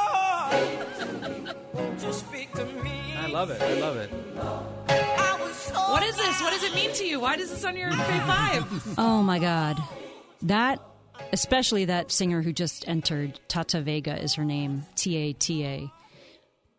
Love 3.38 3.52
it. 3.52 3.62
I 3.62 3.74
love 3.80 3.98
it. 3.98 4.12
I 4.90 5.38
was 5.40 5.56
so 5.56 5.74
What 5.76 6.02
is 6.02 6.16
this? 6.16 6.42
What 6.42 6.52
does 6.54 6.64
it 6.64 6.74
mean 6.74 6.92
to 6.94 7.06
you? 7.06 7.20
Why 7.20 7.36
does 7.38 7.52
this 7.52 7.64
on 7.64 7.78
your 7.78 7.92
Fave 7.92 8.26
Five? 8.26 8.94
Oh 8.98 9.22
my 9.22 9.38
God. 9.38 9.78
That, 10.42 10.82
especially 11.32 11.86
that 11.86 12.12
singer 12.12 12.42
who 12.42 12.52
just 12.52 12.88
entered, 12.88 13.40
Tata 13.48 13.82
Vega 13.82 14.20
is 14.20 14.34
her 14.36 14.46
name, 14.46 14.88
T 14.96 15.16
A 15.18 15.34
T 15.34 15.64
A. 15.66 15.92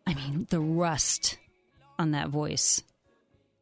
I 0.05 0.13
mean, 0.15 0.47
the 0.49 0.59
rust 0.59 1.37
on 1.97 2.11
that 2.11 2.27
voice 2.29 2.83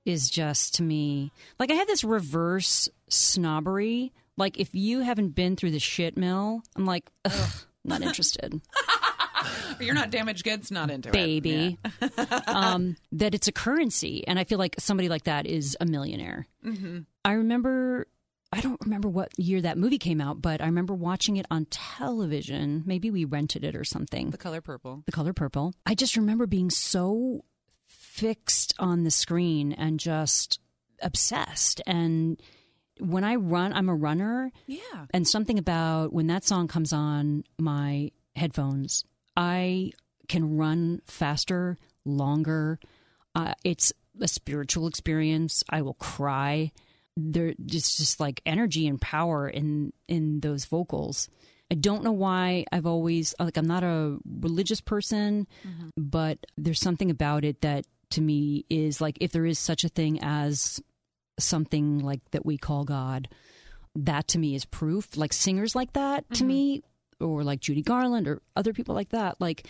is 0.04 0.30
just 0.30 0.76
to 0.76 0.84
me 0.84 1.32
like 1.60 1.70
I 1.70 1.76
have 1.76 1.88
this 1.88 2.04
reverse 2.04 2.90
snobbery. 3.10 4.12
Like, 4.38 4.60
if 4.60 4.74
you 4.74 5.02
haven't 5.02 5.30
been 5.30 5.56
through 5.56 5.72
the 5.72 5.80
shit 5.80 6.16
mill, 6.16 6.62
I'm 6.76 6.86
like, 6.86 7.10
ugh, 7.26 7.50
not 7.84 8.02
interested. 8.04 8.60
You're 9.80 9.96
not 9.96 10.10
damaged 10.10 10.44
goods, 10.44 10.72
not 10.72 10.90
into 10.90 11.10
it. 11.10 11.14
baby. 11.14 11.78
um, 12.48 12.96
that 13.12 13.36
it's 13.36 13.48
a 13.48 13.52
currency, 13.52 14.28
and 14.28 14.40
I 14.40 14.44
feel 14.44 14.58
like 14.58 14.76
somebody 14.80 15.10
like 15.10 15.24
that 15.24 15.46
is 15.46 15.78
a 15.80 15.86
millionaire. 15.86 16.48
Mm-hmm. 16.66 17.00
I 17.24 17.34
remember. 17.34 18.08
I 18.54 18.62
don't 18.62 18.80
remember 18.80 19.10
what 19.10 19.38
year 19.38 19.62
that 19.62 19.78
movie 19.78 19.98
came 19.98 20.22
out, 20.22 20.42
but 20.42 20.62
I 20.62 20.68
remember 20.68 20.94
watching 20.94 21.36
it 21.36 21.46
on 21.52 21.66
television. 21.66 22.82
Maybe 22.86 23.12
we 23.12 23.26
rented 23.26 23.66
it 23.66 23.76
or 23.76 23.84
something. 23.84 24.30
The 24.30 24.38
color 24.38 24.62
purple. 24.62 25.04
The 25.06 25.12
color 25.12 25.34
purple. 25.34 25.74
I 25.86 25.96
just 25.96 26.16
remember 26.16 26.48
being 26.48 26.70
so 26.70 27.44
fixed 28.18 28.74
on 28.80 29.04
the 29.04 29.12
screen 29.12 29.74
and 29.74 30.00
just 30.00 30.62
obsessed. 31.02 31.82
And 31.86 32.42
when 33.00 33.24
I 33.24 33.36
run, 33.36 33.74
I'm 33.74 33.90
a 33.90 33.96
runner. 33.96 34.52
Yeah. 34.66 35.06
And 35.12 35.28
something 35.28 35.60
about 35.60 36.14
when 36.14 36.28
that 36.28 36.44
song 36.44 36.68
comes 36.68 36.94
on 36.94 37.44
my 37.58 38.12
headphones, 38.36 39.06
I 39.38 39.92
can 40.28 40.58
run 40.58 41.02
faster, 41.06 41.78
longer. 42.04 42.80
Uh, 43.36 43.54
it's 43.64 43.94
a 44.20 44.28
spiritual 44.28 44.88
experience. 44.88 45.64
I 45.70 45.84
will 45.84 45.94
cry. 45.94 46.72
There 47.16 47.54
just 47.66 47.98
just 47.98 48.20
like 48.20 48.42
energy 48.46 48.88
and 48.88 49.00
power 49.00 49.48
in 49.48 49.94
in 50.08 50.40
those 50.42 50.66
vocals. 50.66 51.30
I 51.72 51.76
don't 51.76 52.04
know 52.04 52.12
why 52.12 52.66
I've 52.72 52.86
always 52.86 53.34
like 53.40 53.58
I'm 53.58 53.68
not 53.68 53.84
a 53.84 54.18
religious 54.42 54.82
person, 54.82 55.48
but 55.96 56.40
there's 56.58 56.80
something 56.80 57.12
about 57.12 57.44
it 57.46 57.62
that 57.62 57.86
to 58.12 58.22
me 58.22 58.66
is 58.70 59.02
like 59.02 59.18
if 59.22 59.32
there 59.32 59.46
is 59.46 59.60
such 59.60 59.84
a 59.84 59.90
thing 59.90 60.20
as 60.22 60.82
something 61.40 62.00
like 62.00 62.22
that 62.32 62.46
we 62.46 62.58
call 62.58 62.86
God, 62.86 63.28
that 63.96 64.28
to 64.30 64.40
me 64.40 64.56
is 64.56 64.66
proof. 64.66 65.18
Like 65.18 65.34
singers 65.34 65.76
like 65.76 65.94
that 65.94 66.26
to 66.36 66.44
me, 66.46 66.84
or 67.20 67.44
like 67.44 67.60
Judy 67.60 67.82
Garland 67.82 68.28
or 68.28 68.42
other 68.56 68.74
people 68.74 68.96
like 68.96 69.10
that, 69.10 69.40
like 69.40 69.68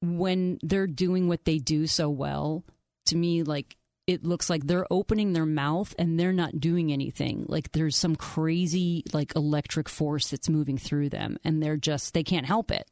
when 0.00 0.58
they're 0.62 0.86
doing 0.86 1.28
what 1.28 1.44
they 1.44 1.58
do 1.58 1.86
so 1.86 2.08
well, 2.08 2.64
to 3.06 3.16
me, 3.16 3.42
like 3.42 3.76
it 4.06 4.24
looks 4.24 4.50
like 4.50 4.66
they're 4.66 4.86
opening 4.90 5.32
their 5.32 5.46
mouth 5.46 5.94
and 5.98 6.20
they're 6.20 6.32
not 6.32 6.60
doing 6.60 6.92
anything. 6.92 7.46
Like 7.48 7.72
there's 7.72 7.96
some 7.96 8.16
crazy 8.16 9.02
like 9.12 9.34
electric 9.34 9.88
force 9.88 10.28
that's 10.28 10.48
moving 10.48 10.76
through 10.76 11.08
them 11.08 11.38
and 11.42 11.62
they're 11.62 11.76
just 11.76 12.12
they 12.12 12.22
can't 12.22 12.46
help 12.46 12.70
it. 12.70 12.88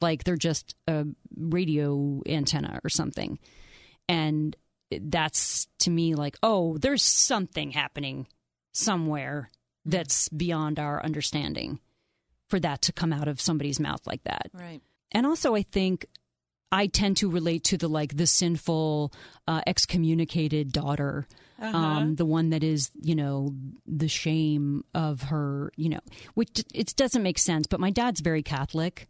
Like 0.00 0.24
they're 0.24 0.36
just 0.36 0.74
a 0.86 1.06
radio 1.36 2.20
antenna 2.26 2.80
or 2.84 2.90
something. 2.90 3.38
And 4.08 4.54
that's 4.90 5.68
to 5.80 5.90
me 5.90 6.14
like, 6.14 6.36
oh, 6.42 6.76
there's 6.78 7.02
something 7.02 7.70
happening 7.70 8.26
somewhere 8.72 9.50
that's 9.86 10.28
beyond 10.28 10.78
our 10.78 11.02
understanding 11.02 11.80
for 12.48 12.60
that 12.60 12.82
to 12.82 12.92
come 12.92 13.12
out 13.12 13.28
of 13.28 13.40
somebody's 13.40 13.80
mouth 13.80 14.06
like 14.06 14.22
that. 14.24 14.50
Right. 14.52 14.80
And 15.12 15.26
also, 15.26 15.54
I 15.54 15.62
think 15.62 16.06
I 16.72 16.88
tend 16.88 17.18
to 17.18 17.30
relate 17.30 17.64
to 17.64 17.78
the 17.78 17.88
like 17.88 18.16
the 18.16 18.26
sinful, 18.26 19.12
uh, 19.46 19.60
excommunicated 19.66 20.72
daughter, 20.72 21.26
um, 21.60 22.16
the 22.16 22.26
one 22.26 22.50
that 22.50 22.62
is, 22.64 22.90
you 23.00 23.14
know, 23.14 23.54
the 23.86 24.08
shame 24.08 24.84
of 24.94 25.22
her, 25.22 25.72
you 25.76 25.88
know, 25.88 26.00
which 26.34 26.64
it 26.74 26.94
doesn't 26.96 27.22
make 27.22 27.38
sense. 27.38 27.66
But 27.66 27.80
my 27.80 27.90
dad's 27.90 28.20
very 28.20 28.42
Catholic, 28.42 29.08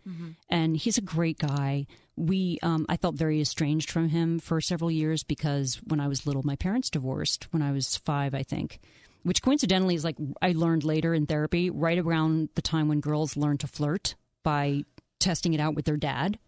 and 0.51 0.77
he's 0.77 0.99
a 0.99 1.03
great 1.03 1.39
guy. 1.39 1.87
We, 2.15 2.59
um, 2.63 2.87
I 2.89 2.97
felt 2.97 3.17
very 3.17 3.41
estranged 3.41 3.91
from 3.91 4.11
him 4.11 4.39
for 4.39 4.61
several 4.61 4.91
years 4.91 5.23
because 5.23 5.81
when 5.87 6.01
I 6.01 6.09
was 6.09 6.27
little, 6.27 6.43
my 6.45 6.57
parents 6.57 6.89
divorced 6.89 7.49
when 7.53 7.63
I 7.63 7.73
was 7.73 7.97
five, 7.97 8.35
I 8.35 8.43
think. 8.43 8.81
Which 9.27 9.43
coincidentally 9.43 9.97
is 9.97 10.05
like 10.05 10.15
I 10.41 10.53
learned 10.53 10.85
later 10.85 11.13
in 11.13 11.27
therapy, 11.27 11.69
right 11.69 11.99
around 11.99 12.49
the 12.55 12.63
time 12.63 12.87
when 12.87 13.01
girls 13.01 13.37
learn 13.37 13.59
to 13.59 13.67
flirt 13.67 14.15
by 14.45 14.85
testing 15.19 15.53
it 15.53 15.59
out 15.59 15.75
with 15.75 15.85
their 15.85 15.97
dad 15.97 16.39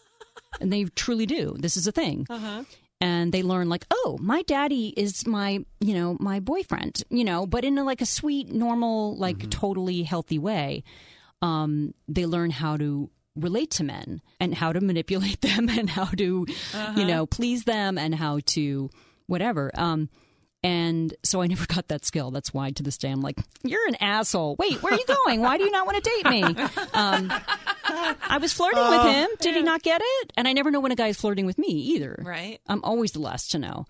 and 0.60 0.70
they 0.70 0.84
truly 0.84 1.24
do. 1.24 1.56
This 1.58 1.78
is 1.78 1.86
a 1.86 1.92
thing. 1.92 2.26
And 3.00 3.32
they 3.32 3.42
learn 3.42 3.70
like, 3.70 3.86
oh, 3.90 4.18
my 4.20 4.42
daddy 4.42 4.92
is 4.94 5.26
my, 5.26 5.64
you 5.80 5.94
know, 5.94 6.18
my 6.20 6.38
boyfriend, 6.40 7.02
you 7.08 7.24
know, 7.24 7.46
but 7.46 7.64
in 7.64 7.78
a, 7.78 7.84
like 7.84 8.02
a 8.02 8.06
sweet, 8.06 8.52
normal, 8.52 9.16
like 9.16 9.48
totally 9.48 10.02
healthy 10.02 10.38
way. 10.38 10.84
Um, 11.40 11.94
they 12.08 12.26
learn 12.26 12.50
how 12.50 12.76
to 12.76 13.08
relate 13.36 13.70
to 13.70 13.84
men 13.84 14.20
and 14.38 14.54
how 14.54 14.74
to 14.74 14.82
manipulate 14.82 15.40
them 15.48 15.70
and 15.70 15.88
how 15.88 16.06
to, 16.06 16.46
you 16.94 17.04
know, 17.06 17.24
please 17.24 17.64
them 17.64 17.96
and 17.96 18.14
how 18.14 18.40
to 18.48 18.90
whatever. 19.28 19.70
Um, 19.74 20.10
and 20.62 21.14
so 21.22 21.40
I 21.40 21.46
never 21.48 21.66
got 21.66 21.88
that 21.88 22.04
skill. 22.04 22.30
That's 22.30 22.52
why 22.52 22.70
to 22.72 22.82
this 22.82 22.98
day 22.98 23.10
I'm 23.10 23.20
like, 23.20 23.38
you're 23.62 23.86
an 23.88 23.96
asshole. 23.96 24.56
Wait, 24.58 24.82
where 24.82 24.92
are 24.92 24.98
you 24.98 25.06
going? 25.06 25.40
Why 25.40 25.58
do 25.58 25.64
you 25.64 25.70
not 25.70 25.86
want 25.86 26.02
to 26.02 26.10
date 26.10 26.30
me? 26.30 26.42
Um, 26.94 27.32
I 27.90 28.38
was 28.40 28.52
flirting 28.52 28.88
with 28.88 29.14
him. 29.14 29.28
Did 29.40 29.54
he 29.54 29.62
not 29.62 29.82
get 29.82 30.00
it? 30.02 30.32
And 30.36 30.48
I 30.48 30.52
never 30.52 30.70
know 30.70 30.80
when 30.80 30.92
a 30.92 30.96
guy 30.96 31.08
is 31.08 31.16
flirting 31.16 31.46
with 31.46 31.58
me 31.58 31.68
either. 31.68 32.22
Right. 32.24 32.60
I'm 32.66 32.82
always 32.84 33.12
the 33.12 33.20
last 33.20 33.52
to 33.52 33.58
know. 33.58 33.86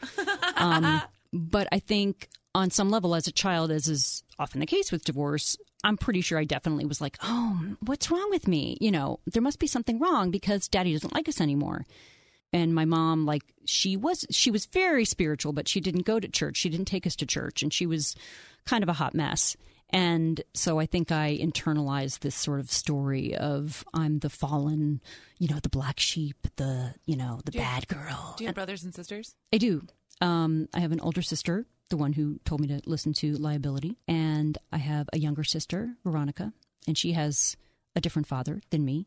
Um, 0.56 1.02
but 1.32 1.68
I 1.72 1.78
think 1.78 2.28
on 2.54 2.70
some 2.70 2.90
level, 2.90 3.14
as 3.14 3.26
a 3.26 3.32
child, 3.32 3.70
as 3.70 3.88
is 3.88 4.22
often 4.38 4.60
the 4.60 4.66
case 4.66 4.92
with 4.92 5.04
divorce, 5.04 5.56
I'm 5.84 5.96
pretty 5.96 6.20
sure 6.20 6.38
I 6.38 6.44
definitely 6.44 6.86
was 6.86 7.00
like, 7.00 7.18
oh, 7.22 7.60
what's 7.80 8.10
wrong 8.10 8.28
with 8.30 8.48
me? 8.48 8.76
You 8.80 8.90
know, 8.90 9.20
there 9.26 9.42
must 9.42 9.58
be 9.58 9.66
something 9.66 9.98
wrong 9.98 10.30
because 10.30 10.68
daddy 10.68 10.92
doesn't 10.92 11.14
like 11.14 11.28
us 11.28 11.40
anymore. 11.40 11.84
And 12.53 12.74
my 12.74 12.84
mom, 12.84 13.26
like, 13.26 13.42
she 13.66 13.96
was 13.96 14.24
she 14.30 14.51
was 14.51 14.66
very 14.66 15.05
spiritual, 15.05 15.53
but 15.53 15.68
she 15.68 15.80
didn't 15.80 16.07
go 16.07 16.18
to 16.18 16.28
church. 16.28 16.57
She 16.57 16.70
didn't 16.70 16.86
take 16.86 17.07
us 17.07 17.16
to 17.16 17.26
church, 17.26 17.62
and 17.62 17.72
she 17.72 17.86
was 17.86 18.14
kind 18.64 18.82
of 18.82 18.88
a 18.88 18.94
hot 18.94 19.14
mess. 19.14 19.57
And 19.90 20.42
so 20.55 20.78
I 20.78 20.86
think 20.86 21.11
I 21.11 21.38
internalized 21.38 22.20
this 22.20 22.34
sort 22.34 22.61
of 22.61 22.70
story 22.70 23.34
of 23.34 23.84
I'm 23.94 24.18
the 24.18 24.28
fallen, 24.30 25.01
you 25.38 25.49
know, 25.49 25.59
the 25.62 25.68
black 25.70 25.99
sheep, 26.01 26.36
the 26.57 26.94
you 27.07 27.16
know, 27.16 27.40
the 27.44 27.53
you- 27.53 27.61
bad 27.61 27.88
girl. 27.88 28.34
Do 28.36 28.44
you 28.44 28.49
have 28.49 28.55
brothers 28.55 28.84
and 28.84 28.94
sisters? 28.94 29.34
I 29.53 29.59
do. 29.59 29.86
Um, 30.20 30.68
I 30.74 30.80
have 30.80 30.92
an 30.92 31.01
older 31.01 31.22
sister, 31.22 31.64
the 31.90 31.96
one 31.96 32.12
who 32.12 32.38
told 32.44 32.61
me 32.61 32.68
to 32.68 32.80
listen 32.86 33.12
to 33.14 33.36
Liability, 33.36 33.96
and 34.09 34.59
I 34.72 34.78
have 34.78 35.09
a 35.12 35.18
younger 35.18 35.44
sister, 35.44 35.94
Veronica, 36.05 36.53
and 36.86 36.99
she 36.99 37.12
has 37.12 37.57
a 37.94 38.01
different 38.01 38.26
father 38.26 38.61
than 38.70 38.84
me. 38.84 39.07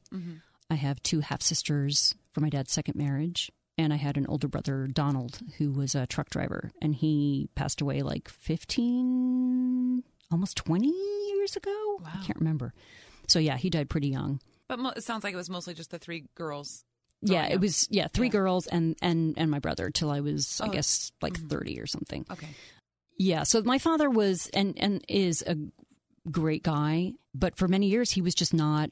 I 0.69 0.75
have 0.75 1.03
two 1.03 1.19
half 1.19 1.41
sisters 1.41 2.15
from 2.33 2.43
my 2.43 2.49
dad's 2.49 2.71
second 2.71 2.95
marriage, 2.95 3.51
and 3.77 3.91
I 3.93 3.97
had 3.97 4.17
an 4.17 4.25
older 4.27 4.47
brother, 4.47 4.87
Donald, 4.87 5.39
who 5.57 5.71
was 5.71 5.95
a 5.95 6.05
truck 6.07 6.29
driver, 6.29 6.71
and 6.81 6.93
he 6.95 7.49
passed 7.55 7.81
away 7.81 8.01
like 8.01 8.29
15, 8.29 10.03
almost 10.31 10.57
20 10.57 10.87
years 10.87 11.55
ago. 11.55 11.97
Wow. 12.01 12.09
I 12.13 12.25
can't 12.25 12.39
remember. 12.39 12.73
So, 13.27 13.39
yeah, 13.39 13.57
he 13.57 13.69
died 13.69 13.89
pretty 13.89 14.07
young. 14.09 14.39
But 14.67 14.79
mo- 14.79 14.93
it 14.95 15.03
sounds 15.03 15.23
like 15.23 15.33
it 15.33 15.37
was 15.37 15.49
mostly 15.49 15.73
just 15.73 15.91
the 15.91 15.99
three 15.99 16.25
girls. 16.35 16.83
Yeah, 17.21 17.41
growing 17.41 17.51
it 17.53 17.59
was 17.61 17.87
yeah, 17.91 18.07
three 18.07 18.27
Yeah. 18.27 18.31
girls 18.31 18.65
and 18.67 18.95
and 19.01 19.35
and 19.37 19.51
my 19.51 19.59
brother 19.59 19.91
till 19.91 20.09
I 20.09 20.21
was 20.21 20.59
I 20.59 20.67
Oh, 20.67 20.71
guess 20.71 21.11
like 21.21 21.33
mm-hmm. 21.33 21.49
30 21.49 21.79
or 21.79 21.85
something. 21.85 22.25
Okay. 22.31 22.47
Yeah, 23.17 23.43
so 23.43 23.61
my 23.61 23.77
father 23.77 24.09
was 24.09 24.49
and 24.55 24.73
and 24.77 25.05
is 25.07 25.43
a 25.45 25.55
great 26.31 26.63
guy, 26.63 27.13
but 27.35 27.57
for 27.57 27.67
many 27.67 27.87
years 27.89 28.09
he 28.09 28.21
was 28.23 28.33
just 28.33 28.53
not 28.55 28.89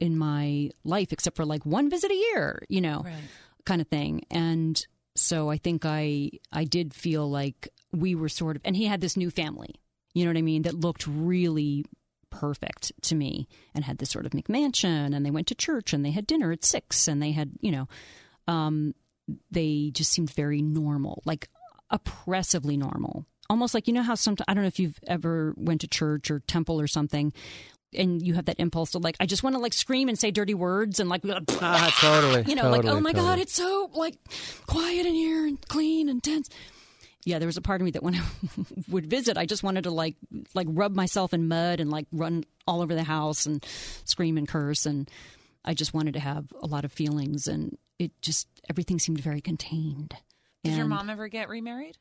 in 0.00 0.16
my 0.18 0.70
life 0.84 1.12
except 1.12 1.36
for 1.36 1.44
like 1.44 1.64
one 1.64 1.88
visit 1.90 2.10
a 2.10 2.14
year, 2.14 2.62
you 2.68 2.80
know, 2.80 3.02
Right. 3.04 3.22
kind 3.64 3.80
of 3.80 3.88
thing. 3.88 4.22
And 4.30 4.84
so 5.14 5.50
I 5.50 5.58
think 5.58 5.84
I 5.84 6.30
I 6.52 6.64
did 6.64 6.94
feel 6.94 7.30
like 7.30 7.68
we 7.92 8.14
were 8.14 8.28
sort 8.28 8.56
of 8.56 8.62
and 8.64 8.76
he 8.76 8.86
had 8.86 9.00
this 9.00 9.16
new 9.16 9.30
family, 9.30 9.74
you 10.14 10.24
know 10.24 10.30
what 10.30 10.38
I 10.38 10.42
mean, 10.42 10.62
that 10.62 10.74
looked 10.74 11.06
really 11.06 11.84
perfect 12.30 12.92
to 13.02 13.14
me 13.14 13.48
and 13.74 13.84
had 13.84 13.98
this 13.98 14.10
sort 14.10 14.24
of 14.24 14.32
McMansion 14.32 15.14
and 15.14 15.26
they 15.26 15.30
went 15.32 15.48
to 15.48 15.54
church 15.54 15.92
and 15.92 16.04
they 16.04 16.12
had 16.12 16.26
dinner 16.26 16.52
at 16.52 16.64
6 16.64 17.08
and 17.08 17.20
they 17.22 17.32
had, 17.32 17.50
you 17.60 17.70
know, 17.72 17.88
um 18.48 18.94
they 19.50 19.90
just 19.92 20.10
seemed 20.12 20.30
very 20.30 20.62
normal, 20.62 21.22
like 21.24 21.48
oppressively 21.90 22.76
normal. 22.76 23.26
Almost 23.48 23.74
like 23.74 23.88
you 23.88 23.92
know 23.94 24.02
how 24.02 24.14
sometimes 24.14 24.44
I 24.48 24.54
don't 24.54 24.62
know 24.62 24.68
if 24.68 24.78
you've 24.78 24.98
ever 25.06 25.54
went 25.56 25.80
to 25.82 25.88
church 25.88 26.30
or 26.30 26.38
temple 26.40 26.80
or 26.80 26.86
something 26.86 27.32
and 27.94 28.22
you 28.24 28.34
have 28.34 28.44
that 28.46 28.58
impulse 28.60 28.92
to 28.92 28.98
like 28.98 29.16
I 29.20 29.26
just 29.26 29.42
want 29.42 29.54
to 29.56 29.60
like 29.60 29.72
scream 29.72 30.08
and 30.08 30.18
say 30.18 30.30
dirty 30.30 30.54
words 30.54 31.00
and 31.00 31.08
like 31.08 31.22
Ah, 31.60 31.96
totally. 32.00 32.44
you 32.48 32.54
know 32.54 32.70
like 32.70 32.84
oh 32.84 33.00
my 33.00 33.12
god 33.12 33.38
it's 33.38 33.52
so 33.54 33.90
like 33.94 34.16
quiet 34.66 35.06
in 35.06 35.14
here 35.14 35.46
and 35.46 35.60
clean 35.68 36.08
and 36.08 36.22
tense 36.22 36.48
yeah 37.24 37.38
there 37.38 37.46
was 37.46 37.56
a 37.56 37.60
part 37.62 37.80
of 37.80 37.84
me 37.84 37.90
that 37.90 38.02
when 38.02 38.14
i 38.14 38.22
would 38.88 39.06
visit 39.06 39.36
i 39.36 39.44
just 39.44 39.62
wanted 39.62 39.84
to 39.84 39.90
like 39.90 40.16
like 40.54 40.66
rub 40.70 40.94
myself 40.94 41.34
in 41.34 41.48
mud 41.48 41.80
and 41.80 41.90
like 41.90 42.06
run 42.12 42.44
all 42.66 42.80
over 42.80 42.94
the 42.94 43.02
house 43.04 43.44
and 43.46 43.64
scream 44.04 44.38
and 44.38 44.48
curse 44.48 44.86
and 44.86 45.10
i 45.64 45.74
just 45.74 45.92
wanted 45.92 46.14
to 46.14 46.20
have 46.20 46.46
a 46.62 46.66
lot 46.66 46.84
of 46.84 46.92
feelings 46.92 47.46
and 47.46 47.76
it 47.98 48.10
just 48.22 48.46
everything 48.70 48.98
seemed 48.98 49.20
very 49.20 49.40
contained 49.40 50.14
Did 50.64 50.76
your 50.76 50.86
mom 50.86 51.10
ever 51.10 51.28
get 51.28 51.48
remarried? 51.48 51.98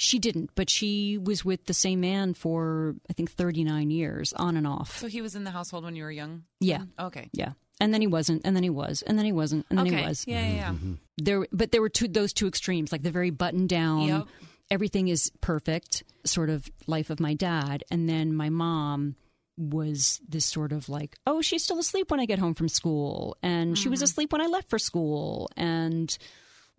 She 0.00 0.20
didn't, 0.20 0.50
but 0.54 0.70
she 0.70 1.18
was 1.18 1.44
with 1.44 1.66
the 1.66 1.74
same 1.74 2.00
man 2.00 2.32
for 2.32 2.94
I 3.10 3.12
think 3.12 3.32
39 3.32 3.90
years, 3.90 4.32
on 4.32 4.56
and 4.56 4.64
off. 4.64 4.96
So 4.98 5.08
he 5.08 5.20
was 5.20 5.34
in 5.34 5.42
the 5.42 5.50
household 5.50 5.84
when 5.84 5.96
you 5.96 6.04
were 6.04 6.10
young. 6.10 6.44
Yeah. 6.60 6.84
Okay. 7.00 7.28
Yeah. 7.32 7.52
And 7.80 7.92
then 7.92 8.00
he 8.00 8.06
wasn't, 8.06 8.42
and 8.44 8.54
then 8.54 8.62
he 8.62 8.70
was, 8.70 9.02
and 9.02 9.18
then 9.18 9.24
he 9.24 9.32
wasn't, 9.32 9.66
and 9.70 9.78
then 9.78 9.88
okay. 9.88 9.96
he 9.96 10.08
was. 10.08 10.24
Yeah, 10.26 10.40
yeah, 10.40 10.54
yeah. 10.54 10.70
Mm-hmm. 10.70 10.94
There, 11.18 11.46
but 11.52 11.72
there 11.72 11.80
were 11.80 11.88
two 11.88 12.06
those 12.06 12.32
two 12.32 12.46
extremes, 12.46 12.92
like 12.92 13.02
the 13.02 13.10
very 13.10 13.30
buttoned 13.30 13.68
down. 13.68 14.02
Yep. 14.02 14.26
Everything 14.70 15.08
is 15.08 15.32
perfect, 15.40 16.04
sort 16.24 16.48
of 16.50 16.68
life 16.86 17.10
of 17.10 17.18
my 17.18 17.34
dad, 17.34 17.82
and 17.90 18.08
then 18.08 18.34
my 18.34 18.50
mom 18.50 19.16
was 19.56 20.20
this 20.28 20.44
sort 20.44 20.72
of 20.72 20.88
like, 20.88 21.16
oh, 21.26 21.42
she's 21.42 21.64
still 21.64 21.80
asleep 21.80 22.10
when 22.10 22.20
I 22.20 22.26
get 22.26 22.38
home 22.38 22.54
from 22.54 22.68
school, 22.68 23.36
and 23.42 23.76
she 23.76 23.88
was 23.88 23.98
mm-hmm. 23.98 24.04
asleep 24.04 24.32
when 24.32 24.40
I 24.40 24.46
left 24.46 24.70
for 24.70 24.78
school, 24.78 25.50
and 25.56 26.16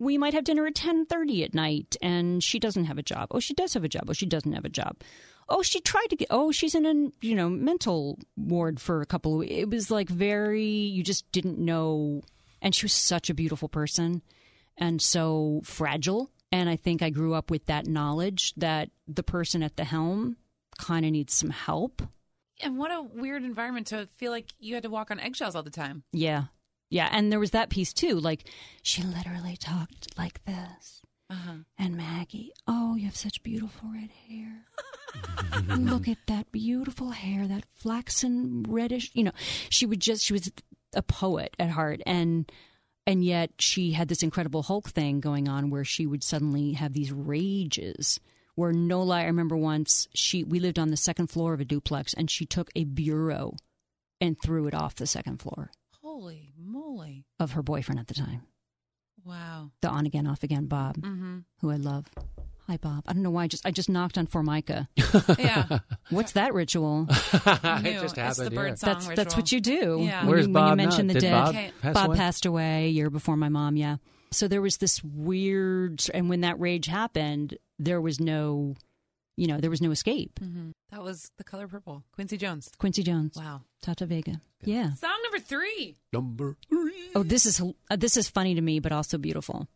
we 0.00 0.18
might 0.18 0.34
have 0.34 0.44
dinner 0.44 0.66
at 0.66 0.74
ten 0.74 1.06
thirty 1.06 1.44
at 1.44 1.54
night, 1.54 1.96
and 2.02 2.42
she 2.42 2.58
doesn't 2.58 2.86
have 2.86 2.98
a 2.98 3.02
job. 3.02 3.28
Oh, 3.30 3.38
she 3.38 3.54
does 3.54 3.74
have 3.74 3.84
a 3.84 3.88
job. 3.88 4.04
Oh, 4.08 4.12
she 4.14 4.26
doesn't 4.26 4.54
have 4.54 4.64
a 4.64 4.70
job. 4.70 4.96
Oh, 5.48 5.62
she 5.62 5.80
tried 5.80 6.06
to 6.06 6.16
get. 6.16 6.28
Oh, 6.30 6.50
she's 6.50 6.74
in 6.74 6.86
a 6.86 7.26
you 7.26 7.36
know 7.36 7.48
mental 7.48 8.18
ward 8.36 8.80
for 8.80 9.02
a 9.02 9.06
couple 9.06 9.42
of. 9.42 9.48
It 9.48 9.68
was 9.68 9.90
like 9.90 10.08
very. 10.08 10.66
You 10.66 11.04
just 11.04 11.30
didn't 11.30 11.58
know, 11.58 12.22
and 12.60 12.74
she 12.74 12.86
was 12.86 12.94
such 12.94 13.30
a 13.30 13.34
beautiful 13.34 13.68
person, 13.68 14.22
and 14.76 15.00
so 15.00 15.60
fragile. 15.64 16.30
And 16.50 16.68
I 16.68 16.76
think 16.76 17.02
I 17.02 17.10
grew 17.10 17.34
up 17.34 17.50
with 17.50 17.66
that 17.66 17.86
knowledge 17.86 18.54
that 18.56 18.90
the 19.06 19.22
person 19.22 19.62
at 19.62 19.76
the 19.76 19.84
helm 19.84 20.36
kind 20.78 21.04
of 21.04 21.12
needs 21.12 21.34
some 21.34 21.50
help. 21.50 22.02
And 22.62 22.76
what 22.76 22.90
a 22.90 23.02
weird 23.02 23.44
environment 23.44 23.88
to 23.88 24.06
feel 24.16 24.32
like 24.32 24.46
you 24.58 24.74
had 24.74 24.82
to 24.82 24.90
walk 24.90 25.10
on 25.10 25.20
eggshells 25.20 25.54
all 25.54 25.62
the 25.62 25.70
time. 25.70 26.02
Yeah. 26.12 26.44
Yeah. 26.90 27.08
And 27.10 27.30
there 27.30 27.40
was 27.40 27.52
that 27.52 27.70
piece 27.70 27.92
too. 27.92 28.18
Like, 28.18 28.44
she 28.82 29.02
literally 29.02 29.56
talked 29.56 30.16
like 30.18 30.44
this. 30.44 31.02
Uh-huh. 31.30 31.58
And 31.78 31.96
Maggie, 31.96 32.52
oh, 32.66 32.96
you 32.96 33.04
have 33.04 33.16
such 33.16 33.42
beautiful 33.44 33.88
red 33.94 34.10
hair. 34.28 34.64
Look 35.76 36.08
at 36.08 36.18
that 36.26 36.50
beautiful 36.50 37.10
hair, 37.10 37.46
that 37.46 37.64
flaxen 37.72 38.64
reddish. 38.68 39.12
You 39.14 39.24
know, 39.24 39.32
she 39.68 39.86
would 39.86 40.00
just, 40.00 40.24
she 40.24 40.32
was 40.32 40.50
a 40.92 41.02
poet 41.02 41.54
at 41.60 41.70
heart. 41.70 42.00
And, 42.04 42.50
and 43.06 43.24
yet 43.24 43.52
she 43.60 43.92
had 43.92 44.08
this 44.08 44.24
incredible 44.24 44.64
Hulk 44.64 44.88
thing 44.90 45.20
going 45.20 45.48
on 45.48 45.70
where 45.70 45.84
she 45.84 46.04
would 46.04 46.24
suddenly 46.24 46.72
have 46.72 46.92
these 46.92 47.12
rages. 47.12 48.18
Where 48.56 48.72
no 48.72 49.02
lie, 49.02 49.22
I 49.22 49.26
remember 49.26 49.56
once 49.56 50.08
she 50.14 50.44
we 50.44 50.58
lived 50.58 50.78
on 50.78 50.88
the 50.88 50.96
second 50.96 51.28
floor 51.28 51.54
of 51.54 51.60
a 51.60 51.64
duplex, 51.64 52.12
and 52.12 52.30
she 52.30 52.44
took 52.44 52.70
a 52.74 52.84
bureau 52.84 53.54
and 54.20 54.36
threw 54.40 54.66
it 54.66 54.74
off 54.74 54.96
the 54.96 55.06
second 55.06 55.40
floor 55.40 55.70
Holy 56.02 56.52
moly. 56.80 57.26
of 57.38 57.52
her 57.52 57.62
boyfriend 57.62 57.98
at 58.00 58.06
the 58.08 58.14
time, 58.14 58.42
Wow. 59.24 59.70
the 59.82 59.88
on 59.88 60.06
again 60.06 60.26
off 60.26 60.42
again 60.42 60.66
Bob, 60.66 60.96
Mm-hmm. 60.98 61.38
who 61.60 61.70
I 61.70 61.76
love. 61.76 62.06
Hi 62.68 62.76
Bob. 62.76 63.02
I 63.08 63.12
don't 63.14 63.22
know 63.24 63.30
why 63.30 63.44
I 63.44 63.46
just 63.48 63.66
I 63.66 63.70
just 63.72 63.88
knocked 63.88 64.16
on 64.16 64.26
Formica. 64.26 64.88
Yeah. 65.38 65.78
What's 66.10 66.32
that 66.32 66.54
ritual? 66.54 67.06
I 67.10 67.78
it 67.78 67.82
knew. 67.82 67.92
just 68.00 68.04
it's 68.04 68.12
the 68.14 68.20
happened 68.44 68.54
bird 68.54 68.66
here. 68.68 68.76
song 68.76 68.88
that's 68.94 69.06
ritual. 69.08 69.16
that's 69.24 69.36
what 69.36 69.50
you 69.52 69.60
do. 69.60 69.98
Yeah. 70.02 70.20
When, 70.20 70.28
Where's 70.28 70.46
you, 70.46 70.52
when 70.52 70.62
Bob 70.62 70.70
you 70.70 70.76
mention 70.76 71.06
now? 71.08 71.14
the 71.14 71.20
Did 71.20 71.26
dead. 71.26 71.32
Bob 71.32 71.48
Okay. 71.48 71.72
pass 71.82 71.94
Bob 71.94 72.06
away? 72.06 72.16
passed 72.16 72.46
away 72.46 72.84
a 72.86 72.88
year 72.90 73.10
before 73.10 73.36
my 73.36 73.48
mom, 73.48 73.76
yeah. 73.76 73.96
So 74.30 74.46
there 74.46 74.62
was 74.62 74.76
this 74.76 75.02
weird 75.02 76.00
and 76.14 76.28
when 76.28 76.42
that 76.42 76.60
rage 76.60 76.86
happened, 76.86 77.56
there 77.80 78.00
was 78.00 78.20
no 78.20 78.76
you 79.40 79.46
know, 79.46 79.58
there 79.58 79.70
was 79.70 79.80
no 79.80 79.90
escape. 79.90 80.38
Mhm. 80.40 80.72
That 80.90 81.02
was 81.02 81.30
The 81.38 81.44
Color 81.44 81.66
Purple. 81.68 82.04
Quincy 82.12 82.36
Jones. 82.36 82.70
Quincy 82.78 83.02
Jones, 83.02 83.36
Wow. 83.36 83.62
Tata 83.80 84.04
Vega. 84.06 84.40
Yeah. 84.64 84.92
Song 84.94 85.18
number 85.24 85.38
three. 85.38 85.96
Number 86.12 86.56
three. 86.68 87.08
Oh, 87.14 87.22
this 87.22 87.46
is 87.46 87.60
uh, 87.60 87.96
this 87.96 88.16
is 88.16 88.28
funny 88.28 88.54
to 88.54 88.60
me 88.60 88.80
but 88.80 88.92
also 88.92 89.16
beautiful. 89.18 89.66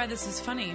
Why 0.00 0.06
this 0.06 0.26
is 0.26 0.40
funny. 0.40 0.74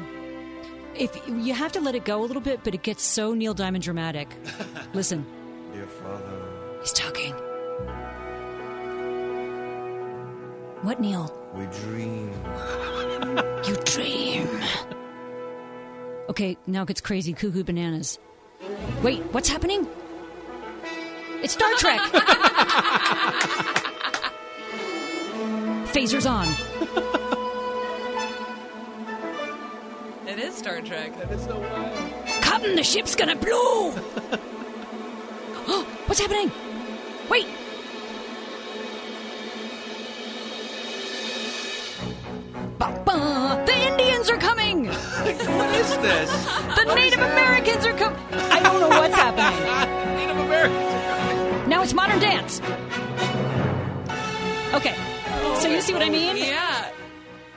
If 0.94 1.20
you 1.28 1.56
have 1.56 1.72
to 1.72 1.82
let 1.82 1.96
it 1.96 2.06
go 2.06 2.22
a 2.22 2.26
little 2.28 2.44
bit, 2.44 2.60
but 2.64 2.76
it 2.76 2.84
gets 2.84 3.02
so 3.02 3.34
Neil 3.34 3.56
Diamond 3.56 3.84
dramatic. 3.84 4.28
Listen, 4.94 5.26
Dear 5.74 5.88
Father, 5.88 6.44
he's 6.82 6.92
talking. 6.92 7.34
What, 10.84 11.00
Neil? 11.00 11.36
we 11.56 11.66
dream. 11.66 12.32
You 13.68 13.76
dream. 13.84 14.48
Okay, 16.30 16.56
now 16.68 16.84
it 16.84 16.90
gets 16.90 17.02
crazy. 17.02 17.34
Cuckoo 17.34 17.64
bananas. 17.64 18.20
Wait, 19.02 19.24
what's 19.32 19.50
happening? 19.50 19.88
It's 21.42 21.54
Star 21.54 21.74
Trek. 21.78 22.00
Phasers 25.96 26.30
on. 26.30 27.25
Is 30.56 30.60
Star 30.60 30.82
Trek. 30.82 31.18
That 31.18 31.32
is 31.32 31.44
so 31.44 31.60
wild. 31.60 32.42
Come, 32.42 32.76
the 32.76 32.84
ship's 32.84 33.16
gonna 33.16 33.36
blow. 33.36 33.94
Oh, 35.68 35.84
what's 36.06 36.20
happening? 36.20 36.52
Wait. 37.28 37.48
Ba-ba, 42.78 43.64
The 43.66 43.74
Indians 43.74 44.30
are 44.30 44.38
coming. 44.38 44.86
What 45.58 45.76
is 45.76 45.90
this? 45.98 46.30
The 46.76 46.94
Native 46.94 47.18
Americans 47.18 47.84
are 47.84 47.98
coming. 47.98 48.20
I 48.32 48.60
don't 48.62 48.80
know 48.80 48.90
what's 48.90 49.16
happening. 49.16 50.16
Native 50.18 50.38
Americans. 50.38 51.68
Now 51.68 51.82
it's 51.82 51.96
modern 51.96 52.20
dance. 52.20 52.62
Okay. 54.76 54.96
So 55.60 55.68
you 55.68 55.82
see 55.82 55.94
what 55.94 56.04
I 56.04 56.10
mean? 56.10 56.38
Yeah. 56.38 56.92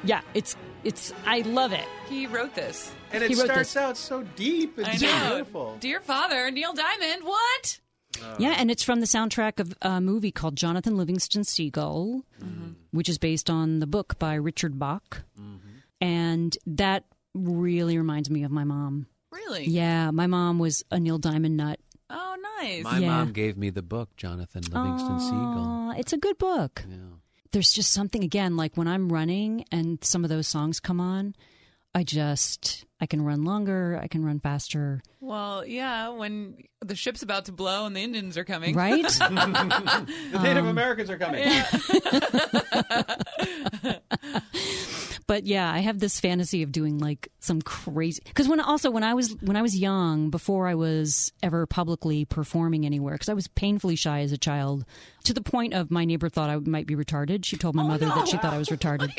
Yeah, 0.03 0.23
it's 0.33 0.57
it's 0.89 1.13
I 1.27 1.43
love 1.43 1.73
it. 1.75 1.85
He 2.09 2.27
wrote 2.27 2.55
this. 2.55 2.91
And 3.13 3.23
it 3.23 3.37
starts 3.37 3.75
this. 3.75 3.77
out 3.77 3.97
so 3.99 4.23
deep 4.37 4.79
and 4.79 4.87
I 4.87 4.97
so 4.97 5.07
know. 5.07 5.29
beautiful. 5.29 5.77
Dear 5.81 6.01
Father, 6.01 6.51
Neil 6.51 6.73
Diamond. 6.73 7.25
What? 7.25 7.81
Uh, 8.23 8.37
yeah, 8.39 8.55
and 8.59 8.71
it's 8.71 8.83
from 8.83 9.01
the 9.01 9.07
soundtrack 9.07 9.61
of 9.61 9.75
a 9.83 10.01
movie 10.01 10.33
called 10.33 10.57
Jonathan 10.57 10.97
Livingston 10.97 11.45
Seagull, 11.45 12.23
mm-hmm. 12.43 12.73
which 12.91 13.09
is 13.09 13.19
based 13.19 13.51
on 13.51 13.81
the 13.81 13.87
book 13.87 14.19
by 14.19 14.35
Richard 14.35 14.79
Bach. 14.79 15.23
Mm-hmm. 15.39 15.69
And 16.01 16.57
that 16.67 17.05
really 17.35 17.99
reminds 17.99 18.31
me 18.31 18.45
of 18.45 18.51
my 18.51 18.65
mom. 18.65 19.07
Really? 19.31 19.65
Yeah, 19.67 20.11
my 20.11 20.27
mom 20.27 20.59
was 20.59 20.85
a 20.91 20.99
Neil 20.99 21.19
Diamond 21.19 21.59
nut. 21.59 21.79
Oh, 22.09 22.37
nice. 22.61 22.83
My 22.83 22.99
Yeah. 22.99 23.09
mom 23.09 23.33
gave 23.33 23.59
me 23.59 23.69
the 23.69 23.83
book, 23.83 24.17
Jonathan 24.17 24.63
Livingston 24.63 25.21
Seagull. 25.21 25.93
It's 25.99 26.15
a 26.15 26.19
good 26.19 26.39
book. 26.39 26.85
Yeah. 26.89 26.97
There's 27.53 27.73
just 27.73 27.93
something 27.93 28.23
again 28.23 28.57
like 28.57 28.77
when 28.77 28.89
I'm 28.89 29.13
running 29.13 29.65
and 29.73 30.03
some 30.05 30.25
of 30.25 30.31
those 30.31 30.47
songs 30.47 30.81
come 30.81 31.01
on, 31.01 31.35
I 31.95 32.05
just 32.05 32.85
I 33.01 33.07
can 33.07 33.23
run 33.23 33.45
longer, 33.45 33.99
I 34.03 34.09
can 34.09 34.25
run 34.25 34.41
faster, 34.41 35.03
Well, 35.21 35.65
yeah, 35.65 36.09
when 36.09 36.57
the 36.81 36.97
ship's 36.97 37.23
about 37.23 37.45
to 37.45 37.53
blow 37.53 37.87
and 37.87 37.95
the 37.95 38.01
Indians 38.01 38.37
are 38.37 38.45
coming. 38.45 38.75
right? 38.75 39.03
The 39.19 40.41
Native 40.43 40.65
um, 40.65 40.69
Americans 40.69 41.11
are 41.11 41.19
coming. 41.19 41.45
But 45.29 45.45
yeah, 45.45 45.71
I 45.71 45.81
have 45.81 45.99
this 45.99 46.19
fantasy 46.19 46.63
of 46.63 46.73
doing 46.73 46.99
like 46.99 47.31
some 47.39 47.61
crazy 47.61 48.23
because 48.25 48.49
when 48.49 48.61
also 48.61 48.91
when 48.91 49.05
I 49.05 49.13
was 49.13 49.37
when 49.43 49.59
I 49.59 49.63
was 49.63 49.77
young, 49.77 50.31
before 50.31 50.67
I 50.67 50.75
was 50.75 51.33
ever 51.43 51.67
publicly 51.67 52.25
performing 52.25 52.87
anywhere, 52.87 53.13
because 53.13 53.29
I 53.29 53.35
was 53.35 53.47
painfully 53.47 53.95
shy 53.95 54.21
as 54.21 54.33
a 54.33 54.39
child, 54.39 54.87
to 55.25 55.35
the 55.35 55.43
point 55.43 55.75
of 55.75 55.91
my 55.91 56.07
neighbor 56.07 56.31
thought 56.31 56.49
I 56.49 56.57
might 56.57 56.87
be 56.87 56.97
retarded. 56.97 57.45
She 57.45 57.59
told 57.59 57.75
my 57.75 57.83
oh, 57.83 57.89
mother 57.89 58.07
that 58.07 58.27
she 58.27 58.39
thought 58.39 58.55
I 58.55 58.59
was 58.59 58.69
retarded. 58.71 59.13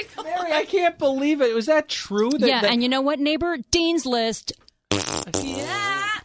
Mary, 0.50 0.62
I 0.62 0.66
can't 0.66 0.97
believe 0.97 1.41
it. 1.41 1.54
Was 1.56 1.66
that 1.68 1.88
true? 1.89 2.32
That, 2.32 2.41
yeah, 2.47 2.62
that- 2.62 2.72
and 2.72 2.84
you 2.84 2.89
know 2.89 3.02
what, 3.02 3.20
neighbor? 3.20 3.58
Dean's 3.72 4.06
list. 4.06 4.54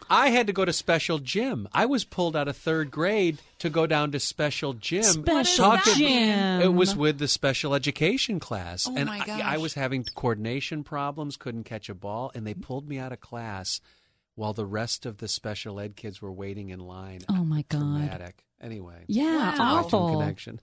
I 0.07 0.29
had 0.29 0.47
to 0.47 0.53
go 0.53 0.65
to 0.65 0.71
special 0.73 1.17
gym. 1.19 1.67
I 1.73 1.87
was 1.87 2.03
pulled 2.05 2.35
out 2.35 2.47
of 2.47 2.55
third 2.55 2.91
grade 2.91 3.39
to 3.59 3.69
go 3.71 3.87
down 3.87 4.11
to 4.11 4.19
special 4.19 4.73
gym. 4.73 5.01
Special 5.03 5.77
gym. 5.95 6.61
It 6.61 6.73
was 6.73 6.95
with 6.95 7.17
the 7.17 7.27
special 7.27 7.73
education 7.73 8.39
class, 8.39 8.87
Oh 8.87 8.95
and 8.95 9.07
my 9.07 9.19
I, 9.19 9.25
gosh. 9.25 9.41
I 9.41 9.57
was 9.57 9.73
having 9.73 10.03
coordination 10.03 10.83
problems, 10.83 11.37
couldn't 11.37 11.63
catch 11.63 11.89
a 11.89 11.95
ball, 11.95 12.31
and 12.35 12.45
they 12.45 12.53
pulled 12.53 12.87
me 12.87 12.99
out 12.99 13.11
of 13.13 13.19
class 13.19 13.81
while 14.35 14.53
the 14.53 14.65
rest 14.65 15.05
of 15.07 15.17
the 15.17 15.27
special 15.27 15.79
ed 15.79 15.95
kids 15.95 16.21
were 16.21 16.31
waiting 16.31 16.69
in 16.69 16.79
line. 16.79 17.21
Oh 17.29 17.43
my 17.43 17.63
god. 17.69 17.79
Dramatic. 17.79 18.43
Anyway, 18.61 19.05
Yeah, 19.07 19.57
Wow. 19.57 19.77
awful. 19.79 20.11
connection. 20.19 20.59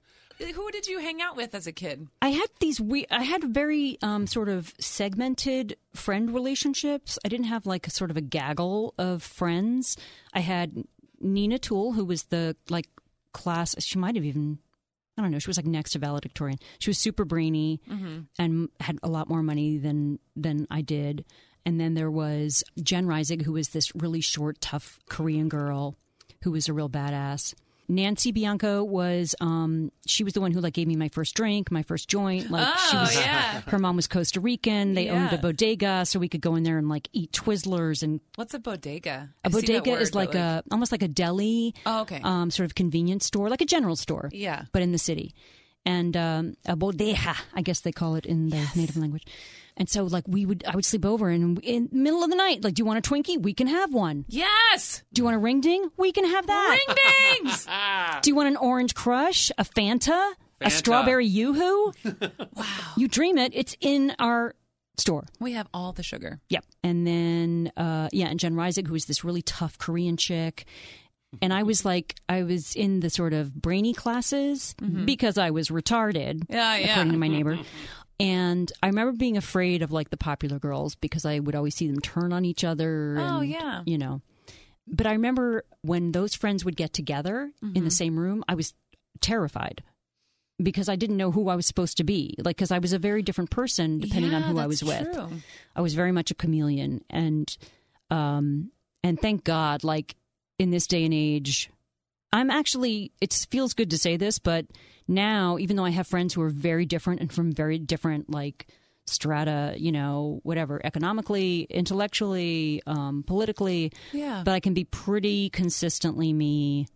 Who 0.50 0.70
did 0.70 0.86
you 0.86 0.98
hang 0.98 1.22
out 1.22 1.36
with 1.36 1.54
as 1.54 1.66
a 1.66 1.72
kid? 1.72 2.08
I 2.20 2.28
had 2.28 2.48
these 2.60 2.80
we 2.80 3.06
I 3.10 3.22
had 3.22 3.44
very 3.44 3.98
um, 4.02 4.26
sort 4.26 4.48
of 4.48 4.74
segmented 4.78 5.76
friend 5.94 6.32
relationships. 6.34 7.18
I 7.24 7.28
didn't 7.28 7.46
have 7.46 7.66
like 7.66 7.86
a 7.86 7.90
sort 7.90 8.10
of 8.10 8.16
a 8.16 8.20
gaggle 8.20 8.94
of 8.98 9.22
friends. 9.22 9.96
I 10.32 10.40
had 10.40 10.84
Nina 11.20 11.58
Toole, 11.58 11.92
who 11.92 12.04
was 12.04 12.24
the 12.24 12.56
like 12.68 12.88
class. 13.32 13.74
She 13.78 13.98
might 13.98 14.16
have 14.16 14.24
even 14.24 14.58
I 15.16 15.22
don't 15.22 15.30
know. 15.30 15.38
She 15.38 15.48
was 15.48 15.58
like 15.58 15.66
next 15.66 15.92
to 15.92 15.98
valedictorian. 15.98 16.58
She 16.78 16.90
was 16.90 16.98
super 16.98 17.24
brainy 17.24 17.80
and 18.38 18.68
had 18.80 18.98
a 19.02 19.08
lot 19.08 19.28
more 19.28 19.42
money 19.42 19.76
than 19.78 20.18
than 20.34 20.66
I 20.70 20.80
did. 20.80 21.24
And 21.64 21.78
then 21.80 21.94
there 21.94 22.10
was 22.10 22.64
Jen 22.82 23.06
Reisig, 23.06 23.42
who 23.42 23.52
was 23.52 23.68
this 23.68 23.94
really 23.94 24.20
short, 24.20 24.60
tough 24.60 24.98
Korean 25.08 25.48
girl 25.48 25.96
who 26.42 26.50
was 26.50 26.68
a 26.68 26.72
real 26.72 26.88
badass. 26.88 27.54
Nancy 27.88 28.32
Bianco 28.32 28.82
was 28.84 29.34
um 29.40 29.90
she 30.06 30.24
was 30.24 30.32
the 30.32 30.40
one 30.40 30.52
who 30.52 30.60
like 30.60 30.72
gave 30.74 30.86
me 30.86 30.96
my 30.96 31.08
first 31.08 31.34
drink, 31.34 31.70
my 31.70 31.82
first 31.82 32.08
joint. 32.08 32.50
Like 32.50 32.66
she 32.78 32.96
Oh, 32.96 33.00
was 33.00 33.14
yeah. 33.16 33.60
her 33.66 33.78
mom 33.78 33.96
was 33.96 34.06
Costa 34.06 34.40
Rican. 34.40 34.94
They 34.94 35.08
owned 35.10 35.32
a 35.32 35.38
bodega 35.38 36.06
so 36.06 36.18
we 36.18 36.28
could 36.28 36.40
go 36.40 36.54
in 36.54 36.62
there 36.62 36.78
and 36.78 36.88
like 36.88 37.08
eat 37.12 37.32
Twizzlers 37.32 38.02
and 38.02 38.20
What's 38.36 38.54
a 38.54 38.58
bodega? 38.58 39.30
a 39.44 39.48
I 39.48 39.50
bodega 39.50 39.90
word, 39.90 40.02
is 40.02 40.10
but, 40.12 40.18
like, 40.18 40.34
a 40.34 40.62
almost 40.70 40.92
like 40.92 41.02
a 41.02 41.08
deli 41.08 41.74
Oh, 41.84 42.02
okay. 42.02 42.20
um 42.22 42.50
sort 42.50 42.64
of 42.66 42.74
convenience 42.74 43.26
store, 43.26 43.48
like 43.50 43.60
a 43.60 43.66
general 43.66 43.96
store. 43.96 44.30
Yeah. 44.32 44.64
But 44.72 44.82
in 44.82 44.92
the 44.92 44.98
city. 44.98 45.34
And 45.84 46.16
um 46.16 46.56
a 46.64 46.76
bodega, 46.76 47.34
I 47.54 47.62
guess 47.62 47.80
they 47.80 47.92
call 47.92 48.14
it 48.14 48.24
in 48.26 48.48
the 48.50 48.64
native 48.76 48.96
language. 48.96 49.26
And 49.76 49.88
so 49.88 50.04
like 50.04 50.24
we 50.26 50.44
would 50.46 50.64
I 50.66 50.74
would 50.76 50.84
sleep 50.84 51.04
over 51.06 51.28
and 51.30 51.58
in 51.64 51.88
the 51.90 51.96
middle 51.96 52.22
of 52.22 52.30
the 52.30 52.36
night, 52.36 52.62
like, 52.62 52.74
do 52.74 52.80
you 52.80 52.84
want 52.86 53.04
a 53.04 53.10
Twinkie? 53.10 53.40
We 53.40 53.54
can 53.54 53.66
have 53.68 53.92
one. 53.94 54.24
yes. 54.28 55.02
Do 55.12 55.20
you 55.20 55.24
want 55.24 55.36
a 55.36 55.38
ring 55.40 55.60
ding? 55.60 55.88
We 55.96 56.12
can 56.12 56.24
have 56.26 56.46
that. 56.46 56.78
Ring 56.86 56.96
dings. 57.42 57.66
Do 58.22 58.30
you 58.30 58.34
want 58.34 58.48
an 58.48 58.56
orange 58.56 58.94
crush? 58.94 59.50
A 59.58 59.64
Fanta? 59.64 60.32
A 60.60 60.70
strawberry 60.70 61.26
yoo-hoo? 61.26 61.92
wow. 62.54 62.64
You 62.96 63.08
dream 63.08 63.36
it. 63.38 63.52
It's 63.54 63.76
in 63.80 64.14
our 64.20 64.54
store. 64.96 65.24
we 65.40 65.54
have 65.54 65.66
all 65.74 65.92
the 65.92 66.02
sugar. 66.04 66.38
Yep. 66.50 66.64
And 66.84 67.04
then, 67.06 67.72
uh, 67.76 68.08
yeah, 68.12 68.26
and 68.28 68.38
Jen 68.38 68.54
Reisig, 68.54 68.86
who 68.86 68.94
is 68.94 69.06
this 69.06 69.24
really 69.24 69.42
tough 69.42 69.76
Korean 69.78 70.16
chick. 70.16 70.64
And 71.40 71.52
I 71.52 71.62
was 71.62 71.84
like, 71.84 72.14
I 72.28 72.42
was 72.42 72.76
in 72.76 73.00
the 73.00 73.08
sort 73.10 73.32
of 73.32 73.54
brainy 73.54 73.94
classes 73.94 74.74
because 75.06 75.38
I 75.38 75.50
was 75.50 75.70
retarded, 75.70 76.44
Yeah, 76.50 76.76
yeah. 76.76 76.90
according 76.92 77.12
to 77.12 77.18
my 77.18 77.28
neighbor. 77.28 77.58
And 78.22 78.72
I 78.82 78.86
remember 78.86 79.12
being 79.12 79.36
afraid 79.36 79.82
of 79.82 79.90
like 79.90 80.10
the 80.10 80.16
popular 80.16 80.60
girls 80.60 80.94
because 80.94 81.24
I 81.24 81.40
would 81.40 81.56
always 81.56 81.74
see 81.74 81.88
them 81.88 82.00
turn 82.00 82.32
on 82.32 82.44
each 82.44 82.62
other. 82.62 83.16
Oh, 83.18 83.40
and, 83.40 83.48
yeah. 83.48 83.82
You 83.84 83.98
know. 83.98 84.22
But 84.86 85.06
I 85.06 85.12
remember 85.12 85.64
when 85.82 86.12
those 86.12 86.34
friends 86.34 86.64
would 86.64 86.76
get 86.76 86.92
together 86.92 87.50
in 87.74 87.84
the 87.84 87.90
same 87.90 88.18
room, 88.18 88.44
I 88.48 88.54
was 88.54 88.74
terrified 89.20 89.82
because 90.62 90.88
I 90.88 90.96
didn't 90.96 91.16
know 91.16 91.30
who 91.32 91.48
I 91.48 91.56
was 91.56 91.66
supposed 91.66 91.96
to 91.96 92.04
be. 92.04 92.36
Like, 92.38 92.56
because 92.56 92.70
I 92.70 92.78
was 92.78 92.92
a 92.92 92.98
very 92.98 93.22
different 93.22 93.50
person 93.50 93.98
depending 93.98 94.34
on 94.34 94.42
who 94.42 94.58
I 94.58 94.66
was 94.66 94.82
with. 94.82 95.08
I 95.74 95.80
was 95.80 95.94
very 95.94 96.12
much 96.12 96.30
a 96.30 96.34
chameleon, 96.34 97.04
and 97.10 97.56
um, 98.10 98.70
and 99.02 99.20
thank 99.20 99.44
God, 99.44 99.84
like 99.84 100.16
in 100.58 100.70
this 100.70 100.86
day 100.86 101.04
and 101.04 101.14
age, 101.14 101.70
I'm 102.32 102.50
actually. 102.50 103.12
It 103.20 103.32
feels 103.50 103.74
good 103.74 103.90
to 103.90 103.98
say 103.98 104.16
this, 104.16 104.38
but 104.38 104.66
now, 105.08 105.58
even 105.58 105.76
though 105.76 105.84
I 105.84 105.90
have 105.90 106.06
friends 106.06 106.32
who 106.34 106.42
are 106.42 106.50
very 106.50 106.86
different 106.86 107.20
and 107.20 107.32
from 107.32 107.52
very 107.52 107.78
different 107.78 108.30
like 108.30 108.66
strata, 109.06 109.74
you 109.76 109.90
know, 109.92 110.40
whatever, 110.44 110.80
economically, 110.84 111.66
intellectually, 111.70 112.82
um, 112.86 113.24
politically, 113.26 113.92
Yeah. 114.12 114.42
but 114.44 114.52
I 114.52 114.60
can 114.60 114.74
be 114.74 114.84
pretty 114.84 115.50
consistently 115.50 116.32
me 116.32 116.86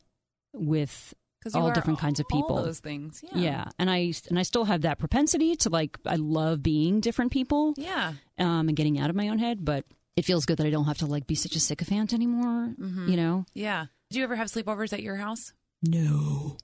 with 0.52 1.12
all 1.54 1.70
different 1.72 1.98
kinds 2.00 2.18
of 2.18 2.26
all 2.32 2.42
people. 2.42 2.56
those 2.64 2.80
things. 2.80 3.22
Yeah. 3.22 3.38
yeah. 3.40 3.64
and 3.78 3.90
I 3.90 4.12
and 4.28 4.38
I 4.38 4.42
still 4.42 4.64
have 4.64 4.80
that 4.82 4.98
propensity 4.98 5.54
to 5.56 5.68
like 5.68 5.96
I 6.06 6.16
love 6.16 6.62
being 6.62 7.00
different 7.00 7.30
people 7.32 7.74
Yeah. 7.76 8.14
um, 8.38 8.68
and 8.68 8.76
getting 8.76 8.98
out 8.98 9.10
of 9.10 9.16
my 9.16 9.28
own 9.28 9.38
head, 9.38 9.64
but 9.64 9.84
it 10.16 10.24
feels 10.24 10.44
good 10.46 10.56
that 10.58 10.66
I 10.66 10.70
don't 10.70 10.86
have 10.86 10.98
to 10.98 11.06
like 11.06 11.26
be 11.26 11.34
such 11.34 11.54
a 11.56 11.60
sycophant 11.60 12.12
anymore. 12.12 12.74
Mm-hmm. 12.80 13.08
You 13.08 13.16
know? 13.16 13.46
Yeah. 13.54 13.86
Did 14.10 14.18
you 14.18 14.24
ever 14.24 14.36
have 14.36 14.48
sleepovers 14.48 14.92
at 14.92 15.02
your 15.02 15.16
house? 15.16 15.52
No, 15.82 16.56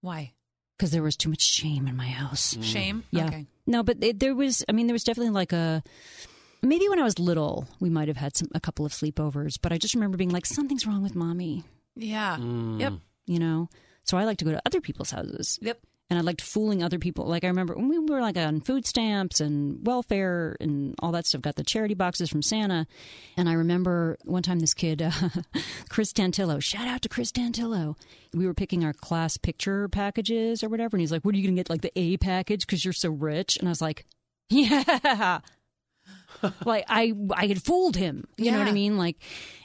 Why? 0.00 0.32
because 0.76 0.90
there 0.92 1.02
was 1.02 1.16
too 1.16 1.28
much 1.28 1.42
shame 1.42 1.88
in 1.88 1.96
my 1.96 2.06
house. 2.06 2.56
Shame. 2.62 3.04
Yeah. 3.10 3.26
Okay. 3.26 3.46
No, 3.66 3.82
but 3.82 4.02
it, 4.02 4.20
there 4.20 4.34
was. 4.34 4.64
I 4.68 4.72
mean, 4.72 4.86
there 4.86 4.94
was 4.94 5.04
definitely 5.04 5.32
like 5.32 5.52
a. 5.52 5.82
Maybe 6.62 6.88
when 6.88 6.98
I 6.98 7.04
was 7.04 7.18
little, 7.18 7.66
we 7.80 7.90
might 7.90 8.08
have 8.08 8.16
had 8.16 8.36
some 8.36 8.48
a 8.54 8.60
couple 8.60 8.86
of 8.86 8.92
sleepovers, 8.92 9.58
but 9.60 9.72
I 9.72 9.78
just 9.78 9.94
remember 9.94 10.16
being 10.16 10.30
like, 10.30 10.46
something's 10.46 10.86
wrong 10.86 11.02
with 11.02 11.14
mommy. 11.14 11.64
Yeah. 11.94 12.36
Mm. 12.38 12.80
Yep. 12.80 12.92
You 13.26 13.38
know. 13.38 13.68
So 14.04 14.16
I 14.16 14.24
like 14.24 14.38
to 14.38 14.44
go 14.44 14.52
to 14.52 14.62
other 14.64 14.80
people's 14.80 15.10
houses. 15.10 15.58
Yep. 15.60 15.78
And 16.10 16.18
I 16.18 16.22
liked 16.22 16.40
fooling 16.40 16.82
other 16.82 16.98
people. 16.98 17.26
Like 17.26 17.44
I 17.44 17.48
remember 17.48 17.74
when 17.74 17.88
we 17.88 17.98
were 17.98 18.20
like 18.20 18.36
on 18.36 18.60
food 18.60 18.86
stamps 18.86 19.40
and 19.40 19.86
welfare 19.86 20.56
and 20.60 20.94
all 21.00 21.12
that 21.12 21.26
stuff. 21.26 21.42
Got 21.42 21.56
the 21.56 21.64
charity 21.64 21.94
boxes 21.94 22.30
from 22.30 22.42
Santa, 22.42 22.86
and 23.36 23.48
I 23.48 23.52
remember 23.52 24.16
one 24.24 24.42
time 24.42 24.60
this 24.60 24.74
kid, 24.74 25.02
uh, 25.02 25.10
Chris 25.88 26.12
Tantillo. 26.12 26.62
Shout 26.62 26.86
out 26.86 27.02
to 27.02 27.08
Chris 27.08 27.30
Tantillo. 27.30 27.96
We 28.32 28.46
were 28.46 28.54
picking 28.54 28.84
our 28.84 28.92
class 28.92 29.36
picture 29.36 29.88
packages 29.88 30.62
or 30.62 30.68
whatever, 30.68 30.96
and 30.96 31.00
he's 31.00 31.12
like, 31.12 31.24
"What 31.24 31.34
are 31.34 31.38
you 31.38 31.44
going 31.44 31.56
to 31.56 31.60
get? 31.60 31.70
Like 31.70 31.82
the 31.82 31.98
A 31.98 32.16
package 32.16 32.66
because 32.66 32.84
you're 32.84 32.92
so 32.92 33.10
rich?" 33.10 33.58
And 33.58 33.68
I 33.68 33.70
was 33.70 33.82
like, 33.82 34.06
"Yeah." 34.48 35.40
like 36.64 36.84
I, 36.88 37.12
I 37.32 37.46
had 37.46 37.62
fooled 37.62 37.96
him. 37.96 38.26
You 38.36 38.52
know 38.52 38.58
what 38.58 38.68
I 38.68 38.72
mean? 38.72 38.96
Like, 38.96 39.16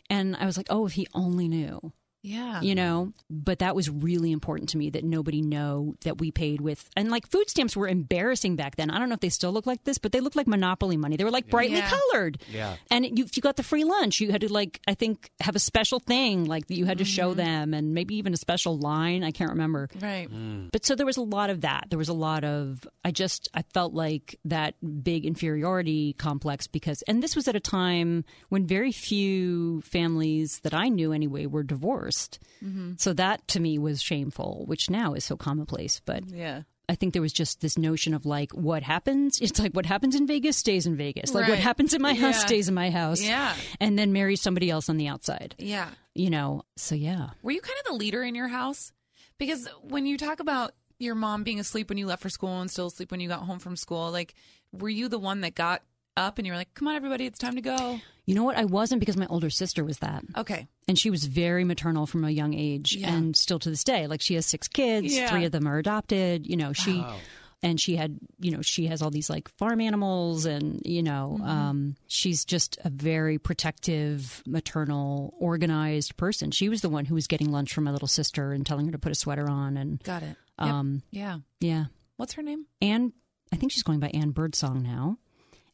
and 0.10 0.36
I 0.36 0.46
was 0.46 0.58
like, 0.58 0.68
"Oh, 0.70 0.86
if 0.86 0.94
he 0.94 1.08
only 1.14 1.48
knew." 1.48 1.94
Yeah. 2.26 2.62
you 2.62 2.74
know 2.74 3.12
but 3.30 3.60
that 3.60 3.76
was 3.76 3.90
really 3.90 4.32
important 4.32 4.70
to 4.70 4.78
me 4.78 4.90
that 4.92 5.04
nobody 5.04 5.42
know 5.42 5.96
that 6.06 6.20
we 6.20 6.32
paid 6.32 6.62
with 6.62 6.90
and 6.96 7.12
like 7.12 7.28
food 7.30 7.50
stamps 7.50 7.76
were 7.76 7.88
embarrassing 7.88 8.56
back 8.56 8.78
then 8.78 8.90
i 8.90 8.98
don't 8.98 9.10
know 9.10 9.16
if 9.16 9.20
they 9.20 9.28
still 9.30 9.52
look 9.52 9.68
like 9.68 9.84
this 9.84 9.98
but 9.98 10.14
they 10.14 10.22
looked 10.22 10.38
like 10.38 10.48
monopoly 10.48 10.96
money 10.96 11.18
they 11.18 11.26
were 11.26 11.32
like 11.32 11.50
brightly 11.50 11.78
Yeah. 11.78 11.90
colored 11.90 12.42
Yeah. 12.50 12.76
and 12.90 13.06
you, 13.20 13.26
if 13.26 13.36
you 13.36 13.42
got 13.42 13.58
the 13.58 13.64
free 13.64 13.84
lunch 13.84 14.22
you 14.22 14.32
had 14.32 14.40
to 14.42 14.52
like 14.52 14.80
i 14.88 14.94
think 14.94 15.30
have 15.42 15.56
a 15.58 15.60
special 15.60 16.00
thing 16.00 16.46
like 16.46 16.68
that 16.68 16.76
you 16.76 16.86
had 16.86 16.98
to 17.00 17.04
Mm-hmm. 17.04 17.10
show 17.12 17.34
them 17.34 17.74
and 17.74 17.94
maybe 17.94 18.16
even 18.16 18.34
a 18.34 18.38
special 18.38 18.78
line 18.78 19.24
i 19.26 19.32
can't 19.32 19.50
remember 19.52 19.90
Right. 20.02 20.30
but 20.72 20.86
so 20.86 20.96
there 20.96 21.06
was 21.06 21.18
a 21.18 21.22
lot 21.22 21.50
of 21.50 21.62
that. 21.62 21.88
There 21.90 22.00
was 22.00 22.10
a 22.10 22.14
lot 22.14 22.44
of 22.46 22.88
I 23.04 23.12
just 23.12 23.50
I 23.54 23.64
felt 23.74 23.94
like 23.94 24.40
that 24.46 24.76
big 25.04 25.26
inferiority 25.26 26.14
complex 26.14 26.68
because 26.68 27.02
and 27.08 27.22
this 27.22 27.36
was 27.36 27.48
at 27.50 27.56
a 27.56 27.60
time 27.60 28.24
when 28.50 28.66
very 28.66 28.92
few 28.92 29.82
families 29.82 30.60
that 30.64 30.74
I 30.74 30.88
knew 30.90 31.12
anyway 31.12 31.46
were 31.46 31.64
divorced. 31.64 32.13
Mm-hmm. 32.64 32.94
So 32.98 33.14
that 33.14 33.48
to 33.50 33.60
me 33.60 33.78
was 33.78 34.02
shameful, 34.02 34.64
which 34.68 34.90
now 34.90 35.14
is 35.14 35.26
so 35.26 35.36
commonplace, 35.38 36.02
but 36.06 36.24
Yeah. 36.30 36.64
I 36.90 36.96
think 36.96 37.14
there 37.14 37.22
was 37.22 37.32
just 37.34 37.62
this 37.62 37.78
notion 37.78 38.14
of 38.14 38.26
like 38.26 38.52
what 38.52 38.84
happens 38.84 39.40
it's 39.40 39.58
like 39.58 39.72
what 39.72 39.86
happens 39.86 40.16
in 40.16 40.28
Vegas 40.28 40.58
stays 40.58 40.86
in 40.86 40.98
Vegas. 40.98 41.34
Like 41.34 41.48
what 41.48 41.58
happens 41.60 41.94
in 41.94 42.02
my 42.02 42.14
house 42.14 42.36
Yeah. 42.36 42.46
stays 42.46 42.68
in 42.68 42.76
my 42.76 42.90
house. 42.92 43.22
Yeah. 43.22 43.56
And 43.80 43.98
then 43.98 44.12
marry 44.12 44.36
somebody 44.36 44.70
else 44.70 44.90
on 44.90 44.98
the 44.98 45.08
outside. 45.08 45.56
Yeah. 45.58 45.90
You 46.14 46.30
know. 46.30 46.64
So 46.76 46.94
yeah. 46.96 47.30
Were 47.42 47.52
you 47.52 47.62
kind 47.62 47.78
of 47.80 47.86
the 47.92 47.98
leader 47.98 48.22
in 48.24 48.36
your 48.36 48.50
house? 48.50 48.92
Because 49.38 49.68
when 49.82 50.06
you 50.06 50.18
talk 50.18 50.40
about 50.42 50.74
your 51.00 51.16
mom 51.16 51.44
being 51.44 51.60
asleep 51.60 51.90
when 51.90 51.98
you 51.98 52.06
left 52.06 52.22
for 52.22 52.30
school 52.30 52.60
and 52.62 52.70
still 52.70 52.88
asleep 52.88 53.12
when 53.12 53.20
you 53.22 53.28
got 53.30 53.42
home 53.42 53.60
from 53.60 53.76
school, 53.76 54.12
like, 54.12 54.36
were 54.72 54.90
you 54.90 55.08
the 55.08 55.20
one 55.20 55.42
that 55.42 55.56
got 55.56 55.82
up 56.18 56.38
and 56.38 56.46
you 56.48 56.54
were 56.54 56.58
like, 56.58 56.74
come 56.74 56.88
on, 56.88 56.96
everybody, 56.96 57.26
it's 57.26 57.40
time 57.40 57.56
to 57.56 57.62
go? 57.62 58.00
You 58.26 58.36
know 58.36 58.44
what? 58.44 58.58
I 58.58 58.66
wasn't 58.66 59.00
because 59.00 59.18
my 59.18 59.28
older 59.28 59.50
sister 59.50 59.84
was 59.84 60.00
that. 60.00 60.24
Okay. 60.38 60.68
and 60.88 60.98
she 61.00 61.10
was 61.10 61.26
very 61.26 61.64
maternal 61.64 62.06
from 62.06 62.24
a 62.26 62.30
young 62.30 62.54
age 62.54 62.96
Yeah. 62.96 63.14
and 63.14 63.36
still 63.36 63.60
to 63.60 63.70
this 63.70 63.84
day 63.84 64.08
like 64.08 64.22
she 64.22 64.36
has 64.36 64.46
six 64.46 64.68
kids 64.68 65.14
Yeah. 65.16 65.30
three 65.30 65.46
of 65.46 65.52
them 65.52 65.68
are 65.68 65.78
adopted 65.78 66.46
you 66.48 66.56
know 66.58 66.74
she 66.74 66.98
Wow. 67.00 67.16
and 67.62 67.80
she 67.80 67.96
had 67.96 68.18
you 68.40 68.52
know 68.52 68.62
she 68.62 68.88
has 68.88 69.02
all 69.02 69.10
these 69.10 69.30
like 69.30 69.48
farm 69.58 69.80
animals 69.82 70.46
and 70.46 70.82
you 70.86 71.02
know 71.04 71.38
Mm-hmm. 71.40 71.50
um, 71.50 71.96
she's 72.08 72.44
just 72.46 72.78
a 72.84 72.90
very 72.90 73.38
protective 73.40 74.44
maternal 74.46 75.34
organized 75.40 76.16
person 76.18 76.52
she 76.52 76.70
was 76.70 76.82
the 76.82 76.90
one 76.90 77.06
who 77.06 77.16
was 77.16 77.28
getting 77.28 77.52
lunch 77.52 77.74
from 77.74 77.86
my 77.86 77.92
little 77.92 78.08
sister 78.08 78.52
and 78.52 78.66
telling 78.66 78.86
her 78.86 78.92
to 78.92 79.00
put 79.00 79.12
a 79.12 79.16
sweater 79.16 79.50
on 79.50 79.78
and 79.78 80.02
Got 80.04 80.24
it. 80.24 80.36
Yep. 80.60 80.68
um, 80.70 81.02
yeah. 81.12 81.38
yeah 81.60 81.86
What's 82.18 82.34
her 82.34 82.44
name? 82.44 82.68
Anne, 82.82 83.12
I 83.52 83.56
think 83.56 83.72
she's 83.72 83.84
going 83.84 84.00
by 84.00 84.10
Anne 84.14 84.30
Birdsong 84.32 84.84
now. 84.84 85.18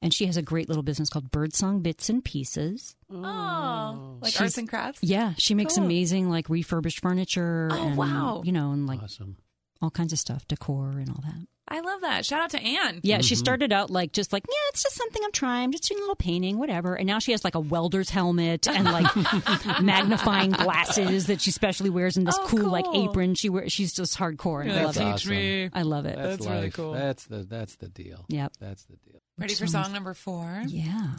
And 0.02 0.14
she 0.14 0.26
has 0.28 0.38
a 0.38 0.42
great 0.42 0.70
little 0.70 0.84
business 0.84 1.10
called 1.10 1.30
Birdsong 1.30 1.82
Bits 1.82 2.10
and 2.10 2.24
Pieces. 2.24 2.96
Oh, 3.12 4.18
like 4.22 4.32
She's- 4.32 4.42
arts 4.42 4.58
and 4.58 4.68
crafts. 4.70 5.00
Yeah, 5.04 5.34
she 5.38 5.54
makes 5.54 5.76
Cool. 5.76 5.84
amazing 5.86 6.30
like 6.30 6.50
refurbished 6.50 7.02
furniture. 7.02 7.68
Oh, 7.72 7.88
and, 7.88 7.98
wow. 7.98 8.42
You 8.46 8.52
know, 8.54 8.72
and 8.72 8.88
like 8.88 9.02
Awesome. 9.04 9.38
all 9.82 9.90
kinds 9.92 10.14
of 10.14 10.20
stuff, 10.20 10.48
decor 10.48 10.92
and 11.00 11.10
all 11.10 11.22
that. 11.24 11.48
I 11.70 11.82
love 11.82 12.02
that. 12.02 12.26
Shout 12.26 12.42
out 12.42 12.50
to 12.52 12.62
Anne. 12.62 13.00
Yeah, 13.04 13.22
she 13.22 13.36
mm-hmm. 13.36 13.40
started 13.40 13.72
out 13.72 13.90
like 13.90 14.12
just 14.12 14.34
like, 14.34 14.44
yeah, 14.48 14.70
it's 14.70 14.84
just 14.84 14.96
something 14.96 15.22
I'm 15.24 15.32
trying. 15.32 15.66
I'm 15.66 15.72
just 15.72 15.88
doing 15.88 16.00
a 16.00 16.02
little 16.02 16.16
painting, 16.16 16.58
whatever. 16.58 16.96
And 16.96 17.06
now 17.06 17.20
she 17.20 17.32
has 17.32 17.44
like 17.44 17.56
a 17.56 17.60
welder's 17.60 18.10
helmet 18.10 18.68
and 18.68 18.86
like 18.86 19.08
magnifying 19.82 20.52
glasses 20.52 21.28
that 21.28 21.42
she 21.42 21.52
specially 21.52 21.90
wears 21.90 22.18
in 22.18 22.24
this 22.24 22.38
Oh, 22.40 22.48
cool, 22.48 22.70
like 22.70 22.86
apron. 22.94 23.36
She 23.36 23.50
wears 23.50 23.72
she's 23.72 23.94
just 23.94 24.18
hardcore 24.18 24.62
and 24.62 24.72
I 24.72 24.86
love 24.86 24.96
That's 24.96 25.26
it. 25.26 25.30
me. 25.30 25.70
I 25.74 25.84
love 25.84 26.06
it. 26.06 26.16
That's, 26.16 26.38
That's 26.38 26.48
really 26.48 26.72
cool. 26.72 26.94
That's 26.94 27.26
the 27.26 27.38
that's 27.38 27.76
the 27.76 27.88
deal. 27.88 28.26
Yep. 28.30 28.54
That's 28.60 28.84
the 28.86 28.96
deal. 28.98 29.22
Ready 29.38 29.54
for 29.54 29.68
song 29.68 29.94
number 29.94 30.14
four? 30.14 30.64
Yeah. 30.68 31.16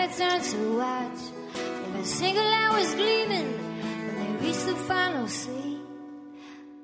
My 0.00 0.06
body 0.06 0.18
turns 0.18 0.52
to 0.52 0.76
watch. 0.78 1.20
Every 1.86 2.04
single 2.04 2.44
light 2.44 2.72
was 2.72 2.94
gleaming 2.94 3.50
when 4.06 4.16
they 4.20 4.46
reached 4.46 4.66
the 4.66 4.76
final 4.88 5.28
scene. 5.28 5.80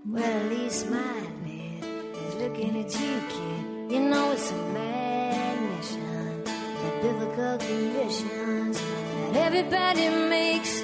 Well, 0.04 0.22
at 0.22 0.50
least 0.50 0.90
my 0.90 1.12
admit 1.28 1.84
is 2.26 2.34
looking 2.34 2.72
at 2.82 2.90
you, 3.00 3.14
kid. 3.32 3.92
You 3.92 4.00
know 4.10 4.32
it's 4.32 4.50
a 4.50 4.56
mad 4.76 5.56
mission, 5.70 6.44
the 6.44 6.90
biblical 7.02 7.56
conditions 7.58 8.76
that 9.22 9.36
everybody 9.46 10.08
makes 10.34 10.80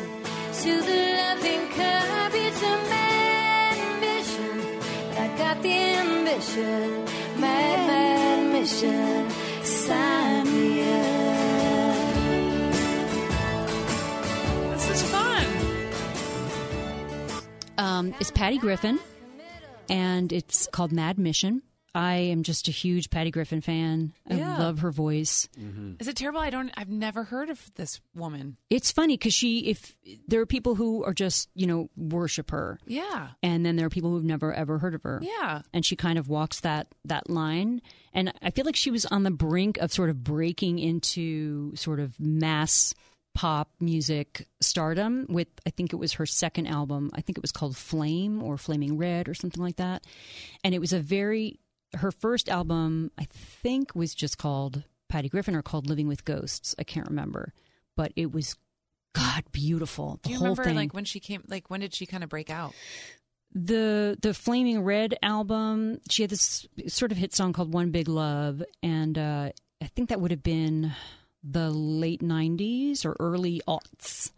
to 0.63 0.73
the 0.89 1.01
loving 1.21 1.65
cup. 1.77 2.33
It's 2.47 2.63
a 2.63 2.77
mad 2.95 3.77
mission, 4.07 4.57
but 5.09 5.19
I 5.19 5.29
got 5.37 5.63
the 5.63 5.77
ambition, 6.03 7.05
mad, 7.41 7.79
mad 7.91 8.53
mission. 8.53 9.31
Sign 9.65 10.45
me 10.47 10.83
up. 10.95 11.02
Um, 18.03 18.13
it's 18.19 18.33
Patty 18.33 18.59
Griffin, 18.59 18.99
and 19.89 20.33
it's 20.33 20.67
called 20.73 20.91
Mad 20.91 21.19
Mission. 21.21 21.63
I 21.95 22.15
am 22.17 22.43
just 22.43 22.67
a 22.67 22.73
huge 22.73 23.11
Patty 23.11 23.31
Griffin 23.31 23.61
fan. 23.61 24.13
I 24.29 24.37
Yeah. 24.39 24.59
love 24.59 24.79
her 24.81 24.91
voice. 24.91 25.47
Is 26.01 26.09
it 26.09 26.17
terrible? 26.17 26.41
I 26.41 26.51
don't. 26.51 26.73
I've 26.77 26.89
never 26.89 27.23
heard 27.23 27.49
of 27.49 27.71
this 27.77 28.01
woman. 28.13 28.57
It's 28.71 28.91
funny 28.91 29.17
because 29.17 29.35
she, 29.35 29.67
if 29.67 29.97
there 30.27 30.41
are 30.41 30.47
people 30.47 30.75
who 30.75 31.05
are 31.05 31.13
just 31.15 31.49
you 31.55 31.67
know 31.69 31.91
worship 31.97 32.51
her, 32.51 32.81
Yeah. 32.89 33.29
and 33.41 33.65
then 33.65 33.77
there 33.77 33.87
are 33.87 33.91
people 33.91 34.11
who've 34.11 34.25
never 34.25 34.53
ever 34.53 34.79
heard 34.79 34.95
of 34.97 35.03
her. 35.05 35.21
Yeah. 35.23 35.63
and 35.73 35.85
she 35.87 35.95
kind 35.95 36.19
of 36.19 36.29
walks 36.29 36.59
that 36.61 36.89
that 37.05 37.29
line 37.31 37.83
and 38.15 38.33
i 38.43 38.51
feel 38.51 38.65
like 38.65 38.77
she 38.77 38.91
was 38.91 39.05
on 39.07 39.23
the 39.23 39.31
brink 39.31 39.77
of 39.79 39.93
sort 39.93 40.09
of 40.11 40.23
breaking 40.25 40.79
into 40.79 41.75
sort 41.77 41.99
of 42.01 42.19
mass 42.21 42.95
pop 43.35 43.71
music 43.81 44.47
stardom 44.61 45.27
with 45.29 45.49
i 45.67 45.71
think 45.71 45.93
it 45.93 45.97
was 45.97 46.13
her 46.15 46.27
second 46.27 46.67
album. 46.67 47.11
I 47.15 47.21
think 47.23 47.39
it 47.39 47.43
was 47.43 47.53
called 47.53 47.77
flame 47.77 48.43
or 48.43 48.59
flaming 48.59 48.99
red 48.99 49.29
or 49.29 49.35
something 49.35 49.63
like 49.63 49.77
that. 49.77 50.05
And 50.63 50.75
it 50.75 50.81
was 50.81 50.93
a 50.93 51.01
very 51.01 51.59
her 51.97 52.13
first 52.13 52.49
album 52.49 53.11
i 53.19 53.27
think 53.63 53.95
was 53.95 54.15
just 54.15 54.37
called 54.39 54.83
patty 55.09 55.29
griffin 55.29 55.55
or 55.55 55.63
called 55.63 55.89
living 55.89 56.09
with 56.09 56.25
ghosts. 56.25 56.75
I 56.79 56.85
can't 56.85 57.09
remember. 57.09 57.53
But 57.97 58.13
it 58.17 58.33
was 58.33 58.57
god 59.15 59.45
beautiful. 59.53 60.19
The 60.23 60.29
Do 60.29 60.33
you 60.33 60.39
whole 60.39 60.45
remember 60.49 60.65
thing. 60.65 60.77
like 60.77 60.95
when 60.95 61.05
she 61.05 61.21
came? 61.21 61.43
Like 61.49 61.69
when 61.69 61.81
did 61.81 61.95
she 61.95 62.07
kind 62.07 62.23
of 62.25 62.31
break 62.31 62.51
out? 62.51 62.75
the 63.55 64.17
the 64.23 64.33
flaming 64.33 64.81
red 64.83 65.15
album 65.23 65.99
she 66.09 66.23
had 66.23 66.31
this 66.31 66.67
sort 66.89 67.13
of 67.13 67.19
hit 67.19 67.35
song 67.35 67.53
called 67.53 67.73
one 67.73 67.91
big 67.91 68.09
love. 68.09 68.63
And 68.83 69.19
uh 69.19 69.51
i 69.83 69.87
think 69.95 70.09
that 70.09 70.21
would 70.21 70.31
have 70.31 70.43
been 70.43 70.93
the 71.43 71.71
late 71.71 72.21
90s 72.21 73.05
or 73.05 73.17
early 73.19 73.61
aughts. 73.67 74.31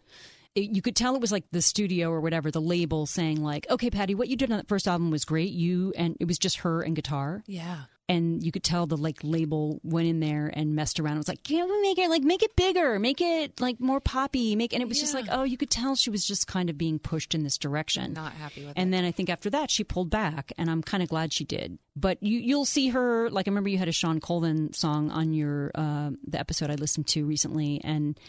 It, 0.55 0.75
you 0.75 0.81
could 0.81 0.95
tell 0.95 1.15
it 1.15 1.21
was 1.21 1.31
like 1.31 1.43
the 1.51 1.61
studio 1.61 2.09
or 2.09 2.21
whatever 2.21 2.49
the 2.49 2.61
label 2.61 3.05
saying 3.05 3.43
like 3.43 3.69
okay 3.69 3.89
patty 3.89 4.15
what 4.15 4.29
you 4.29 4.37
did 4.37 4.49
on 4.51 4.57
that 4.57 4.67
first 4.67 4.87
album 4.87 5.11
was 5.11 5.25
great. 5.25 5.51
You 5.51 5.93
and 5.97 6.15
it 6.19 6.25
was 6.27 6.39
just 6.39 6.57
her 6.59 6.81
and 6.81 6.95
guitar. 6.95 7.43
Yeah. 7.45 7.83
And 8.07 8.43
you 8.43 8.51
could 8.51 8.63
tell 8.63 8.85
the 8.85 8.97
like 8.97 9.17
label 9.23 9.79
went 9.83 10.07
in 10.07 10.19
there 10.19 10.51
and 10.53 10.75
messed 10.75 10.99
around. 10.99 11.15
It 11.15 11.17
was 11.17 11.27
like, 11.27 11.41
can 11.43 11.67
we 11.67 11.81
make 11.81 11.97
it 11.97 12.07
like 12.07 12.21
make 12.21 12.43
it 12.43 12.55
bigger, 12.55 12.99
make 12.99 13.19
it 13.19 13.59
like 13.59 13.79
more 13.79 13.99
poppy, 13.99 14.55
make 14.55 14.73
and 14.73 14.81
it 14.83 14.87
was 14.87 14.99
just 14.99 15.15
like, 15.15 15.25
oh, 15.31 15.41
you 15.41 15.57
could 15.57 15.71
tell 15.71 15.95
she 15.95 16.11
was 16.11 16.23
just 16.23 16.45
kind 16.45 16.69
of 16.69 16.77
being 16.77 16.99
pushed 16.99 17.33
in 17.33 17.41
this 17.41 17.57
direction. 17.57 18.13
Not 18.13 18.33
happy 18.33 18.63
with 18.63 18.73
And 18.77 18.89
it. 18.89 18.91
then 18.97 19.05
I 19.05 19.11
think 19.11 19.31
after 19.31 19.49
that 19.49 19.71
she 19.71 19.83
pulled 19.83 20.11
back, 20.11 20.53
and 20.55 20.69
I'm 20.69 20.83
kind 20.83 21.01
of 21.01 21.09
glad 21.09 21.33
she 21.33 21.45
did. 21.45 21.79
But 21.95 22.21
you 22.21 22.37
you'll 22.37 22.65
see 22.65 22.89
her 22.89 23.27
like 23.31 23.47
I 23.47 23.49
remember 23.49 23.69
you 23.69 23.79
had 23.79 23.87
a 23.87 23.91
Shawn 23.91 24.19
Colvin 24.19 24.71
song 24.73 25.09
on 25.09 25.33
your 25.33 25.71
uh, 25.73 26.11
the 26.27 26.39
episode 26.39 26.69
I 26.69 26.75
listened 26.75 27.07
to 27.07 27.25
recently, 27.25 27.81
and 27.83 28.19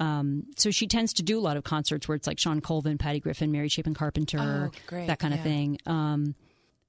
um, 0.00 0.44
so 0.56 0.70
she 0.70 0.86
tends 0.86 1.12
to 1.14 1.22
do 1.22 1.38
a 1.38 1.42
lot 1.42 1.56
of 1.58 1.64
concerts 1.64 2.08
where 2.08 2.14
it's 2.16 2.26
like 2.26 2.38
Shawn 2.38 2.60
Colvin, 2.62 2.96
Patty 2.98 3.20
Griffin, 3.20 3.52
Mary 3.52 3.68
Chapin 3.68 3.92
Carpenter, 3.94 4.70
Oh, 4.90 4.96
that 5.06 5.18
kind 5.18 5.34
of 5.34 5.40
yeah. 5.40 5.44
thing. 5.44 5.78
Um, 5.86 6.34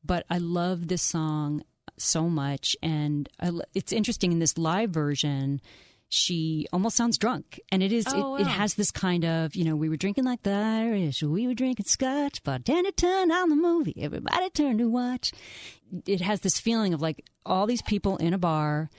but 0.06 0.26
I 0.30 0.38
love 0.38 0.88
this 0.88 1.02
song 1.02 1.64
so 2.02 2.30
much, 2.30 2.76
and 2.82 3.28
I, 3.40 3.52
it's 3.74 3.92
interesting 3.92 4.32
in 4.32 4.40
this 4.40 4.58
live 4.58 4.90
version. 4.92 5.62
She 6.12 6.66
almost 6.74 6.98
sounds 6.98 7.20
drunk, 7.20 7.60
and 7.72 7.84
it 7.84 7.92
is. 7.92 8.06
Oh, 8.10 8.36
it, 8.36 8.42
it 8.42 8.48
has 8.48 8.74
this 8.74 8.90
kind 8.90 9.24
of 9.26 9.56
you 9.56 9.64
know 9.64 9.76
we 9.76 9.90
were 9.90 9.98
drinking 9.98 10.24
like 10.24 10.42
the 10.44 10.52
Irish, 10.52 11.22
we 11.22 11.46
were 11.48 11.54
drinking 11.54 11.86
scotch, 11.86 12.42
bartender 12.44 12.92
turned 12.92 13.32
on 13.32 13.50
the 13.50 13.56
movie, 13.56 13.96
everybody 14.02 14.50
turned 14.50 14.80
to 14.80 14.90
watch. 14.90 15.32
It 16.08 16.22
has 16.22 16.42
this 16.42 16.60
feeling 16.60 16.94
of 16.96 17.02
like 17.02 17.26
all 17.46 17.68
these 17.68 17.82
people 17.84 18.18
in 18.18 18.34
a 18.34 18.38
bar, 18.40 18.90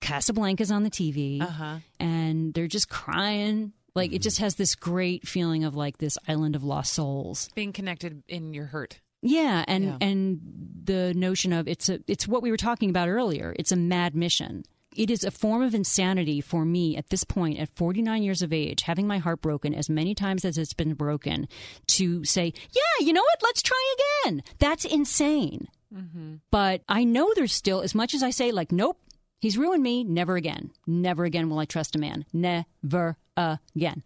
Casablanca's 0.00 0.70
on 0.70 0.82
the 0.82 0.90
TV, 0.90 1.40
Uh-huh. 1.40 1.76
and 1.98 2.52
they're 2.54 2.66
just 2.66 2.88
crying. 2.90 3.72
Like 3.94 4.12
it 4.12 4.20
just 4.22 4.38
has 4.38 4.54
this 4.54 4.74
great 4.74 5.26
feeling 5.26 5.64
of 5.64 5.74
like 5.74 5.98
this 5.98 6.16
island 6.28 6.54
of 6.56 6.62
lost 6.62 6.92
souls. 6.92 7.48
Being 7.54 7.72
connected 7.72 8.22
in 8.28 8.54
your 8.54 8.66
hurt. 8.66 9.00
Yeah, 9.22 9.64
and 9.68 9.84
Yeah. 9.84 9.96
and 10.00 10.40
the 10.84 11.12
notion 11.14 11.52
of 11.52 11.68
it's 11.68 11.88
a 11.88 12.00
it's 12.06 12.26
what 12.26 12.42
we 12.42 12.50
were 12.50 12.56
talking 12.56 12.90
about 12.90 13.08
earlier. 13.08 13.54
It's 13.58 13.72
a 13.72 13.76
mad 13.76 14.14
mission. 14.14 14.64
It 14.96 15.08
is 15.08 15.22
a 15.22 15.30
form 15.30 15.62
of 15.62 15.72
insanity 15.74 16.40
for 16.40 16.64
me 16.64 16.96
at 16.96 17.10
this 17.10 17.22
point, 17.22 17.60
at 17.60 17.68
49 17.76 18.22
years 18.24 18.42
of 18.42 18.52
age, 18.52 18.82
having 18.82 19.06
my 19.06 19.18
heart 19.18 19.40
broken 19.40 19.72
as 19.72 19.88
many 19.88 20.16
times 20.16 20.44
as 20.44 20.58
it's 20.58 20.72
been 20.74 20.94
broken, 20.94 21.46
to 21.88 22.24
say, 22.24 22.52
yeah, 22.72 23.06
you 23.06 23.12
know 23.12 23.22
what? 23.22 23.40
Let's 23.42 23.62
try 23.62 23.94
again. 24.24 24.42
That's 24.58 24.84
insane. 24.84 25.68
Mm-hmm. 25.94 26.34
But 26.50 26.82
I 26.88 27.04
know 27.04 27.32
there's 27.36 27.52
still, 27.52 27.82
as 27.82 27.94
much 27.94 28.14
as 28.14 28.24
I 28.24 28.30
say, 28.30 28.50
like, 28.50 28.72
nope, 28.72 28.98
he's 29.38 29.56
ruined 29.56 29.82
me. 29.84 30.02
Never 30.02 30.34
again. 30.34 30.72
Never 30.88 31.24
again 31.24 31.48
will 31.48 31.60
I 31.60 31.66
trust 31.66 31.94
a 31.94 32.00
man. 32.00 32.24
Never 32.32 33.16
again. 33.36 34.02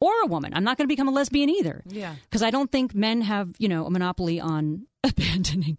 Or 0.00 0.12
a 0.22 0.26
woman. 0.26 0.52
I'm 0.54 0.64
not 0.64 0.78
going 0.78 0.86
to 0.88 0.92
become 0.92 1.08
a 1.08 1.12
lesbian 1.12 1.50
either 1.50 1.82
Yeah. 1.86 2.14
because 2.24 2.42
I 2.42 2.50
don't 2.50 2.72
think 2.72 2.94
men 2.94 3.20
have, 3.22 3.54
you 3.58 3.68
know, 3.68 3.84
a 3.86 3.90
monopoly 3.90 4.40
on 4.40 4.86
abandoning. 5.04 5.76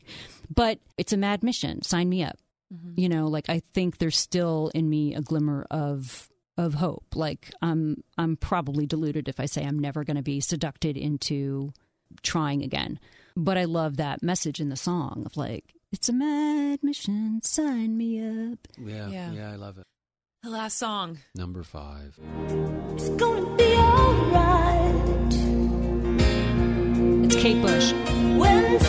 But 0.54 0.80
it's 0.98 1.12
a 1.14 1.18
mad 1.18 1.42
mission. 1.44 1.82
Sign 1.82 2.08
me 2.10 2.24
up. 2.24 2.38
Mm-hmm. 2.74 2.94
You 3.00 3.10
know, 3.10 3.28
like 3.28 3.50
I 3.50 3.60
think 3.74 3.98
there's 3.98 4.18
still 4.18 4.72
in 4.76 4.90
me 4.90 5.16
a 5.16 5.22
glimmer 5.22 5.66
of 5.72 6.30
of 6.58 6.74
hope. 6.76 7.06
Like 7.16 7.52
I'm 7.62 8.04
I'm 8.18 8.38
probably 8.38 8.86
deluded 8.86 9.28
if 9.28 9.40
I 9.40 9.46
say 9.46 9.66
I'm 9.66 9.80
never 9.80 10.04
going 10.04 10.18
to 10.18 10.22
be 10.24 10.40
seducted 10.40 10.98
into 10.98 11.74
trying 12.22 12.62
again. 12.64 13.00
But 13.36 13.58
I 13.58 13.64
love 13.66 13.98
that 13.98 14.22
message 14.22 14.60
in 14.60 14.70
the 14.70 14.76
song 14.78 15.24
of 15.26 15.36
like 15.38 15.74
it's 15.92 16.10
a 16.10 16.14
mad 16.14 16.84
mission. 16.84 17.42
Sign 17.44 17.98
me 17.98 18.20
up. 18.52 18.60
Yeah, 18.78 19.08
Yeah. 19.10 19.32
yeah, 19.34 19.52
I 19.52 19.56
love 19.56 19.78
it. 19.78 19.86
The 20.44 20.50
last 20.50 20.80
song. 20.80 21.20
Number 21.36 21.62
five. 21.62 22.18
It's 22.94 23.10
gonna 23.10 23.56
be 23.56 23.76
alright 23.76 25.34
It's 27.26 27.36
Kate 27.36 27.62
Bush. 27.62 27.94
when 28.40 28.80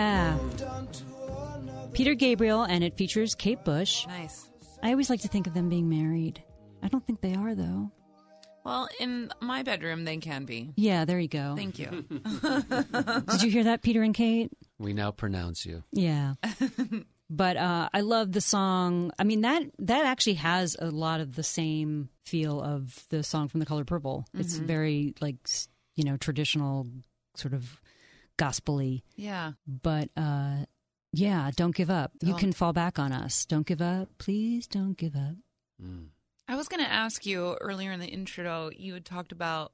Yeah. 0.00 0.38
Peter 1.92 2.14
Gabriel, 2.14 2.62
and 2.62 2.82
it 2.82 2.96
features 2.96 3.34
Kate 3.34 3.62
Bush. 3.64 4.06
Nice. 4.06 4.48
I 4.82 4.92
always 4.92 5.10
like 5.10 5.20
to 5.22 5.28
think 5.28 5.46
of 5.46 5.52
them 5.52 5.68
being 5.68 5.90
married. 5.90 6.42
I 6.82 6.88
don't 6.88 7.06
think 7.06 7.20
they 7.20 7.34
are, 7.34 7.54
though. 7.54 7.90
Well, 8.64 8.88
in 8.98 9.30
my 9.40 9.62
bedroom, 9.62 10.04
they 10.06 10.16
can 10.16 10.46
be. 10.46 10.70
Yeah, 10.76 11.04
there 11.04 11.18
you 11.18 11.28
go. 11.28 11.54
Thank 11.54 11.78
you. 11.78 11.88
Did 13.30 13.42
you 13.42 13.50
hear 13.50 13.64
that, 13.64 13.82
Peter 13.82 14.02
and 14.02 14.14
Kate? 14.14 14.50
We 14.78 14.94
now 14.94 15.10
pronounce 15.10 15.66
you. 15.66 15.82
Yeah. 15.92 16.34
but 17.30 17.58
uh, 17.58 17.90
I 17.92 18.00
love 18.00 18.32
the 18.32 18.40
song. 18.40 19.12
I 19.18 19.24
mean 19.24 19.42
that 19.42 19.64
that 19.80 20.06
actually 20.06 20.34
has 20.34 20.76
a 20.78 20.90
lot 20.90 21.20
of 21.20 21.36
the 21.36 21.42
same 21.42 22.08
feel 22.24 22.60
of 22.62 23.06
the 23.10 23.22
song 23.22 23.48
from 23.48 23.60
The 23.60 23.66
Color 23.66 23.84
Purple. 23.84 24.24
It's 24.34 24.56
very 24.56 25.14
like 25.20 25.36
you 25.96 26.04
know 26.04 26.16
traditional, 26.16 26.86
sort 27.34 27.54
of 27.54 27.80
gospely. 28.40 29.04
yeah. 29.16 29.52
But 29.66 30.08
uh, 30.16 30.64
yeah, 31.12 31.50
don't 31.54 31.74
give 31.74 31.90
up. 31.90 32.12
You 32.22 32.30
Don't. 32.30 32.38
can 32.38 32.52
fall 32.52 32.72
back 32.72 32.98
on 32.98 33.12
us. 33.12 33.44
Don't 33.44 33.66
give 33.66 33.82
up, 33.82 34.08
please. 34.18 34.66
Don't 34.66 34.96
give 34.96 35.14
up. 35.14 35.34
I 36.48 36.56
was 36.56 36.68
going 36.68 36.84
to 36.84 36.90
ask 36.90 37.24
you 37.26 37.56
earlier 37.60 37.92
in 37.92 38.00
the 38.00 38.06
intro, 38.06 38.70
you 38.76 38.94
had 38.94 39.04
talked 39.04 39.32
about 39.32 39.72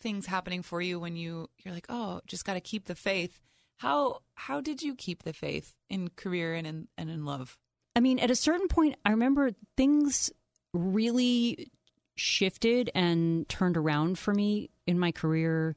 things 0.00 0.26
happening 0.26 0.62
for 0.62 0.80
you 0.80 0.98
when 1.00 1.16
you 1.16 1.48
you're 1.58 1.74
like, 1.74 1.86
"Oh, 1.88 2.20
just 2.26 2.44
got 2.44 2.54
to 2.54 2.60
keep 2.60 2.86
the 2.86 2.94
faith." 2.94 3.40
How 3.78 4.20
how 4.34 4.60
did 4.60 4.82
you 4.82 4.94
keep 4.94 5.22
the 5.22 5.32
faith 5.32 5.74
in 5.90 6.10
career 6.10 6.54
and 6.54 6.66
in 6.66 6.88
and 6.96 7.10
in 7.10 7.24
love? 7.24 7.58
I 7.96 8.00
mean, 8.00 8.18
at 8.18 8.30
a 8.30 8.36
certain 8.36 8.68
point, 8.68 8.96
I 9.04 9.10
remember 9.10 9.50
things 9.76 10.30
really 10.72 11.70
shifted 12.16 12.90
and 12.94 13.48
turned 13.48 13.76
around 13.76 14.18
for 14.18 14.32
me 14.32 14.70
in 14.86 14.98
my 14.98 15.12
career 15.12 15.76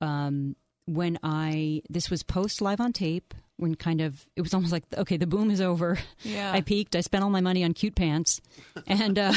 um, 0.00 0.56
when 0.88 1.18
I 1.22 1.82
this 1.90 2.10
was 2.10 2.22
post 2.22 2.62
live 2.62 2.80
on 2.80 2.92
tape 2.92 3.34
when 3.56 3.74
kind 3.74 4.00
of 4.00 4.26
it 4.36 4.40
was 4.40 4.54
almost 4.54 4.72
like 4.72 4.84
okay 4.96 5.16
the 5.16 5.26
boom 5.26 5.50
is 5.50 5.60
over. 5.60 5.98
Yeah. 6.22 6.52
I 6.52 6.62
peaked. 6.62 6.96
I 6.96 7.02
spent 7.02 7.22
all 7.22 7.30
my 7.30 7.40
money 7.40 7.62
on 7.62 7.74
cute 7.74 7.94
pants. 7.94 8.40
And 8.86 9.18
uh, 9.18 9.32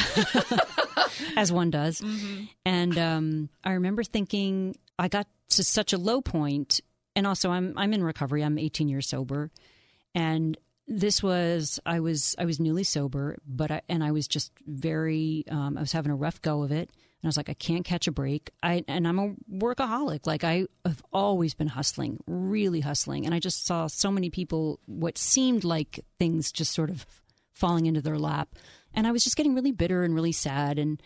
as 1.36 1.52
one 1.52 1.70
does. 1.70 2.02
And 2.64 2.96
um, 2.98 3.48
I 3.62 3.72
remember 3.72 4.02
thinking 4.02 4.76
I 4.98 5.08
got 5.08 5.26
to 5.50 5.64
such 5.64 5.92
a 5.92 5.98
low 5.98 6.20
point 6.20 6.80
and 7.14 7.26
also 7.26 7.50
I'm 7.50 7.74
I'm 7.76 7.92
in 7.92 8.02
recovery. 8.02 8.42
I'm 8.42 8.58
18 8.58 8.88
years 8.88 9.08
sober. 9.08 9.50
And 10.14 10.56
this 10.88 11.22
was 11.22 11.80
I 11.86 12.00
was 12.00 12.34
I 12.38 12.44
was 12.44 12.60
newly 12.60 12.84
sober, 12.84 13.38
but 13.46 13.70
I 13.70 13.82
and 13.88 14.02
I 14.02 14.12
was 14.12 14.26
just 14.26 14.52
very 14.66 15.44
um, 15.50 15.76
I 15.76 15.80
was 15.80 15.92
having 15.92 16.12
a 16.12 16.16
rough 16.16 16.40
go 16.42 16.62
of 16.62 16.72
it, 16.72 16.90
and 17.22 17.28
I 17.28 17.28
was 17.28 17.36
like 17.36 17.48
I 17.48 17.54
can't 17.54 17.84
catch 17.84 18.06
a 18.06 18.12
break. 18.12 18.50
I 18.62 18.84
and 18.88 19.06
I'm 19.06 19.18
a 19.18 19.34
workaholic. 19.52 20.26
Like 20.26 20.42
I 20.42 20.66
have 20.84 21.02
always 21.12 21.54
been 21.54 21.68
hustling, 21.68 22.22
really 22.26 22.80
hustling, 22.80 23.24
and 23.24 23.34
I 23.34 23.38
just 23.38 23.64
saw 23.64 23.86
so 23.86 24.10
many 24.10 24.28
people 24.28 24.80
what 24.86 25.16
seemed 25.16 25.64
like 25.64 26.04
things 26.18 26.50
just 26.50 26.72
sort 26.72 26.90
of 26.90 27.06
falling 27.52 27.86
into 27.86 28.02
their 28.02 28.18
lap, 28.18 28.56
and 28.92 29.06
I 29.06 29.12
was 29.12 29.22
just 29.22 29.36
getting 29.36 29.54
really 29.54 29.72
bitter 29.72 30.02
and 30.02 30.14
really 30.14 30.32
sad 30.32 30.78
and 30.78 31.00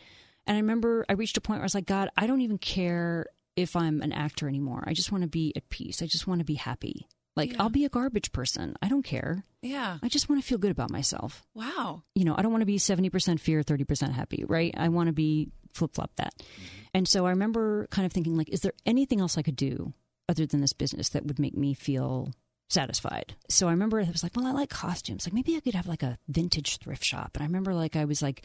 and 0.46 0.56
I 0.56 0.60
remember 0.60 1.04
I 1.08 1.14
reached 1.14 1.36
a 1.36 1.40
point 1.40 1.58
where 1.58 1.64
I 1.64 1.66
was 1.66 1.74
like 1.74 1.86
God, 1.86 2.08
I 2.16 2.26
don't 2.26 2.40
even 2.40 2.58
care 2.58 3.26
if 3.54 3.76
I'm 3.76 4.00
an 4.02 4.12
actor 4.12 4.48
anymore. 4.48 4.84
I 4.86 4.94
just 4.94 5.12
want 5.12 5.22
to 5.22 5.28
be 5.28 5.52
at 5.56 5.68
peace. 5.70 6.02
I 6.02 6.06
just 6.06 6.26
want 6.26 6.40
to 6.40 6.44
be 6.44 6.54
happy. 6.54 7.08
Like 7.36 7.52
Yeah. 7.52 7.62
I'll 7.62 7.68
be 7.68 7.84
a 7.84 7.88
garbage 7.90 8.32
person. 8.32 8.74
I 8.82 8.88
don't 8.88 9.02
care. 9.04 9.44
Yeah. 9.62 9.98
I 10.02 10.08
just 10.08 10.28
want 10.28 10.40
to 10.40 10.46
feel 10.46 10.58
good 10.58 10.70
about 10.70 10.90
myself. 10.90 11.44
Wow. 11.54 12.02
You 12.14 12.24
know, 12.24 12.34
I 12.36 12.42
don't 12.42 12.52
want 12.52 12.62
to 12.62 12.66
be 12.66 12.78
70% 12.78 13.38
fear, 13.38 13.62
30% 13.62 14.12
happy, 14.12 14.44
right? 14.46 14.74
I 14.76 14.88
want 14.88 15.08
to 15.08 15.12
be 15.12 15.50
flip 15.74 15.94
flop 15.94 16.12
that. 16.16 16.34
Mm-hmm. 16.38 16.84
And 16.94 17.08
so 17.08 17.26
I 17.26 17.30
remember 17.30 17.86
kind 17.90 18.06
of 18.06 18.12
thinking, 18.12 18.36
like, 18.36 18.48
is 18.48 18.60
there 18.60 18.72
anything 18.86 19.20
else 19.20 19.36
I 19.36 19.42
could 19.42 19.56
do 19.56 19.92
other 20.28 20.46
than 20.46 20.60
this 20.60 20.72
business 20.72 21.10
that 21.10 21.26
would 21.26 21.38
make 21.38 21.56
me 21.56 21.74
feel 21.74 22.32
satisfied? 22.70 23.36
So 23.50 23.68
I 23.68 23.72
remember 23.72 24.00
I 24.00 24.10
was 24.10 24.22
like, 24.22 24.34
well, 24.34 24.46
I 24.46 24.52
like 24.52 24.70
costumes. 24.70 25.26
Like, 25.26 25.34
maybe 25.34 25.56
I 25.56 25.60
could 25.60 25.74
have 25.74 25.86
like 25.86 26.02
a 26.02 26.18
vintage 26.28 26.78
thrift 26.78 27.04
shop. 27.04 27.32
And 27.34 27.42
I 27.42 27.46
remember 27.46 27.74
like, 27.74 27.96
I 27.96 28.06
was 28.06 28.22
like, 28.22 28.42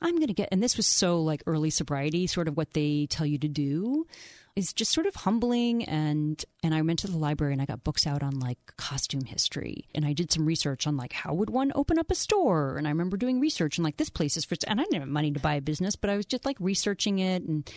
I'm 0.00 0.16
going 0.16 0.28
to 0.28 0.34
get, 0.34 0.48
and 0.50 0.62
this 0.62 0.76
was 0.76 0.86
so 0.86 1.20
like 1.22 1.42
early 1.46 1.70
sobriety, 1.70 2.26
sort 2.26 2.48
of 2.48 2.56
what 2.56 2.72
they 2.72 3.06
tell 3.08 3.26
you 3.26 3.38
to 3.38 3.48
do 3.48 4.06
is 4.54 4.72
just 4.72 4.92
sort 4.92 5.06
of 5.06 5.14
humbling 5.14 5.84
and 5.84 6.44
and 6.62 6.74
I 6.74 6.82
went 6.82 6.98
to 7.00 7.06
the 7.06 7.16
library 7.16 7.54
and 7.54 7.62
I 7.62 7.64
got 7.64 7.84
books 7.84 8.06
out 8.06 8.22
on 8.22 8.38
like 8.38 8.58
costume 8.76 9.24
history 9.24 9.86
and 9.94 10.04
I 10.04 10.12
did 10.12 10.30
some 10.30 10.44
research 10.44 10.86
on 10.86 10.96
like 10.96 11.12
how 11.12 11.32
would 11.32 11.48
one 11.48 11.72
open 11.74 11.98
up 11.98 12.10
a 12.10 12.14
store? 12.14 12.76
And 12.76 12.86
I 12.86 12.90
remember 12.90 13.16
doing 13.16 13.40
research 13.40 13.78
and 13.78 13.84
like 13.84 13.96
this 13.96 14.10
place 14.10 14.36
is 14.36 14.44
for 14.44 14.56
and 14.68 14.80
I 14.80 14.84
didn't 14.84 15.00
have 15.00 15.08
money 15.08 15.32
to 15.32 15.40
buy 15.40 15.54
a 15.54 15.62
business 15.62 15.96
but 15.96 16.10
I 16.10 16.16
was 16.16 16.26
just 16.26 16.44
like 16.44 16.56
researching 16.60 17.18
it 17.18 17.42
and 17.42 17.70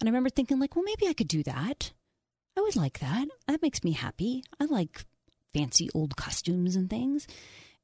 and 0.00 0.08
I 0.08 0.10
remember 0.10 0.30
thinking 0.30 0.58
like 0.58 0.74
well 0.74 0.84
maybe 0.84 1.06
I 1.06 1.12
could 1.14 1.28
do 1.28 1.42
that. 1.42 1.92
I 2.56 2.60
would 2.60 2.76
like 2.76 3.00
that. 3.00 3.28
That 3.46 3.62
makes 3.62 3.84
me 3.84 3.92
happy. 3.92 4.44
I 4.60 4.66
like 4.66 5.04
fancy 5.54 5.88
old 5.94 6.16
costumes 6.16 6.76
and 6.76 6.88
things. 6.88 7.26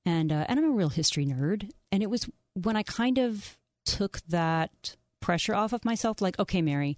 And 0.07 0.33
uh, 0.33 0.47
and 0.49 0.59
I'm 0.59 0.71
a 0.71 0.75
real 0.75 0.89
history 0.89 1.27
nerd. 1.27 1.71
And 1.93 2.03
it 2.03 2.11
was 2.11 2.29
when 2.55 2.77
I 2.77 2.83
kind 2.83 3.19
of 3.19 3.59
took 3.85 4.21
that 4.29 4.97
pressure 5.21 5.55
off 5.55 5.73
of 5.73 5.85
myself 5.85 6.23
like 6.23 6.39
okay 6.39 6.63
Mary 6.63 6.97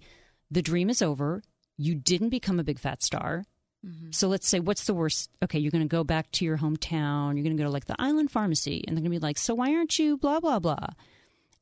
the 0.51 0.61
dream 0.61 0.89
is 0.89 1.01
over. 1.01 1.41
You 1.77 1.95
didn't 1.95 2.29
become 2.29 2.59
a 2.59 2.63
big 2.63 2.77
fat 2.77 3.01
star. 3.01 3.45
Mm-hmm. 3.85 4.11
So 4.11 4.27
let's 4.27 4.47
say, 4.47 4.59
what's 4.59 4.85
the 4.85 4.93
worst? 4.93 5.31
Okay, 5.43 5.57
you're 5.57 5.71
going 5.71 5.83
to 5.83 5.87
go 5.87 6.03
back 6.03 6.29
to 6.33 6.45
your 6.45 6.57
hometown. 6.57 7.33
You're 7.33 7.43
going 7.43 7.57
to 7.57 7.63
go 7.63 7.63
to 7.63 7.71
like 7.71 7.85
the 7.85 7.95
Island 7.97 8.29
Pharmacy, 8.29 8.83
and 8.87 8.95
they're 8.95 9.01
going 9.01 9.11
to 9.11 9.19
be 9.19 9.25
like, 9.25 9.39
"So 9.39 9.55
why 9.55 9.73
aren't 9.73 9.97
you 9.97 10.17
blah 10.17 10.39
blah 10.39 10.59
blah?" 10.59 10.87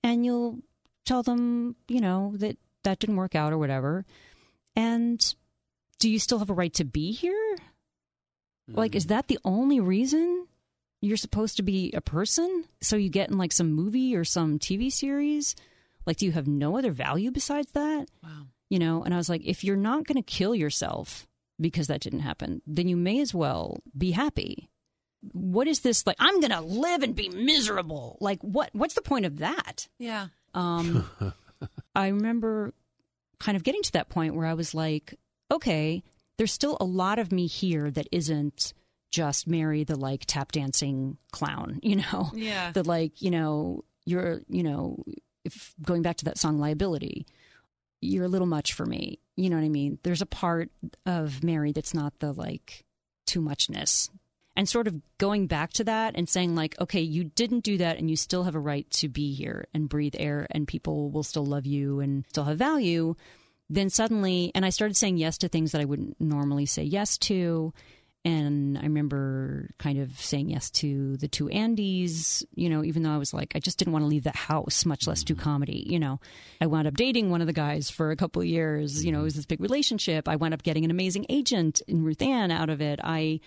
And 0.04 0.26
you'll 0.26 0.60
tell 1.06 1.24
them, 1.24 1.78
you 1.88 2.02
know, 2.02 2.34
that 2.38 2.58
that 2.84 3.00
didn't 3.00 3.16
work 3.16 3.36
out 3.36 3.54
or 3.54 3.58
whatever. 3.58 4.06
And 4.76 5.34
do 6.00 6.10
you 6.10 6.20
still 6.20 6.40
have 6.40 6.50
a 6.50 6.54
right 6.54 6.74
to 6.74 6.86
be 6.86 7.12
here? 7.12 7.58
Like, 8.68 8.96
is 8.96 9.06
mm-hmm. 9.06 9.16
that 9.16 9.28
the 9.28 9.40
only 9.44 9.80
reason 9.80 10.48
you're 11.02 11.18
supposed 11.18 11.58
to 11.58 11.64
be 11.64 11.92
a 11.94 12.02
person? 12.02 12.66
So 12.82 12.96
you 12.96 13.10
get 13.10 13.30
in 13.30 13.38
like 13.38 13.52
some 13.52 13.72
movie 13.72 14.16
or 14.16 14.24
some 14.24 14.60
TV 14.60 14.92
series? 14.92 15.56
Like, 16.06 16.18
do 16.18 16.26
you 16.26 16.32
have 16.34 16.48
no 16.48 16.78
other 16.78 16.92
value 16.92 17.32
besides 17.32 17.72
that? 17.72 18.08
Wow. 18.24 18.48
You 18.70 18.80
know 18.80 19.04
and 19.04 19.14
i 19.14 19.18
was 19.18 19.30
like 19.30 19.42
if 19.46 19.64
you're 19.64 19.76
not 19.76 20.06
going 20.06 20.16
to 20.16 20.22
kill 20.22 20.54
yourself 20.56 21.28
because 21.60 21.88
that 21.88 22.00
didn't 22.02 22.20
happen 22.22 22.62
then 22.68 22.88
you 22.88 22.96
may 22.98 23.20
as 23.20 23.34
well 23.34 23.82
be 23.98 24.12
happy 24.12 24.70
what 25.34 25.68
is 25.68 25.82
this 25.82 26.06
like 26.08 26.16
i'm 26.20 26.40
going 26.40 26.52
to 26.52 26.62
live 26.62 27.04
and 27.04 27.16
be 27.16 27.30
miserable 27.30 28.18
like 28.22 28.40
what 28.42 28.70
what's 28.74 28.94
the 28.94 29.02
point 29.02 29.26
of 29.26 29.40
that 29.40 29.88
Yeah. 29.98 30.28
um 30.54 31.10
i 31.96 32.08
remember 32.08 32.74
kind 33.40 33.56
of 33.56 33.64
getting 33.64 33.82
to 33.84 33.92
that 33.94 34.10
point 34.10 34.36
where 34.36 34.46
i 34.46 34.54
was 34.54 34.74
like 34.74 35.16
okay 35.52 36.04
there's 36.38 36.54
still 36.54 36.78
a 36.80 36.86
lot 36.86 37.20
of 37.20 37.32
me 37.32 37.48
here 37.48 37.92
that 37.92 38.08
isn't 38.12 38.74
just 39.12 39.48
mary 39.48 39.84
the 39.84 39.98
like 39.98 40.24
tap 40.26 40.52
dancing 40.52 41.18
clown 41.32 41.80
you 41.84 41.98
know 41.98 42.30
Yeah. 42.34 42.72
that 42.72 42.88
like 42.88 43.22
you 43.22 43.32
know 43.32 43.84
you're 44.06 44.42
you 44.48 44.64
know 44.64 45.04
if 45.44 45.74
going 45.82 46.02
back 46.02 46.18
to 46.18 46.26
that 46.26 46.38
song 46.38 46.60
liability 46.60 47.26
you're 48.02 48.26
a 48.26 48.30
little 48.30 48.48
much 48.48 48.74
for 48.74 48.86
me. 48.86 49.20
You 49.36 49.50
know 49.50 49.56
what 49.56 49.66
i 49.66 49.70
mean? 49.70 50.00
There's 50.04 50.22
a 50.22 50.28
part 50.28 50.72
of 51.06 51.44
mary 51.44 51.72
that's 51.72 51.94
not 51.94 52.20
the 52.20 52.32
like 52.32 52.86
too 53.26 53.42
muchness. 53.42 54.10
And 54.56 54.68
sort 54.68 54.88
of 54.88 55.02
going 55.18 55.48
back 55.48 55.72
to 55.74 55.86
that 55.86 56.16
and 56.16 56.28
saying 56.28 56.56
like 56.56 56.80
okay 56.82 57.02
you 57.02 57.24
didn't 57.24 57.64
do 57.64 57.78
that 57.78 57.98
and 57.98 58.10
you 58.10 58.16
still 58.16 58.44
have 58.44 58.56
a 58.56 58.60
right 58.60 58.90
to 58.92 59.08
be 59.08 59.34
here 59.34 59.68
and 59.74 59.90
breathe 59.90 60.16
air 60.18 60.48
and 60.52 60.68
people 60.68 61.12
will 61.12 61.24
still 61.24 61.46
love 61.46 61.66
you 61.66 62.00
and 62.00 62.26
still 62.30 62.46
have 62.46 62.58
value. 62.58 63.16
Then 63.70 63.90
suddenly 63.90 64.52
and 64.56 64.66
i 64.66 64.70
started 64.70 64.96
saying 64.98 65.18
yes 65.18 65.38
to 65.40 65.48
things 65.48 65.72
that 65.72 65.82
i 65.82 65.86
wouldn't 65.86 66.20
normally 66.20 66.66
say 66.66 66.84
yes 66.84 67.18
to 67.20 67.74
and 68.26 68.78
I 68.78 68.82
remember 68.82 69.70
kind 69.78 69.98
of 70.00 70.20
saying 70.20 70.50
yes 70.50 70.70
to 70.72 71.16
the 71.18 71.30
two 71.30 71.46
Andys, 71.46 72.44
you 72.54 72.70
know, 72.70 72.84
even 72.84 73.04
though 73.04 73.12
I 73.12 73.18
was 73.18 73.34
like, 73.34 73.54
I 73.56 73.60
just 73.60 73.78
didn't 73.78 73.94
want 73.94 74.04
to 74.04 74.08
leave 74.08 74.24
the 74.24 74.36
house, 74.36 74.86
much 74.86 75.08
less 75.08 75.24
do 75.24 75.34
mm-hmm. 75.34 75.44
comedy, 75.44 75.86
you 75.90 76.00
know. 76.00 76.20
I 76.60 76.68
wound 76.68 76.88
up 76.88 76.96
dating 76.96 77.30
one 77.30 77.40
of 77.40 77.48
the 77.48 77.54
guys 77.54 77.90
for 77.90 78.12
a 78.12 78.18
couple 78.18 78.42
of 78.42 78.48
years, 78.48 79.06
you 79.06 79.12
know, 79.12 79.18
it 79.18 79.20
mm-hmm. 79.20 79.26
was 79.26 79.36
this 79.36 79.46
big 79.46 79.62
relationship. 79.62 80.28
I 80.28 80.36
wound 80.36 80.54
up 80.54 80.64
getting 80.64 80.84
an 80.84 80.92
amazing 80.92 81.28
agent 81.30 81.82
in 81.88 82.04
Ruth 82.04 82.22
Ann 82.22 82.52
out 82.52 82.70
of 82.70 82.82
it. 82.82 83.00
I 83.04 83.40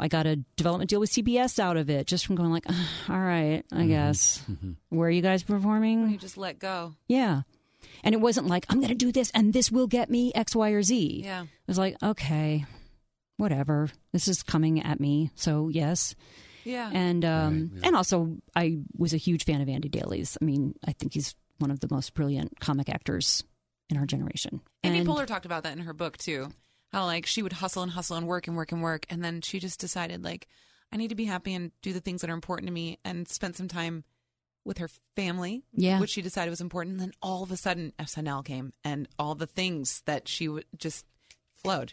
I 0.00 0.08
got 0.08 0.26
a 0.26 0.36
development 0.56 0.90
deal 0.90 1.00
with 1.00 1.10
CBS 1.10 1.58
out 1.58 1.76
of 1.76 1.88
it 1.88 2.06
just 2.06 2.26
from 2.26 2.34
going 2.34 2.50
like, 2.50 2.64
"Ah, 2.68 2.90
all 3.10 3.20
right, 3.20 3.62
I 3.70 3.76
mm-hmm. 3.76 3.88
guess. 3.88 4.42
Where 4.88 5.08
are 5.08 5.10
you 5.10 5.22
guys 5.22 5.42
performing? 5.42 6.10
You 6.10 6.18
just 6.18 6.36
let 6.36 6.58
go. 6.58 6.94
Yeah. 7.06 7.42
And 8.02 8.14
it 8.14 8.20
wasn't 8.20 8.48
like, 8.48 8.66
I'm 8.68 8.78
going 8.80 8.88
to 8.88 8.94
do 8.94 9.12
this 9.12 9.30
and 9.34 9.52
this 9.52 9.70
will 9.70 9.86
get 9.86 10.10
me 10.10 10.32
X, 10.34 10.56
Y, 10.56 10.70
or 10.70 10.82
Z. 10.82 11.22
Yeah. 11.24 11.42
It 11.42 11.48
was 11.66 11.78
like, 11.78 11.96
okay, 12.02 12.64
whatever. 13.36 13.88
This 14.12 14.28
is 14.28 14.42
coming 14.42 14.82
at 14.82 15.00
me. 15.00 15.30
So, 15.34 15.68
yes. 15.68 16.14
Yeah. 16.64 16.90
And 16.92 17.24
um, 17.24 17.70
Right, 17.72 17.80
yeah. 17.82 17.86
and 17.88 17.96
also, 17.96 18.36
I 18.56 18.78
was 18.96 19.12
a 19.12 19.18
huge 19.18 19.44
fan 19.44 19.60
of 19.60 19.68
Andy 19.68 19.88
Daly's. 19.88 20.38
I 20.40 20.44
mean, 20.44 20.74
I 20.86 20.92
think 20.92 21.14
he's 21.14 21.34
one 21.58 21.70
of 21.70 21.80
the 21.80 21.88
most 21.90 22.14
brilliant 22.14 22.58
comic 22.60 22.88
actors 22.88 23.44
in 23.90 23.96
our 23.98 24.06
generation. 24.06 24.60
Amy 24.82 24.98
And- 25.00 25.08
Poehler 25.08 25.26
talked 25.26 25.46
about 25.46 25.64
that 25.64 25.72
in 25.76 25.84
her 25.84 25.92
book 25.92 26.16
too. 26.16 26.48
How 26.90 27.06
like 27.06 27.26
she 27.26 27.42
would 27.42 27.52
hustle 27.54 27.82
and 27.82 27.90
hustle 27.92 28.16
and 28.16 28.26
work 28.26 28.46
and 28.46 28.56
work 28.56 28.70
and 28.72 28.80
work, 28.82 29.04
and 29.10 29.22
then 29.24 29.40
she 29.40 29.58
just 29.58 29.80
decided 29.80 30.22
like 30.22 30.46
I 30.92 30.96
need 30.96 31.08
to 31.08 31.16
be 31.16 31.24
happy 31.24 31.52
and 31.52 31.72
do 31.82 31.92
the 31.92 32.00
things 32.00 32.20
that 32.20 32.30
are 32.30 32.34
important 32.34 32.68
to 32.68 32.72
me, 32.72 32.98
and 33.04 33.26
spent 33.26 33.56
some 33.56 33.66
time 33.66 34.04
with 34.64 34.78
her 34.78 34.88
family, 35.16 35.64
Yeah. 35.72 35.98
which 35.98 36.10
she 36.10 36.22
decided 36.22 36.50
was 36.50 36.60
important. 36.60 36.92
And 36.92 37.00
then 37.00 37.12
all 37.20 37.42
of 37.42 37.50
a 37.50 37.56
sudden, 37.56 37.92
SNL 37.98 38.44
came, 38.44 38.72
and 38.84 39.08
all 39.18 39.34
the 39.34 39.46
things 39.48 40.02
that 40.06 40.28
she 40.28 40.46
would 40.48 40.64
just 40.76 41.04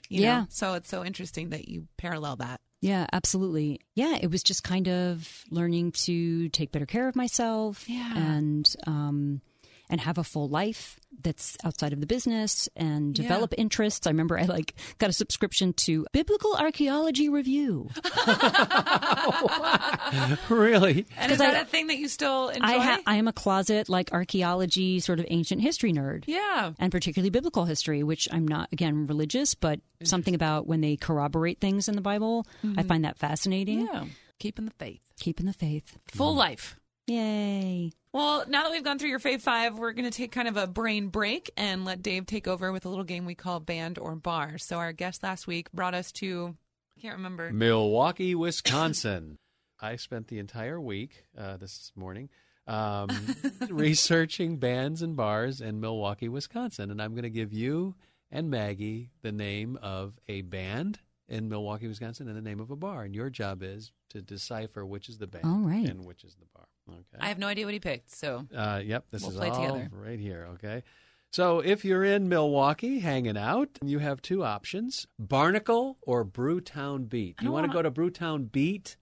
Yeah. 0.09 0.41
Know? 0.41 0.47
So 0.49 0.73
it's 0.75 0.89
so 0.89 1.03
interesting 1.05 1.49
that 1.49 1.67
you 1.67 1.87
parallel 1.97 2.35
that. 2.37 2.59
Yeah, 2.81 3.05
absolutely. 3.13 3.79
Yeah, 3.95 4.17
it 4.19 4.31
was 4.31 4.41
just 4.43 4.63
kind 4.63 4.87
of 4.87 5.43
learning 5.51 5.91
to 6.05 6.49
take 6.49 6.71
better 6.71 6.85
care 6.87 7.07
of 7.07 7.15
myself 7.15 7.87
Yeah. 7.87 8.11
and 8.17 8.75
um 8.87 9.41
and 9.91 10.01
have 10.01 10.17
a 10.17 10.23
full 10.23 10.49
life 10.49 10.99
that's 11.23 11.55
outside 11.63 11.93
of 11.93 11.99
the 11.99 12.07
business 12.07 12.67
and 12.75 13.15
Yeah. 13.17 13.21
develop 13.23 13.53
interests. 13.57 14.07
I 14.07 14.09
remember 14.09 14.39
I 14.39 14.43
like 14.45 14.73
got 14.97 15.09
a 15.11 15.13
subscription 15.13 15.73
to 15.85 16.07
Biblical 16.13 16.55
Archaeology 16.55 17.29
Review. 17.29 17.89
really? 20.49 21.05
And 21.17 21.31
is 21.31 21.37
'Cause 21.37 21.39
that 21.39 21.55
I- 21.55 21.59
a 21.61 21.65
thing 21.65 21.87
that 21.87 21.97
you 21.97 22.07
still 22.07 22.49
enjoy? 22.49 22.65
I 22.65 22.77
ha- 22.77 22.99
I 23.05 23.15
am 23.17 23.27
a 23.27 23.33
closet 23.33 23.89
like 23.89 24.11
archaeology 24.13 24.99
sort 24.99 25.19
of 25.19 25.25
ancient 25.29 25.61
history 25.61 25.93
nerd. 25.93 26.23
yeah. 26.27 26.73
And 26.79 26.91
particularly 26.91 27.29
biblical 27.29 27.65
history, 27.65 28.03
which 28.03 28.27
I'm 28.31 28.47
not 28.47 28.69
again 28.71 29.07
religious, 29.07 29.55
but 29.55 29.79
something 30.03 30.35
about 30.35 30.67
when 30.67 30.81
they 30.81 30.95
corroborate 30.95 31.59
things 31.59 31.87
in 31.87 31.95
the 31.95 32.01
Bible, 32.01 32.45
I 32.63 32.67
mm-hmm. 32.67 32.87
find 32.87 33.05
that 33.05 33.17
fascinating. 33.17 33.81
Yeah. 33.81 34.05
Keeping 34.39 34.65
the 34.65 34.71
faith. 34.79 35.01
Keeping 35.19 35.45
the 35.45 35.53
faith. 35.53 35.97
Full 36.07 36.35
life. 36.35 36.77
Yay. 37.07 37.91
Well, 38.13 38.45
now 38.47 38.63
that 38.63 38.71
we've 38.71 38.83
gone 38.83 38.99
through 38.99 39.09
your 39.09 39.19
Fave 39.19 39.41
Five, 39.41 39.77
we're 39.77 39.93
going 39.93 40.09
to 40.09 40.15
take 40.15 40.31
kind 40.31 40.47
of 40.47 40.57
a 40.57 40.67
brain 40.67 41.07
break 41.07 41.51
and 41.57 41.85
let 41.85 42.01
Dave 42.01 42.25
take 42.25 42.47
over 42.47 42.71
with 42.71 42.85
a 42.85 42.89
little 42.89 43.03
game 43.03 43.25
we 43.25 43.35
call 43.35 43.59
Band 43.59 43.97
or 43.97 44.15
Bar. 44.15 44.57
So, 44.57 44.77
our 44.77 44.93
guest 44.93 45.23
last 45.23 45.47
week 45.47 45.71
brought 45.71 45.93
us 45.93 46.11
to, 46.13 46.55
I 46.97 47.01
can't 47.01 47.15
remember. 47.15 47.51
Milwaukee, 47.51 48.35
Wisconsin. 48.35 49.37
I 49.79 49.95
spent 49.95 50.27
the 50.27 50.39
entire 50.39 50.79
week 50.79 51.25
uh, 51.35 51.57
this 51.57 51.91
morning 51.95 52.29
um, 52.67 53.09
researching 53.69 54.57
bands 54.57 55.01
and 55.01 55.15
bars 55.15 55.59
in 55.61 55.79
Milwaukee, 55.79 56.29
Wisconsin. 56.29 56.91
And 56.91 57.01
I'm 57.01 57.11
going 57.13 57.23
to 57.23 57.29
give 57.29 57.51
you 57.51 57.95
and 58.31 58.49
Maggie 58.49 59.09
the 59.21 59.31
name 59.31 59.77
of 59.81 60.17
a 60.27 60.41
band 60.41 60.99
in 61.31 61.47
Milwaukee, 61.49 61.87
Wisconsin, 61.87 62.27
and 62.27 62.35
the 62.37 62.41
name 62.41 62.59
of 62.59 62.69
a 62.71 62.75
bar. 62.75 63.03
And 63.03 63.15
your 63.15 63.29
job 63.29 63.63
is 63.63 63.91
to 64.09 64.21
decipher 64.21 64.85
which 64.85 65.07
is 65.09 65.17
the 65.17 65.27
band 65.27 65.45
All 65.45 65.59
right. 65.61 65.87
and 65.89 66.05
which 66.05 66.23
is 66.23 66.35
the 66.35 66.45
bar. 66.53 66.65
Okay. 66.89 67.17
I 67.19 67.27
have 67.29 67.39
no 67.39 67.47
idea 67.47 67.65
what 67.65 67.73
he 67.73 67.79
picked. 67.79 68.11
So, 68.11 68.45
Uh, 68.53 68.81
yep, 68.83 69.05
this 69.11 69.21
We'll 69.21 69.31
is 69.31 69.37
play 69.37 69.49
all 69.49 69.61
together. 69.61 69.89
right 69.93 70.19
here. 70.19 70.47
Okay, 70.55 70.83
so 71.31 71.59
if 71.61 71.85
you're 71.85 72.03
in 72.03 72.27
Milwaukee 72.27 72.99
hanging 72.99 73.37
out, 73.37 73.69
you 73.83 73.99
have 73.99 74.21
two 74.21 74.43
options: 74.43 75.07
Barnacle 75.17 75.97
or 76.01 76.25
Brewtown 76.25 77.07
Beat. 77.07 77.37
Do 77.37 77.45
you 77.45 77.51
want 77.51 77.63
to 77.63 77.67
wanna- 77.75 77.89
go 77.91 78.01
to 78.03 78.11
Brewtown 78.11 78.51
Beat 78.51 78.97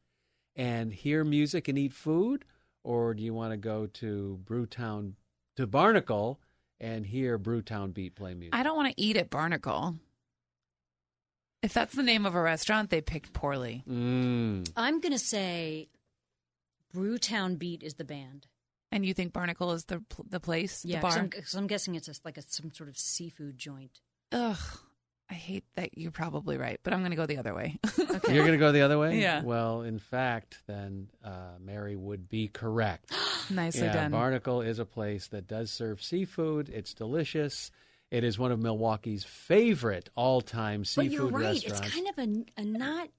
and 0.56 0.94
hear 0.94 1.24
music 1.24 1.68
and 1.68 1.78
eat 1.80 1.94
food, 1.94 2.46
or 2.84 3.14
do 3.16 3.24
you 3.24 3.34
want 3.34 3.52
to 3.54 3.58
go 3.58 3.88
to 3.88 4.40
Brewtown 4.44 5.14
to 5.56 5.66
Barnacle 5.66 6.40
and 6.80 7.08
hear 7.08 7.40
Brewtown 7.40 7.92
Beat 7.94 8.14
play 8.14 8.36
music? 8.36 8.54
I 8.54 8.62
don't 8.62 8.76
want 8.76 8.94
to 8.96 9.02
eat 9.02 9.18
at 9.18 9.32
Barnacle. 9.32 9.96
If 11.62 11.74
that's 11.74 11.94
the 11.96 12.04
name 12.04 12.26
of 12.26 12.36
a 12.36 12.42
restaurant, 12.42 12.90
they 12.90 13.02
picked 13.02 13.34
poorly. 13.34 13.84
Mm. 13.90 14.70
I'm 14.78 15.00
going 15.02 15.12
to 15.12 15.20
say 15.20 15.90
Brewtown 16.96 17.58
Beat 17.60 17.84
is 17.84 17.96
the 17.96 18.06
band. 18.06 18.48
And 18.92 19.06
you 19.06 19.14
think 19.14 19.34
Barnacle 19.34 19.72
is 19.74 19.86
the 19.86 20.02
the 20.28 20.40
place, 20.40 20.84
Yeah, 20.84 20.98
the 20.98 21.02
bar? 21.04 21.12
because 21.12 21.20
I'm, 21.20 21.30
'cause 21.30 21.56
I'm 21.56 21.68
guessing 21.68 21.94
it's 21.96 22.08
a, 22.08 22.14
like 22.26 22.38
a, 22.38 22.42
some 22.42 22.72
sort 22.74 22.90
of 22.90 22.98
seafood 22.98 23.56
joint. 23.60 24.00
Ugh, 24.32 24.58
I 25.30 25.34
hate 25.36 25.64
that. 25.76 25.96
You're 25.96 26.10
probably 26.12 26.58
right, 26.58 26.80
but 26.82 26.92
I'm 26.92 27.02
going 27.02 27.12
to 27.12 27.16
go 27.16 27.28
the 27.28 27.38
other 27.38 27.54
way. 27.54 27.78
Okay. 28.10 28.34
You're 28.34 28.44
going 28.44 28.58
to 28.58 28.66
go 28.66 28.72
the 28.72 28.82
other 28.82 28.98
way? 28.98 29.22
Yeah. 29.22 29.44
Well, 29.44 29.84
in 29.84 30.00
fact, 30.00 30.64
then 30.68 31.10
uh, 31.24 31.54
Mary 31.62 31.96
would 31.96 32.28
be 32.28 32.48
correct. 32.48 33.14
Nicely 33.52 33.84
yeah, 33.84 33.94
done. 33.94 34.12
Barnacle 34.12 34.62
is 34.62 34.80
a 34.80 34.86
place 34.86 35.28
that 35.28 35.48
does 35.48 35.70
serve 35.72 36.02
seafood. 36.02 36.70
It's 36.70 36.94
delicious. 36.96 37.70
It 38.12 38.24
is 38.24 38.40
one 38.40 38.52
of 38.52 38.60
Milwaukee's 38.60 39.24
favorite 39.24 40.10
all-time 40.16 40.84
seafood 40.86 41.10
But 41.10 41.14
you're 41.14 41.28
right. 41.28 41.42
restaurants. 41.54 41.82
It's 41.88 41.94
kind 41.96 42.08
of 42.10 42.18
a, 42.58 42.62
a 42.62 42.66
not. 42.66 43.10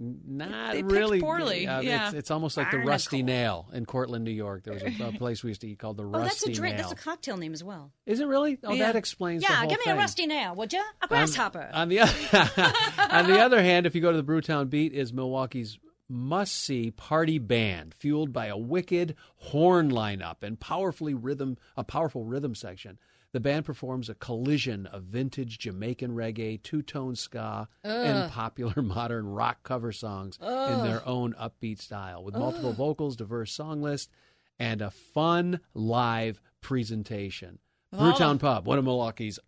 Not 0.00 0.74
They 0.74 0.84
really 0.84 1.20
poorly, 1.20 1.66
uh, 1.66 1.80
yeah. 1.80 2.06
it's, 2.06 2.14
it's 2.14 2.30
almost 2.30 2.56
like 2.56 2.70
the 2.70 2.78
Rusty 2.78 3.24
Nail 3.24 3.68
in 3.72 3.84
Cortland, 3.84 4.24
New 4.24 4.30
York. 4.30 4.62
There 4.62 4.72
was 4.74 4.82
a, 4.84 5.08
a 5.08 5.12
place 5.18 5.42
we 5.42 5.50
used 5.50 5.62
to 5.62 5.68
eat 5.68 5.80
called 5.80 5.96
the 5.96 6.04
Rusty. 6.06 6.18
Oh, 6.20 6.22
Rusty 6.22 6.46
that's 6.50 6.56
a 6.56 6.60
drink. 6.60 6.76
Nail. 6.76 6.88
That's 6.88 7.00
a 7.00 7.04
cocktail 7.04 7.36
name 7.36 7.52
as 7.52 7.64
well. 7.64 7.90
Is 8.06 8.20
it 8.20 8.26
really? 8.26 8.58
Oh, 8.62 8.74
Yeah. 8.74 8.86
that 8.86 8.96
explains. 8.96 9.42
the 9.42 9.48
Yeah, 9.50 9.62
give 9.66 9.78
me 9.80 9.84
thing. 9.86 9.94
a 9.94 9.96
rusty 9.96 10.26
nail, 10.28 10.54
would 10.54 10.72
you? 10.72 10.84
A 11.02 11.08
grasshopper. 11.08 11.68
On, 11.72 11.88
the 11.88 11.98
on 12.02 13.26
the 13.26 13.40
other 13.40 13.60
hand, 13.60 13.86
if 13.86 13.96
you 13.96 14.00
go 14.00 14.12
to 14.12 14.22
the 14.22 14.22
Brewtown 14.32 14.70
Beat, 14.70 14.92
is 14.92 15.12
Milwaukee's 15.12 15.80
must-see 16.08 16.92
party 16.92 17.38
band, 17.38 17.92
fueled 17.92 18.32
by 18.32 18.46
a 18.46 18.56
wicked 18.56 19.16
horn 19.36 19.90
lineup 19.90 20.36
and 20.42 20.60
powerfully 20.60 21.14
rhythm 21.14 21.56
a 21.76 21.82
powerful 21.82 22.24
rhythm 22.24 22.54
section. 22.54 22.98
The 23.32 23.40
band 23.40 23.66
performs 23.66 24.08
a 24.08 24.14
collision 24.14 24.86
of 24.86 25.02
vintage 25.02 25.58
Jamaican 25.58 26.12
reggae, 26.12 26.62
two-tone 26.62 27.14
ska, 27.14 27.68
and 27.84 28.30
popular 28.32 28.80
modern 28.82 29.26
rock 29.28 29.62
cover 29.62 29.92
songs 29.92 30.38
in 30.40 30.82
their 30.82 31.06
own 31.06 31.34
upbeat 31.34 31.78
style, 31.80 32.24
with 32.24 32.34
multiple 32.34 32.72
vocals, 32.72 33.16
diverse 33.16 33.52
song 33.52 33.82
list, 33.82 34.10
and 34.58 34.80
a 34.80 34.90
fun 34.90 35.60
live 35.74 36.40
presentation. 36.62 37.58
Brewtown 37.94 38.38
Pub, 38.38 38.66
one 38.66 38.78
of 38.78 38.84
Milwaukee's 38.84 39.38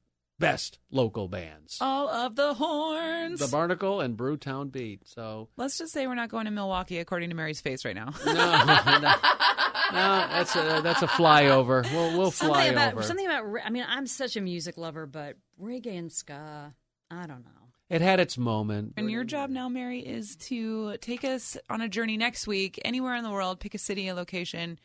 best 0.41 0.80
local 0.91 1.28
bands. 1.28 1.78
All 1.80 2.09
of 2.09 2.34
the 2.34 2.55
horns. 2.55 3.38
The 3.38 3.47
Barnacle 3.47 4.01
and 4.01 4.16
Brewtown 4.16 4.72
Beat. 4.72 5.07
So 5.07 5.49
Let's 5.57 5.78
just 5.78 5.93
say 5.93 6.09
we're 6.09 6.16
not 6.16 6.30
going 6.30 6.47
to 6.47 6.51
Milwaukee, 6.51 6.99
according 6.99 7.30
to 7.30 7.36
Mary's 7.36 7.61
face 7.61 7.84
right 7.84 7.95
now. 7.95 8.12
no, 8.26 8.32
no, 8.34 9.14
no, 9.93 10.26
that's 10.28 10.57
a 10.57 10.80
that's 10.82 11.03
a 11.03 11.07
flyover. 11.07 11.84
We'll 11.93 12.18
we'll 12.18 12.30
fly 12.32 12.49
something 12.49 12.72
about 12.72 12.93
over. 12.95 13.03
something 13.05 13.26
about. 13.26 13.45
I 13.64 13.70
mean, 13.70 13.84
I'm 13.88 14.09
such 14.09 14.36
a 14.36 14.41
music 14.41 14.76
lover, 14.76 15.07
but 15.07 15.36
reggae 15.62 15.97
and 15.97 16.11
ska. 16.11 16.74
I 17.11 17.26
don't 17.26 17.45
know. 17.45 17.51
It 17.88 18.01
had 18.01 18.20
its 18.20 18.38
moment. 18.38 18.95
And 18.97 19.11
your 19.11 19.24
job 19.24 19.51
now, 19.51 19.68
Mary, 19.68 19.99
is 19.99 20.36
to 20.36 20.97
take 20.99 21.24
us 21.24 21.57
on 21.68 21.80
a 21.80 21.88
journey 21.88 22.16
next 22.16 22.47
week, 22.47 22.80
anywhere 22.84 23.16
in 23.16 23.24
the 23.24 23.30
world. 23.30 23.59
Pick 23.61 23.74
a 23.74 23.78
city, 23.78 24.07
a 24.09 24.14
location 24.14 24.78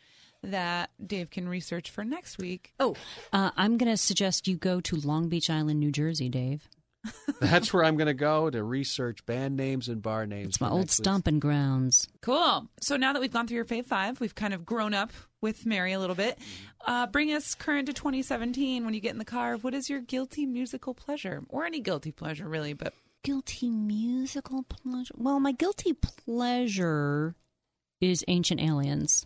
that 0.45 0.91
Dave 1.05 1.29
can 1.29 1.47
research 1.49 1.89
for 1.89 2.03
next 2.03 2.37
week. 2.37 2.73
Oh, 2.79 2.95
uh, 3.33 3.51
I'm 3.57 3.77
going 3.77 3.91
to 3.91 3.97
suggest 3.97 4.47
you 4.47 4.57
go 4.57 4.79
to 4.81 4.95
Long 4.95 5.29
Beach 5.29 5.49
Island, 5.49 5.79
New 5.79 5.91
Jersey, 5.91 6.29
Dave. 6.29 6.67
That's 7.39 7.71
where 7.71 7.83
I'm 7.83 7.97
going 7.97 8.07
to 8.07 8.13
go 8.15 8.49
to 8.49 8.63
research 8.63 9.25
band 9.27 9.55
names 9.55 9.87
and 9.89 10.01
bar 10.01 10.25
names. 10.25 10.47
It's 10.49 10.61
my 10.61 10.69
old 10.69 10.79
next 10.79 10.93
week's- 10.93 10.95
stomping 10.97 11.39
grounds. 11.39 12.07
Cool. 12.21 12.67
So 12.81 12.97
now 12.97 13.13
that 13.13 13.21
we've 13.21 13.31
gone 13.31 13.47
through 13.47 13.57
your 13.57 13.65
Fave 13.65 13.85
Five, 13.85 14.19
we've 14.19 14.33
kind 14.33 14.53
of 14.55 14.65
grown 14.65 14.93
up 14.95 15.11
with 15.41 15.65
Mary 15.67 15.93
a 15.93 15.99
little 15.99 16.15
bit. 16.15 16.39
Uh, 16.87 17.05
bring 17.05 17.31
us 17.31 17.53
current 17.53 17.85
to 17.87 17.93
2017 17.93 18.83
when 18.85 18.93
you 18.95 18.99
get 18.99 19.11
in 19.11 19.19
the 19.19 19.25
car. 19.25 19.55
What 19.57 19.75
is 19.75 19.87
your 19.89 20.01
guilty 20.01 20.45
musical 20.47 20.95
pleasure? 20.95 21.43
Or 21.49 21.65
any 21.65 21.79
guilty 21.79 22.11
pleasure, 22.11 22.47
really, 22.49 22.73
but 22.73 22.93
Guilty 23.23 23.71
musical 23.71 24.61
pleasure. 24.63 25.15
Well, 25.17 25.39
my 25.39 25.51
guilty 25.51 25.93
pleasure 25.93 27.35
is 28.01 28.23
Ancient 28.27 28.61
Aliens. 28.61 29.25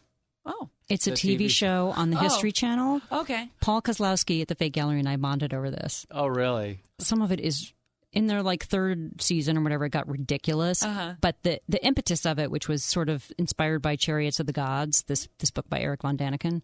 Oh, 0.49 0.69
It's 0.89 1.07
a 1.07 1.11
TV, 1.11 1.37
TV 1.37 1.49
show 1.49 1.93
on 1.95 2.09
the 2.09 2.17
Oh. 2.17 2.21
History 2.21 2.51
Channel. 2.51 2.99
okay. 3.11 3.49
Paul 3.61 3.81
Kozlowski 3.81 4.41
at 4.41 4.47
the 4.49 4.55
Fake 4.55 4.73
Gallery 4.73 4.99
and 4.99 5.07
I 5.07 5.15
bonded 5.15 5.53
over 5.53 5.69
this. 5.71 6.05
Oh, 6.11 6.27
really? 6.27 6.81
Some 6.99 7.21
of 7.21 7.31
it 7.31 7.39
is 7.39 7.71
in 8.11 8.25
their 8.25 8.41
like 8.41 8.65
third 8.65 9.21
season 9.21 9.55
or 9.57 9.61
whatever. 9.61 9.85
It 9.85 9.91
got 9.91 10.07
ridiculous, 10.09 10.81
Uh-huh. 10.83 11.13
but 11.21 11.35
the 11.43 11.61
the 11.69 11.83
impetus 11.85 12.25
of 12.25 12.39
it, 12.39 12.49
which 12.49 12.67
was 12.67 12.83
sort 12.83 13.07
of 13.07 13.31
inspired 13.37 13.81
by 13.83 13.95
Chariots 13.95 14.39
of 14.39 14.47
the 14.47 14.51
Gods, 14.53 15.03
this 15.03 15.27
this 15.37 15.51
book 15.51 15.69
by 15.69 15.79
Eric 15.79 16.01
von 16.01 16.17
Daniken. 16.17 16.63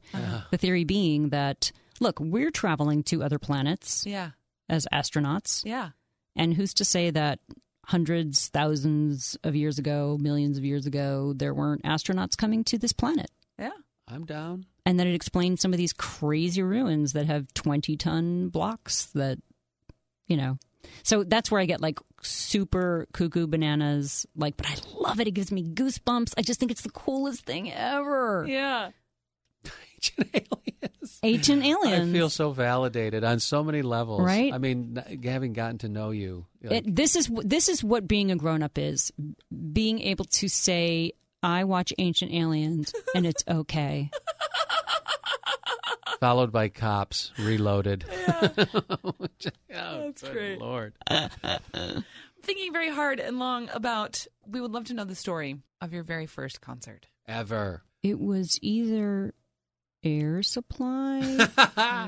The 0.50 0.58
theory 0.58 0.84
being 0.86 1.30
that 1.30 1.72
look, 2.00 2.20
we're 2.20 2.50
traveling 2.52 3.04
to 3.04 3.22
other 3.24 3.38
planets 3.40 4.04
Yeah. 4.08 4.32
as 4.68 4.88
astronauts, 4.92 5.64
Yeah. 5.64 5.92
and 6.36 6.56
who's 6.56 6.74
to 6.74 6.84
say 6.84 7.12
that 7.12 7.40
hundreds, 7.86 8.48
thousands 8.48 9.38
of 9.44 9.56
years 9.56 9.78
ago, 9.78 10.18
millions 10.20 10.58
of 10.58 10.66
years 10.66 10.88
ago, 10.88 11.34
there 11.34 11.54
weren't 11.54 11.84
astronauts 11.84 12.36
coming 12.36 12.64
to 12.64 12.80
this 12.80 12.92
planet? 12.92 13.30
Yeah. 13.60 13.72
I'm 14.08 14.26
down. 14.26 14.66
and 14.86 15.00
then 15.00 15.08
it 15.08 15.16
explains 15.16 15.62
some 15.62 15.74
of 15.74 15.78
these 15.78 15.94
crazy 15.94 16.62
ruins 16.62 17.14
that 17.14 17.26
have 17.26 17.52
20 17.56 17.98
ton 17.98 18.50
blocks 18.50 19.06
that 19.16 19.40
you 20.28 20.38
know 20.38 20.58
so 21.02 21.24
that's 21.24 21.50
where 21.50 21.60
i 21.60 21.66
get 21.66 21.82
like 21.82 21.98
super 22.22 23.08
cuckoo 23.12 23.48
bananas 23.48 24.28
like 24.36 24.56
but 24.58 24.68
i 24.70 24.76
love 25.00 25.20
it 25.20 25.28
it 25.28 25.32
gives 25.32 25.52
me 25.52 25.64
goosebumps 25.64 26.34
i 26.38 26.44
just 26.44 26.60
think 26.60 26.72
it's 26.72 26.84
the 26.84 26.92
coolest 26.92 27.46
thing 27.46 27.72
ever 27.72 28.46
Yeah. 28.48 28.92
Ancient 29.96 30.28
aliens. 30.36 31.20
ancient 31.24 31.66
aliens 31.66 32.10
I 32.10 32.14
feel 32.14 32.30
so 32.30 32.52
validated 32.52 33.24
on 33.24 33.40
so 33.40 33.64
many 33.64 33.82
levels. 33.82 34.22
Right? 34.22 34.54
I 34.54 34.60
mean, 34.60 35.02
having 35.24 35.54
gotten 35.54 35.80
to 35.80 35.90
know 35.90 36.12
you, 36.12 36.46
like, 36.62 36.86
it, 36.86 36.96
this 36.96 37.16
is 37.16 37.28
this 37.44 37.70
is 37.70 37.84
what 37.84 38.08
being 38.08 38.30
a 38.30 38.36
grown 38.36 38.62
up 38.62 38.78
is 38.78 39.12
being 39.74 40.00
able 40.02 40.26
to 40.26 40.48
say 40.48 41.14
i 41.46 41.64
watch 41.64 41.94
ancient 42.00 42.34
aliens 42.34 42.92
and 43.14 43.26
it's 43.26 43.44
okay 43.48 44.10
followed 46.20 46.52
by 46.52 46.70
cops, 46.70 47.32
reloaded. 47.38 48.06
Oh, 49.78 50.06
That's 50.06 50.22
good 50.22 50.32
great. 50.32 50.60
Lord. 50.60 50.94
Thinking 52.42 52.72
very 52.72 52.90
hard 52.90 53.20
and 53.20 53.38
long 53.40 53.70
about, 53.74 54.26
we 54.48 54.62
would 54.62 54.72
love 54.72 54.86
to 54.86 54.94
know 54.94 55.04
the 55.04 55.16
story 55.16 55.58
of 55.82 55.92
your 55.92 56.04
very 56.04 56.26
first 56.26 56.62
concert. 56.62 57.08
Ever. 57.28 57.84
it 58.02 58.18
was 58.20 58.58
either 58.62 59.34
Air 60.04 60.42
Supply 60.44 61.50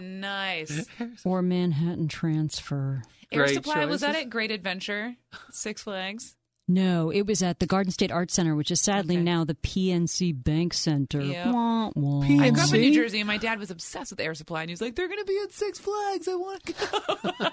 nice. 0.02 0.86
or 1.26 1.42
Manhattan 1.42 2.08
Transfer. 2.08 3.02
Air 3.32 3.44
Great 3.44 3.56
Supply 3.56 3.84
was 3.86 4.00
that 4.02 4.08
choices. 4.14 4.22
at 4.24 4.30
Great 4.30 4.52
Adventure, 4.52 5.16
Six 5.52 5.84
Flags. 5.84 6.37
No, 6.68 7.10
it 7.10 7.26
was 7.26 7.42
at 7.42 7.60
the 7.60 7.66
Garden 7.66 7.92
State 7.92 8.12
Arts 8.12 8.34
Center, 8.34 8.54
which 8.54 8.72
is 8.72 8.82
sadly 8.82 9.16
Okay. 9.16 9.24
now 9.24 9.46
the 9.46 9.56
PNC 9.56 10.44
Bank 10.44 10.74
Center. 10.74 11.22
Yeah. 11.22 11.52
Wah, 11.52 11.92
wah. 11.96 12.22
I 12.22 12.50
grew 12.50 12.62
up 12.62 12.74
in 12.74 12.82
New 12.82 12.94
Jersey, 12.94 13.22
and 13.22 13.28
my 13.28 13.38
dad 13.38 13.58
was 13.58 13.72
obsessed 13.72 14.12
with 14.12 14.20
Air 14.20 14.34
Supply, 14.34 14.62
and 14.62 14.70
he 14.70 14.74
was 14.74 14.82
like, 14.82 14.96
"They're 14.96 15.08
going 15.08 15.20
to 15.20 15.26
be 15.26 15.40
at 15.44 15.54
Six 15.54 15.80
Flags. 15.80 16.28
I 16.28 16.36
want 16.36 16.66
to 16.66 16.74
go." 16.74 17.44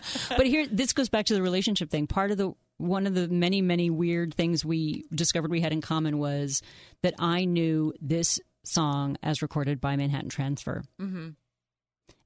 but 0.36 0.46
here 0.46 0.66
this 0.66 0.92
goes 0.92 1.08
back 1.08 1.26
to 1.26 1.34
the 1.34 1.42
relationship 1.42 1.90
thing 1.90 2.06
part 2.06 2.30
of 2.30 2.36
the 2.36 2.52
one 2.78 3.06
of 3.06 3.14
the 3.14 3.28
many 3.28 3.62
many 3.62 3.90
weird 3.90 4.34
things 4.34 4.64
we 4.64 5.04
discovered 5.14 5.50
we 5.50 5.60
had 5.60 5.72
in 5.72 5.80
common 5.80 6.18
was 6.18 6.62
that 7.02 7.14
i 7.18 7.44
knew 7.44 7.92
this 8.00 8.40
song 8.64 9.16
as 9.22 9.42
recorded 9.42 9.80
by 9.80 9.96
manhattan 9.96 10.28
transfer 10.28 10.82
mm-hmm. 11.00 11.28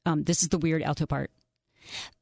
um, 0.07 0.25
this 0.25 0.43
is 0.43 0.49
the 0.49 0.59
weird 0.59 0.83
alto 0.83 1.07
part 1.07 1.31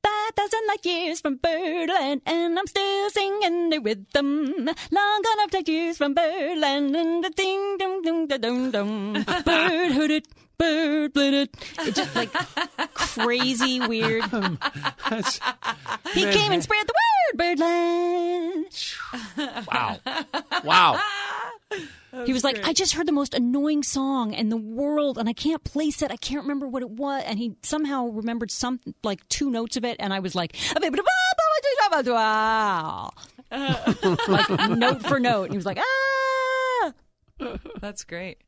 Five 0.02 0.34
thousand 0.36 0.60
light 0.68 0.86
years 0.86 1.20
from 1.20 1.36
Birdland, 1.36 2.22
and 2.26 2.58
I'm 2.58 2.66
still 2.66 3.10
singing 3.10 3.70
the 3.70 3.78
rhythm. 3.78 4.66
Long 4.90 5.22
enough 5.34 5.50
to 5.50 5.62
years 5.70 5.98
from 5.98 6.14
Birdland, 6.14 6.94
and 6.94 7.24
the 7.24 7.30
ding 7.30 7.76
dong 7.78 8.02
dong 8.02 8.26
da 8.28 8.36
dong 8.36 8.70
dong. 8.70 9.12
Bird 9.44 9.92
heard 9.92 10.10
it, 10.10 10.28
bird 10.58 11.14
played 11.14 11.34
it. 11.34 11.54
It's 11.80 11.96
just 11.96 12.14
like 12.16 12.32
crazy 12.94 13.80
weird. 13.86 14.24
That's- 14.30 15.40
He 16.14 16.24
came 16.24 16.52
and 16.52 16.62
spread 16.62 16.86
the 16.86 16.94
word, 16.94 17.38
Birdland. 17.38 18.66
wow. 19.72 19.98
Wow. 20.64 21.00
He 22.24 22.32
was 22.32 22.42
like, 22.44 22.66
I 22.66 22.72
just 22.72 22.94
heard 22.94 23.06
the 23.06 23.12
most 23.12 23.34
annoying 23.34 23.82
song 23.82 24.32
in 24.32 24.48
the 24.48 24.56
world, 24.56 25.18
and 25.18 25.28
I 25.28 25.34
can't 25.34 25.62
place 25.64 26.00
it. 26.00 26.10
I 26.10 26.16
can't 26.16 26.44
remember 26.44 26.66
what 26.66 26.80
it 26.80 26.88
was. 26.88 27.22
And 27.26 27.38
he 27.38 27.56
somehow 27.62 28.06
remembered 28.06 28.50
some 28.50 28.80
like 29.04 29.28
two 29.28 29.50
notes 29.50 29.76
of 29.76 29.84
it, 29.84 29.96
and 30.00 30.14
I 30.14 30.20
was 30.20 30.34
like, 30.34 30.56
like 30.80 30.94
note 34.70 35.02
for 35.02 35.20
note. 35.20 35.42
And 35.44 35.52
he 35.52 35.58
was 35.58 35.66
like, 35.66 35.78
ah. 35.78 36.92
That's 37.80 38.04
great. 38.04 38.38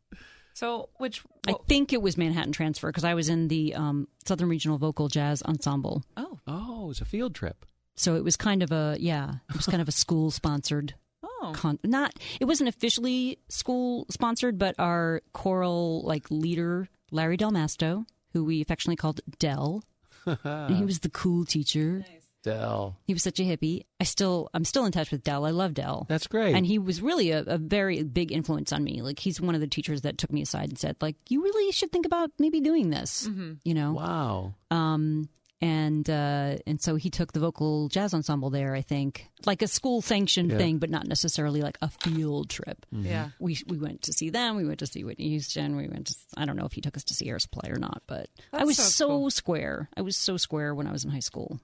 So, 0.58 0.88
which? 0.96 1.22
I 1.46 1.54
think 1.68 1.92
it 1.92 2.02
was 2.02 2.16
Manhattan 2.16 2.50
Transfer 2.50 2.88
because 2.88 3.04
I 3.04 3.14
was 3.14 3.28
in 3.28 3.46
the 3.46 3.76
um, 3.76 4.08
Southern 4.26 4.48
Regional 4.48 4.76
Vocal 4.76 5.06
Jazz 5.06 5.40
Ensemble. 5.42 6.02
oh, 6.16 6.40
Oh, 6.48 6.86
it 6.86 6.88
was 6.88 7.00
a 7.00 7.04
field 7.04 7.32
trip. 7.32 7.64
So 7.94 8.16
it 8.16 8.24
was 8.24 8.36
kind 8.36 8.64
of 8.64 8.72
a 8.72 8.96
yeah, 8.98 9.34
it 9.50 9.56
was 9.56 9.66
kind 9.66 9.80
of 9.80 9.86
a 9.88 9.92
school 9.92 10.32
sponsored. 10.32 10.94
oh, 11.22 11.52
Con- 11.54 11.78
not 11.84 12.12
it 12.40 12.46
wasn't 12.46 12.68
officially 12.68 13.38
school 13.48 14.04
sponsored, 14.10 14.58
but 14.58 14.74
our 14.80 15.22
choral 15.32 16.02
like 16.04 16.28
leader 16.28 16.88
Larry 17.12 17.36
Del 17.36 17.52
Masto, 17.52 18.04
who 18.32 18.44
we 18.44 18.60
affectionately 18.60 18.96
called 18.96 19.20
Del, 19.38 19.84
and 20.26 20.76
he 20.76 20.84
was 20.84 21.00
the 21.00 21.08
cool 21.10 21.44
teacher. 21.44 22.04
Dell. 22.48 22.96
He 23.06 23.12
was 23.14 23.22
such 23.22 23.38
a 23.40 23.42
hippie. 23.42 23.84
I 24.00 24.04
still 24.04 24.48
I'm 24.54 24.64
still 24.64 24.84
in 24.86 24.92
touch 24.92 25.10
with 25.10 25.22
Dell. 25.22 25.44
I 25.44 25.50
love 25.50 25.74
Dell. 25.74 26.06
That's 26.08 26.26
great. 26.26 26.54
And 26.54 26.66
he 26.66 26.78
was 26.78 27.00
really 27.02 27.30
a, 27.30 27.40
a 27.46 27.58
very 27.58 28.02
big 28.02 28.32
influence 28.32 28.72
on 28.72 28.82
me. 28.84 29.02
Like 29.02 29.18
he's 29.18 29.40
one 29.40 29.54
of 29.54 29.60
the 29.60 29.66
teachers 29.66 30.02
that 30.02 30.18
took 30.18 30.32
me 30.32 30.42
aside 30.42 30.68
and 30.70 30.78
said, 30.78 30.96
like, 31.00 31.16
you 31.28 31.42
really 31.42 31.72
should 31.72 31.92
think 31.92 32.06
about 32.06 32.30
maybe 32.38 32.60
doing 32.60 32.90
this. 32.90 33.28
You 33.64 33.74
know, 33.74 33.92
wow. 33.92 34.54
um, 34.70 35.28
and 35.60 36.08
uh, 36.08 36.56
and 36.68 36.80
so 36.80 36.94
he 36.94 37.10
took 37.10 37.32
the 37.32 37.40
vocal 37.40 37.88
jazz 37.88 38.14
ensemble 38.14 38.48
there. 38.50 38.76
I 38.76 38.80
think 38.82 39.26
like 39.44 39.60
a 39.60 39.66
school 39.66 40.00
sanctioned 40.00 40.52
Yeah. 40.52 40.56
thing, 40.58 40.78
but 40.78 40.88
not 40.88 41.08
necessarily 41.08 41.62
like 41.62 41.76
a 41.82 41.88
field 41.88 42.48
trip. 42.48 42.86
yeah. 42.92 43.30
We 43.40 43.58
we 43.66 43.76
went 43.76 44.02
to 44.02 44.12
see 44.12 44.30
them. 44.30 44.54
We 44.56 44.64
went 44.64 44.78
to 44.78 44.86
see 44.86 45.02
Whitney 45.02 45.30
Houston. 45.30 45.74
We 45.76 45.88
went 45.88 46.06
to 46.08 46.14
I 46.36 46.44
don't 46.44 46.54
know 46.56 46.64
if 46.66 46.74
he 46.74 46.80
took 46.80 46.96
us 46.96 47.02
to 47.04 47.14
see 47.14 47.28
Air 47.28 47.40
Supply 47.40 47.70
or 47.70 47.78
not, 47.78 48.02
but 48.06 48.28
I 48.52 48.64
was 48.64 48.76
so 48.76 48.84
so, 48.84 49.08
cool. 49.08 49.30
square. 49.30 49.88
I 49.96 50.02
was 50.02 50.16
so 50.16 50.36
square 50.36 50.74
when 50.76 50.86
I 50.86 50.92
was 50.92 51.04
in 51.04 51.10
high 51.10 51.18
school. 51.18 51.58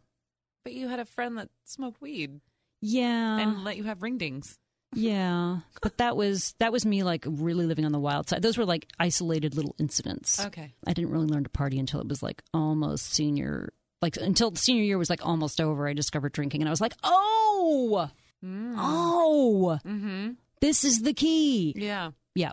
But 0.65 0.73
you 0.73 0.89
had 0.89 0.99
a 0.99 1.05
friend 1.05 1.37
that 1.39 1.51
smoked 1.65 2.01
weed 2.01 2.41
Yeah, 2.81 3.39
and 3.39 3.65
let 3.65 3.77
you 3.77 3.85
have 3.85 4.03
ring 4.03 4.17
dings. 4.19 4.59
yeah, 4.95 5.59
but 5.83 5.99
that 5.99 6.17
was 6.17 6.55
that 6.59 6.73
was 6.73 6.87
me 6.87 7.03
like 7.03 7.25
really 7.29 7.67
living 7.67 7.85
on 7.85 7.93
the 7.93 7.99
wild 8.01 8.29
side. 8.29 8.43
Those 8.43 8.57
were 8.59 8.65
like 8.65 8.87
isolated 8.99 9.55
little 9.55 9.75
incidents. 9.79 10.45
Okay. 10.47 10.73
I 10.87 10.93
didn't 10.93 11.11
really 11.11 11.27
learn 11.27 11.45
to 11.45 11.51
party 11.51 11.79
until 11.79 12.01
it 12.01 12.09
was 12.09 12.23
like 12.23 12.43
almost 12.55 13.13
senior, 13.13 13.73
like 14.01 14.17
until 14.17 14.55
senior 14.57 14.83
year 14.85 14.97
was 14.99 15.11
like 15.11 15.25
almost 15.27 15.61
over. 15.61 15.87
I 15.87 15.93
discovered 15.93 16.33
drinking, 16.33 16.63
and 16.63 16.69
I 16.69 16.73
was 16.73 16.81
like, 16.81 16.95
oh, 17.03 18.09
oh, 18.43 19.79
Mm-hmm. 19.87 20.31
this 20.61 20.85
is 20.85 21.03
the 21.03 21.13
key. 21.15 21.75
Yeah. 21.77 22.11
Yeah, 22.35 22.53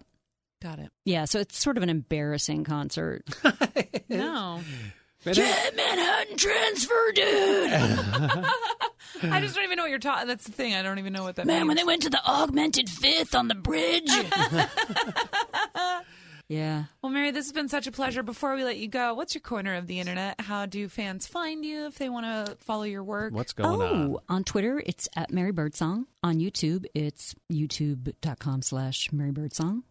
Got 0.62 0.80
it. 0.80 0.90
yeah. 1.06 1.26
So 1.26 1.40
it's 1.40 1.58
sort 1.58 1.78
of 1.78 1.84
an 1.84 1.90
embarrassing 1.90 2.64
concert. 2.66 3.24
No. 4.10 4.60
Manhattan 5.26 6.38
Transfer, 6.38 7.12
dude. 7.14 7.72
I 9.24 9.40
just 9.42 9.56
don't 9.56 9.64
even 9.64 9.78
know 9.78 9.84
what 9.84 9.90
you're 9.90 10.00
talking. 10.00 10.28
That's 10.28 10.46
the 10.46 10.52
thing. 10.52 10.74
I 10.74 10.82
don't 10.82 10.98
even 11.00 11.14
know 11.14 11.24
what 11.24 11.36
that 11.36 11.46
Man, 11.46 11.60
means. 11.60 11.68
when 11.68 11.78
they 11.78 11.84
went 11.84 12.02
to 12.04 12.10
the 12.10 12.26
augmented 12.26 12.90
fifth 12.90 13.36
on 13.36 13.48
the 13.48 13.56
bridge. 13.56 14.10
yeah. 16.48 16.86
Well, 17.02 17.12
Mary, 17.12 17.30
this 17.32 17.46
has 17.46 17.54
been 17.54 17.70
such 17.70 17.86
a 17.86 17.92
pleasure. 17.92 18.24
Before 18.24 18.56
we 18.56 18.64
let 18.64 18.78
you 18.78 18.88
go, 18.88 19.14
what's 19.14 19.36
your 19.36 19.42
corner 19.42 19.76
of 19.76 19.86
the 19.86 20.00
internet? 20.00 20.42
How 20.42 20.66
do 20.66 20.88
fans 20.90 21.28
find 21.28 21.64
you 21.64 21.86
if 21.86 22.00
they 22.00 22.10
want 22.10 22.26
to 22.26 22.56
follow 22.56 22.84
your 22.84 23.04
work? 23.04 23.34
What's 23.34 23.54
going 23.54 23.82
oh, 23.82 23.86
on? 23.86 24.12
Oh, 24.16 24.22
on 24.28 24.44
Twitter, 24.44 24.82
it's 24.86 25.08
at 25.16 25.32
Mary 25.32 25.52
Birdsong. 25.52 26.08
On 26.24 26.38
YouTube, 26.38 26.86
it's 26.96 27.36
youtube.com 27.52 28.64
slash 28.64 29.12
Mary 29.12 29.32
Birdsong. 29.32 29.84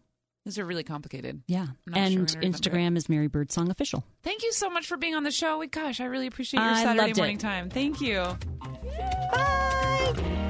These 0.45 0.57
are 0.57 0.65
really 0.65 0.83
complicated. 0.83 1.43
Yeah. 1.47 1.67
And 1.67 1.67
sure 1.67 1.93
I'm 1.93 2.03
gonna 2.03 2.25
remember 2.39 2.47
Instagram 2.57 2.97
is 2.97 3.07
Mary 3.09 3.27
Birdsong 3.27 3.69
Official. 3.69 4.03
Thank 4.23 4.43
you 4.43 4.51
so 4.51 4.69
much 4.69 4.87
for 4.87 4.97
being 4.97 5.13
on 5.15 5.23
the 5.23 5.31
show. 5.31 5.59
We, 5.59 5.67
gosh, 5.67 5.99
I 6.01 6.05
really 6.05 6.27
appreciate 6.27 6.59
your 6.61 6.69
I 6.69 6.83
Saturday 6.83 7.13
morning 7.13 7.37
it. 7.37 7.41
time. 7.41 7.69
Thank 7.69 8.01
you. 8.01 8.23
Bye. 9.31 10.47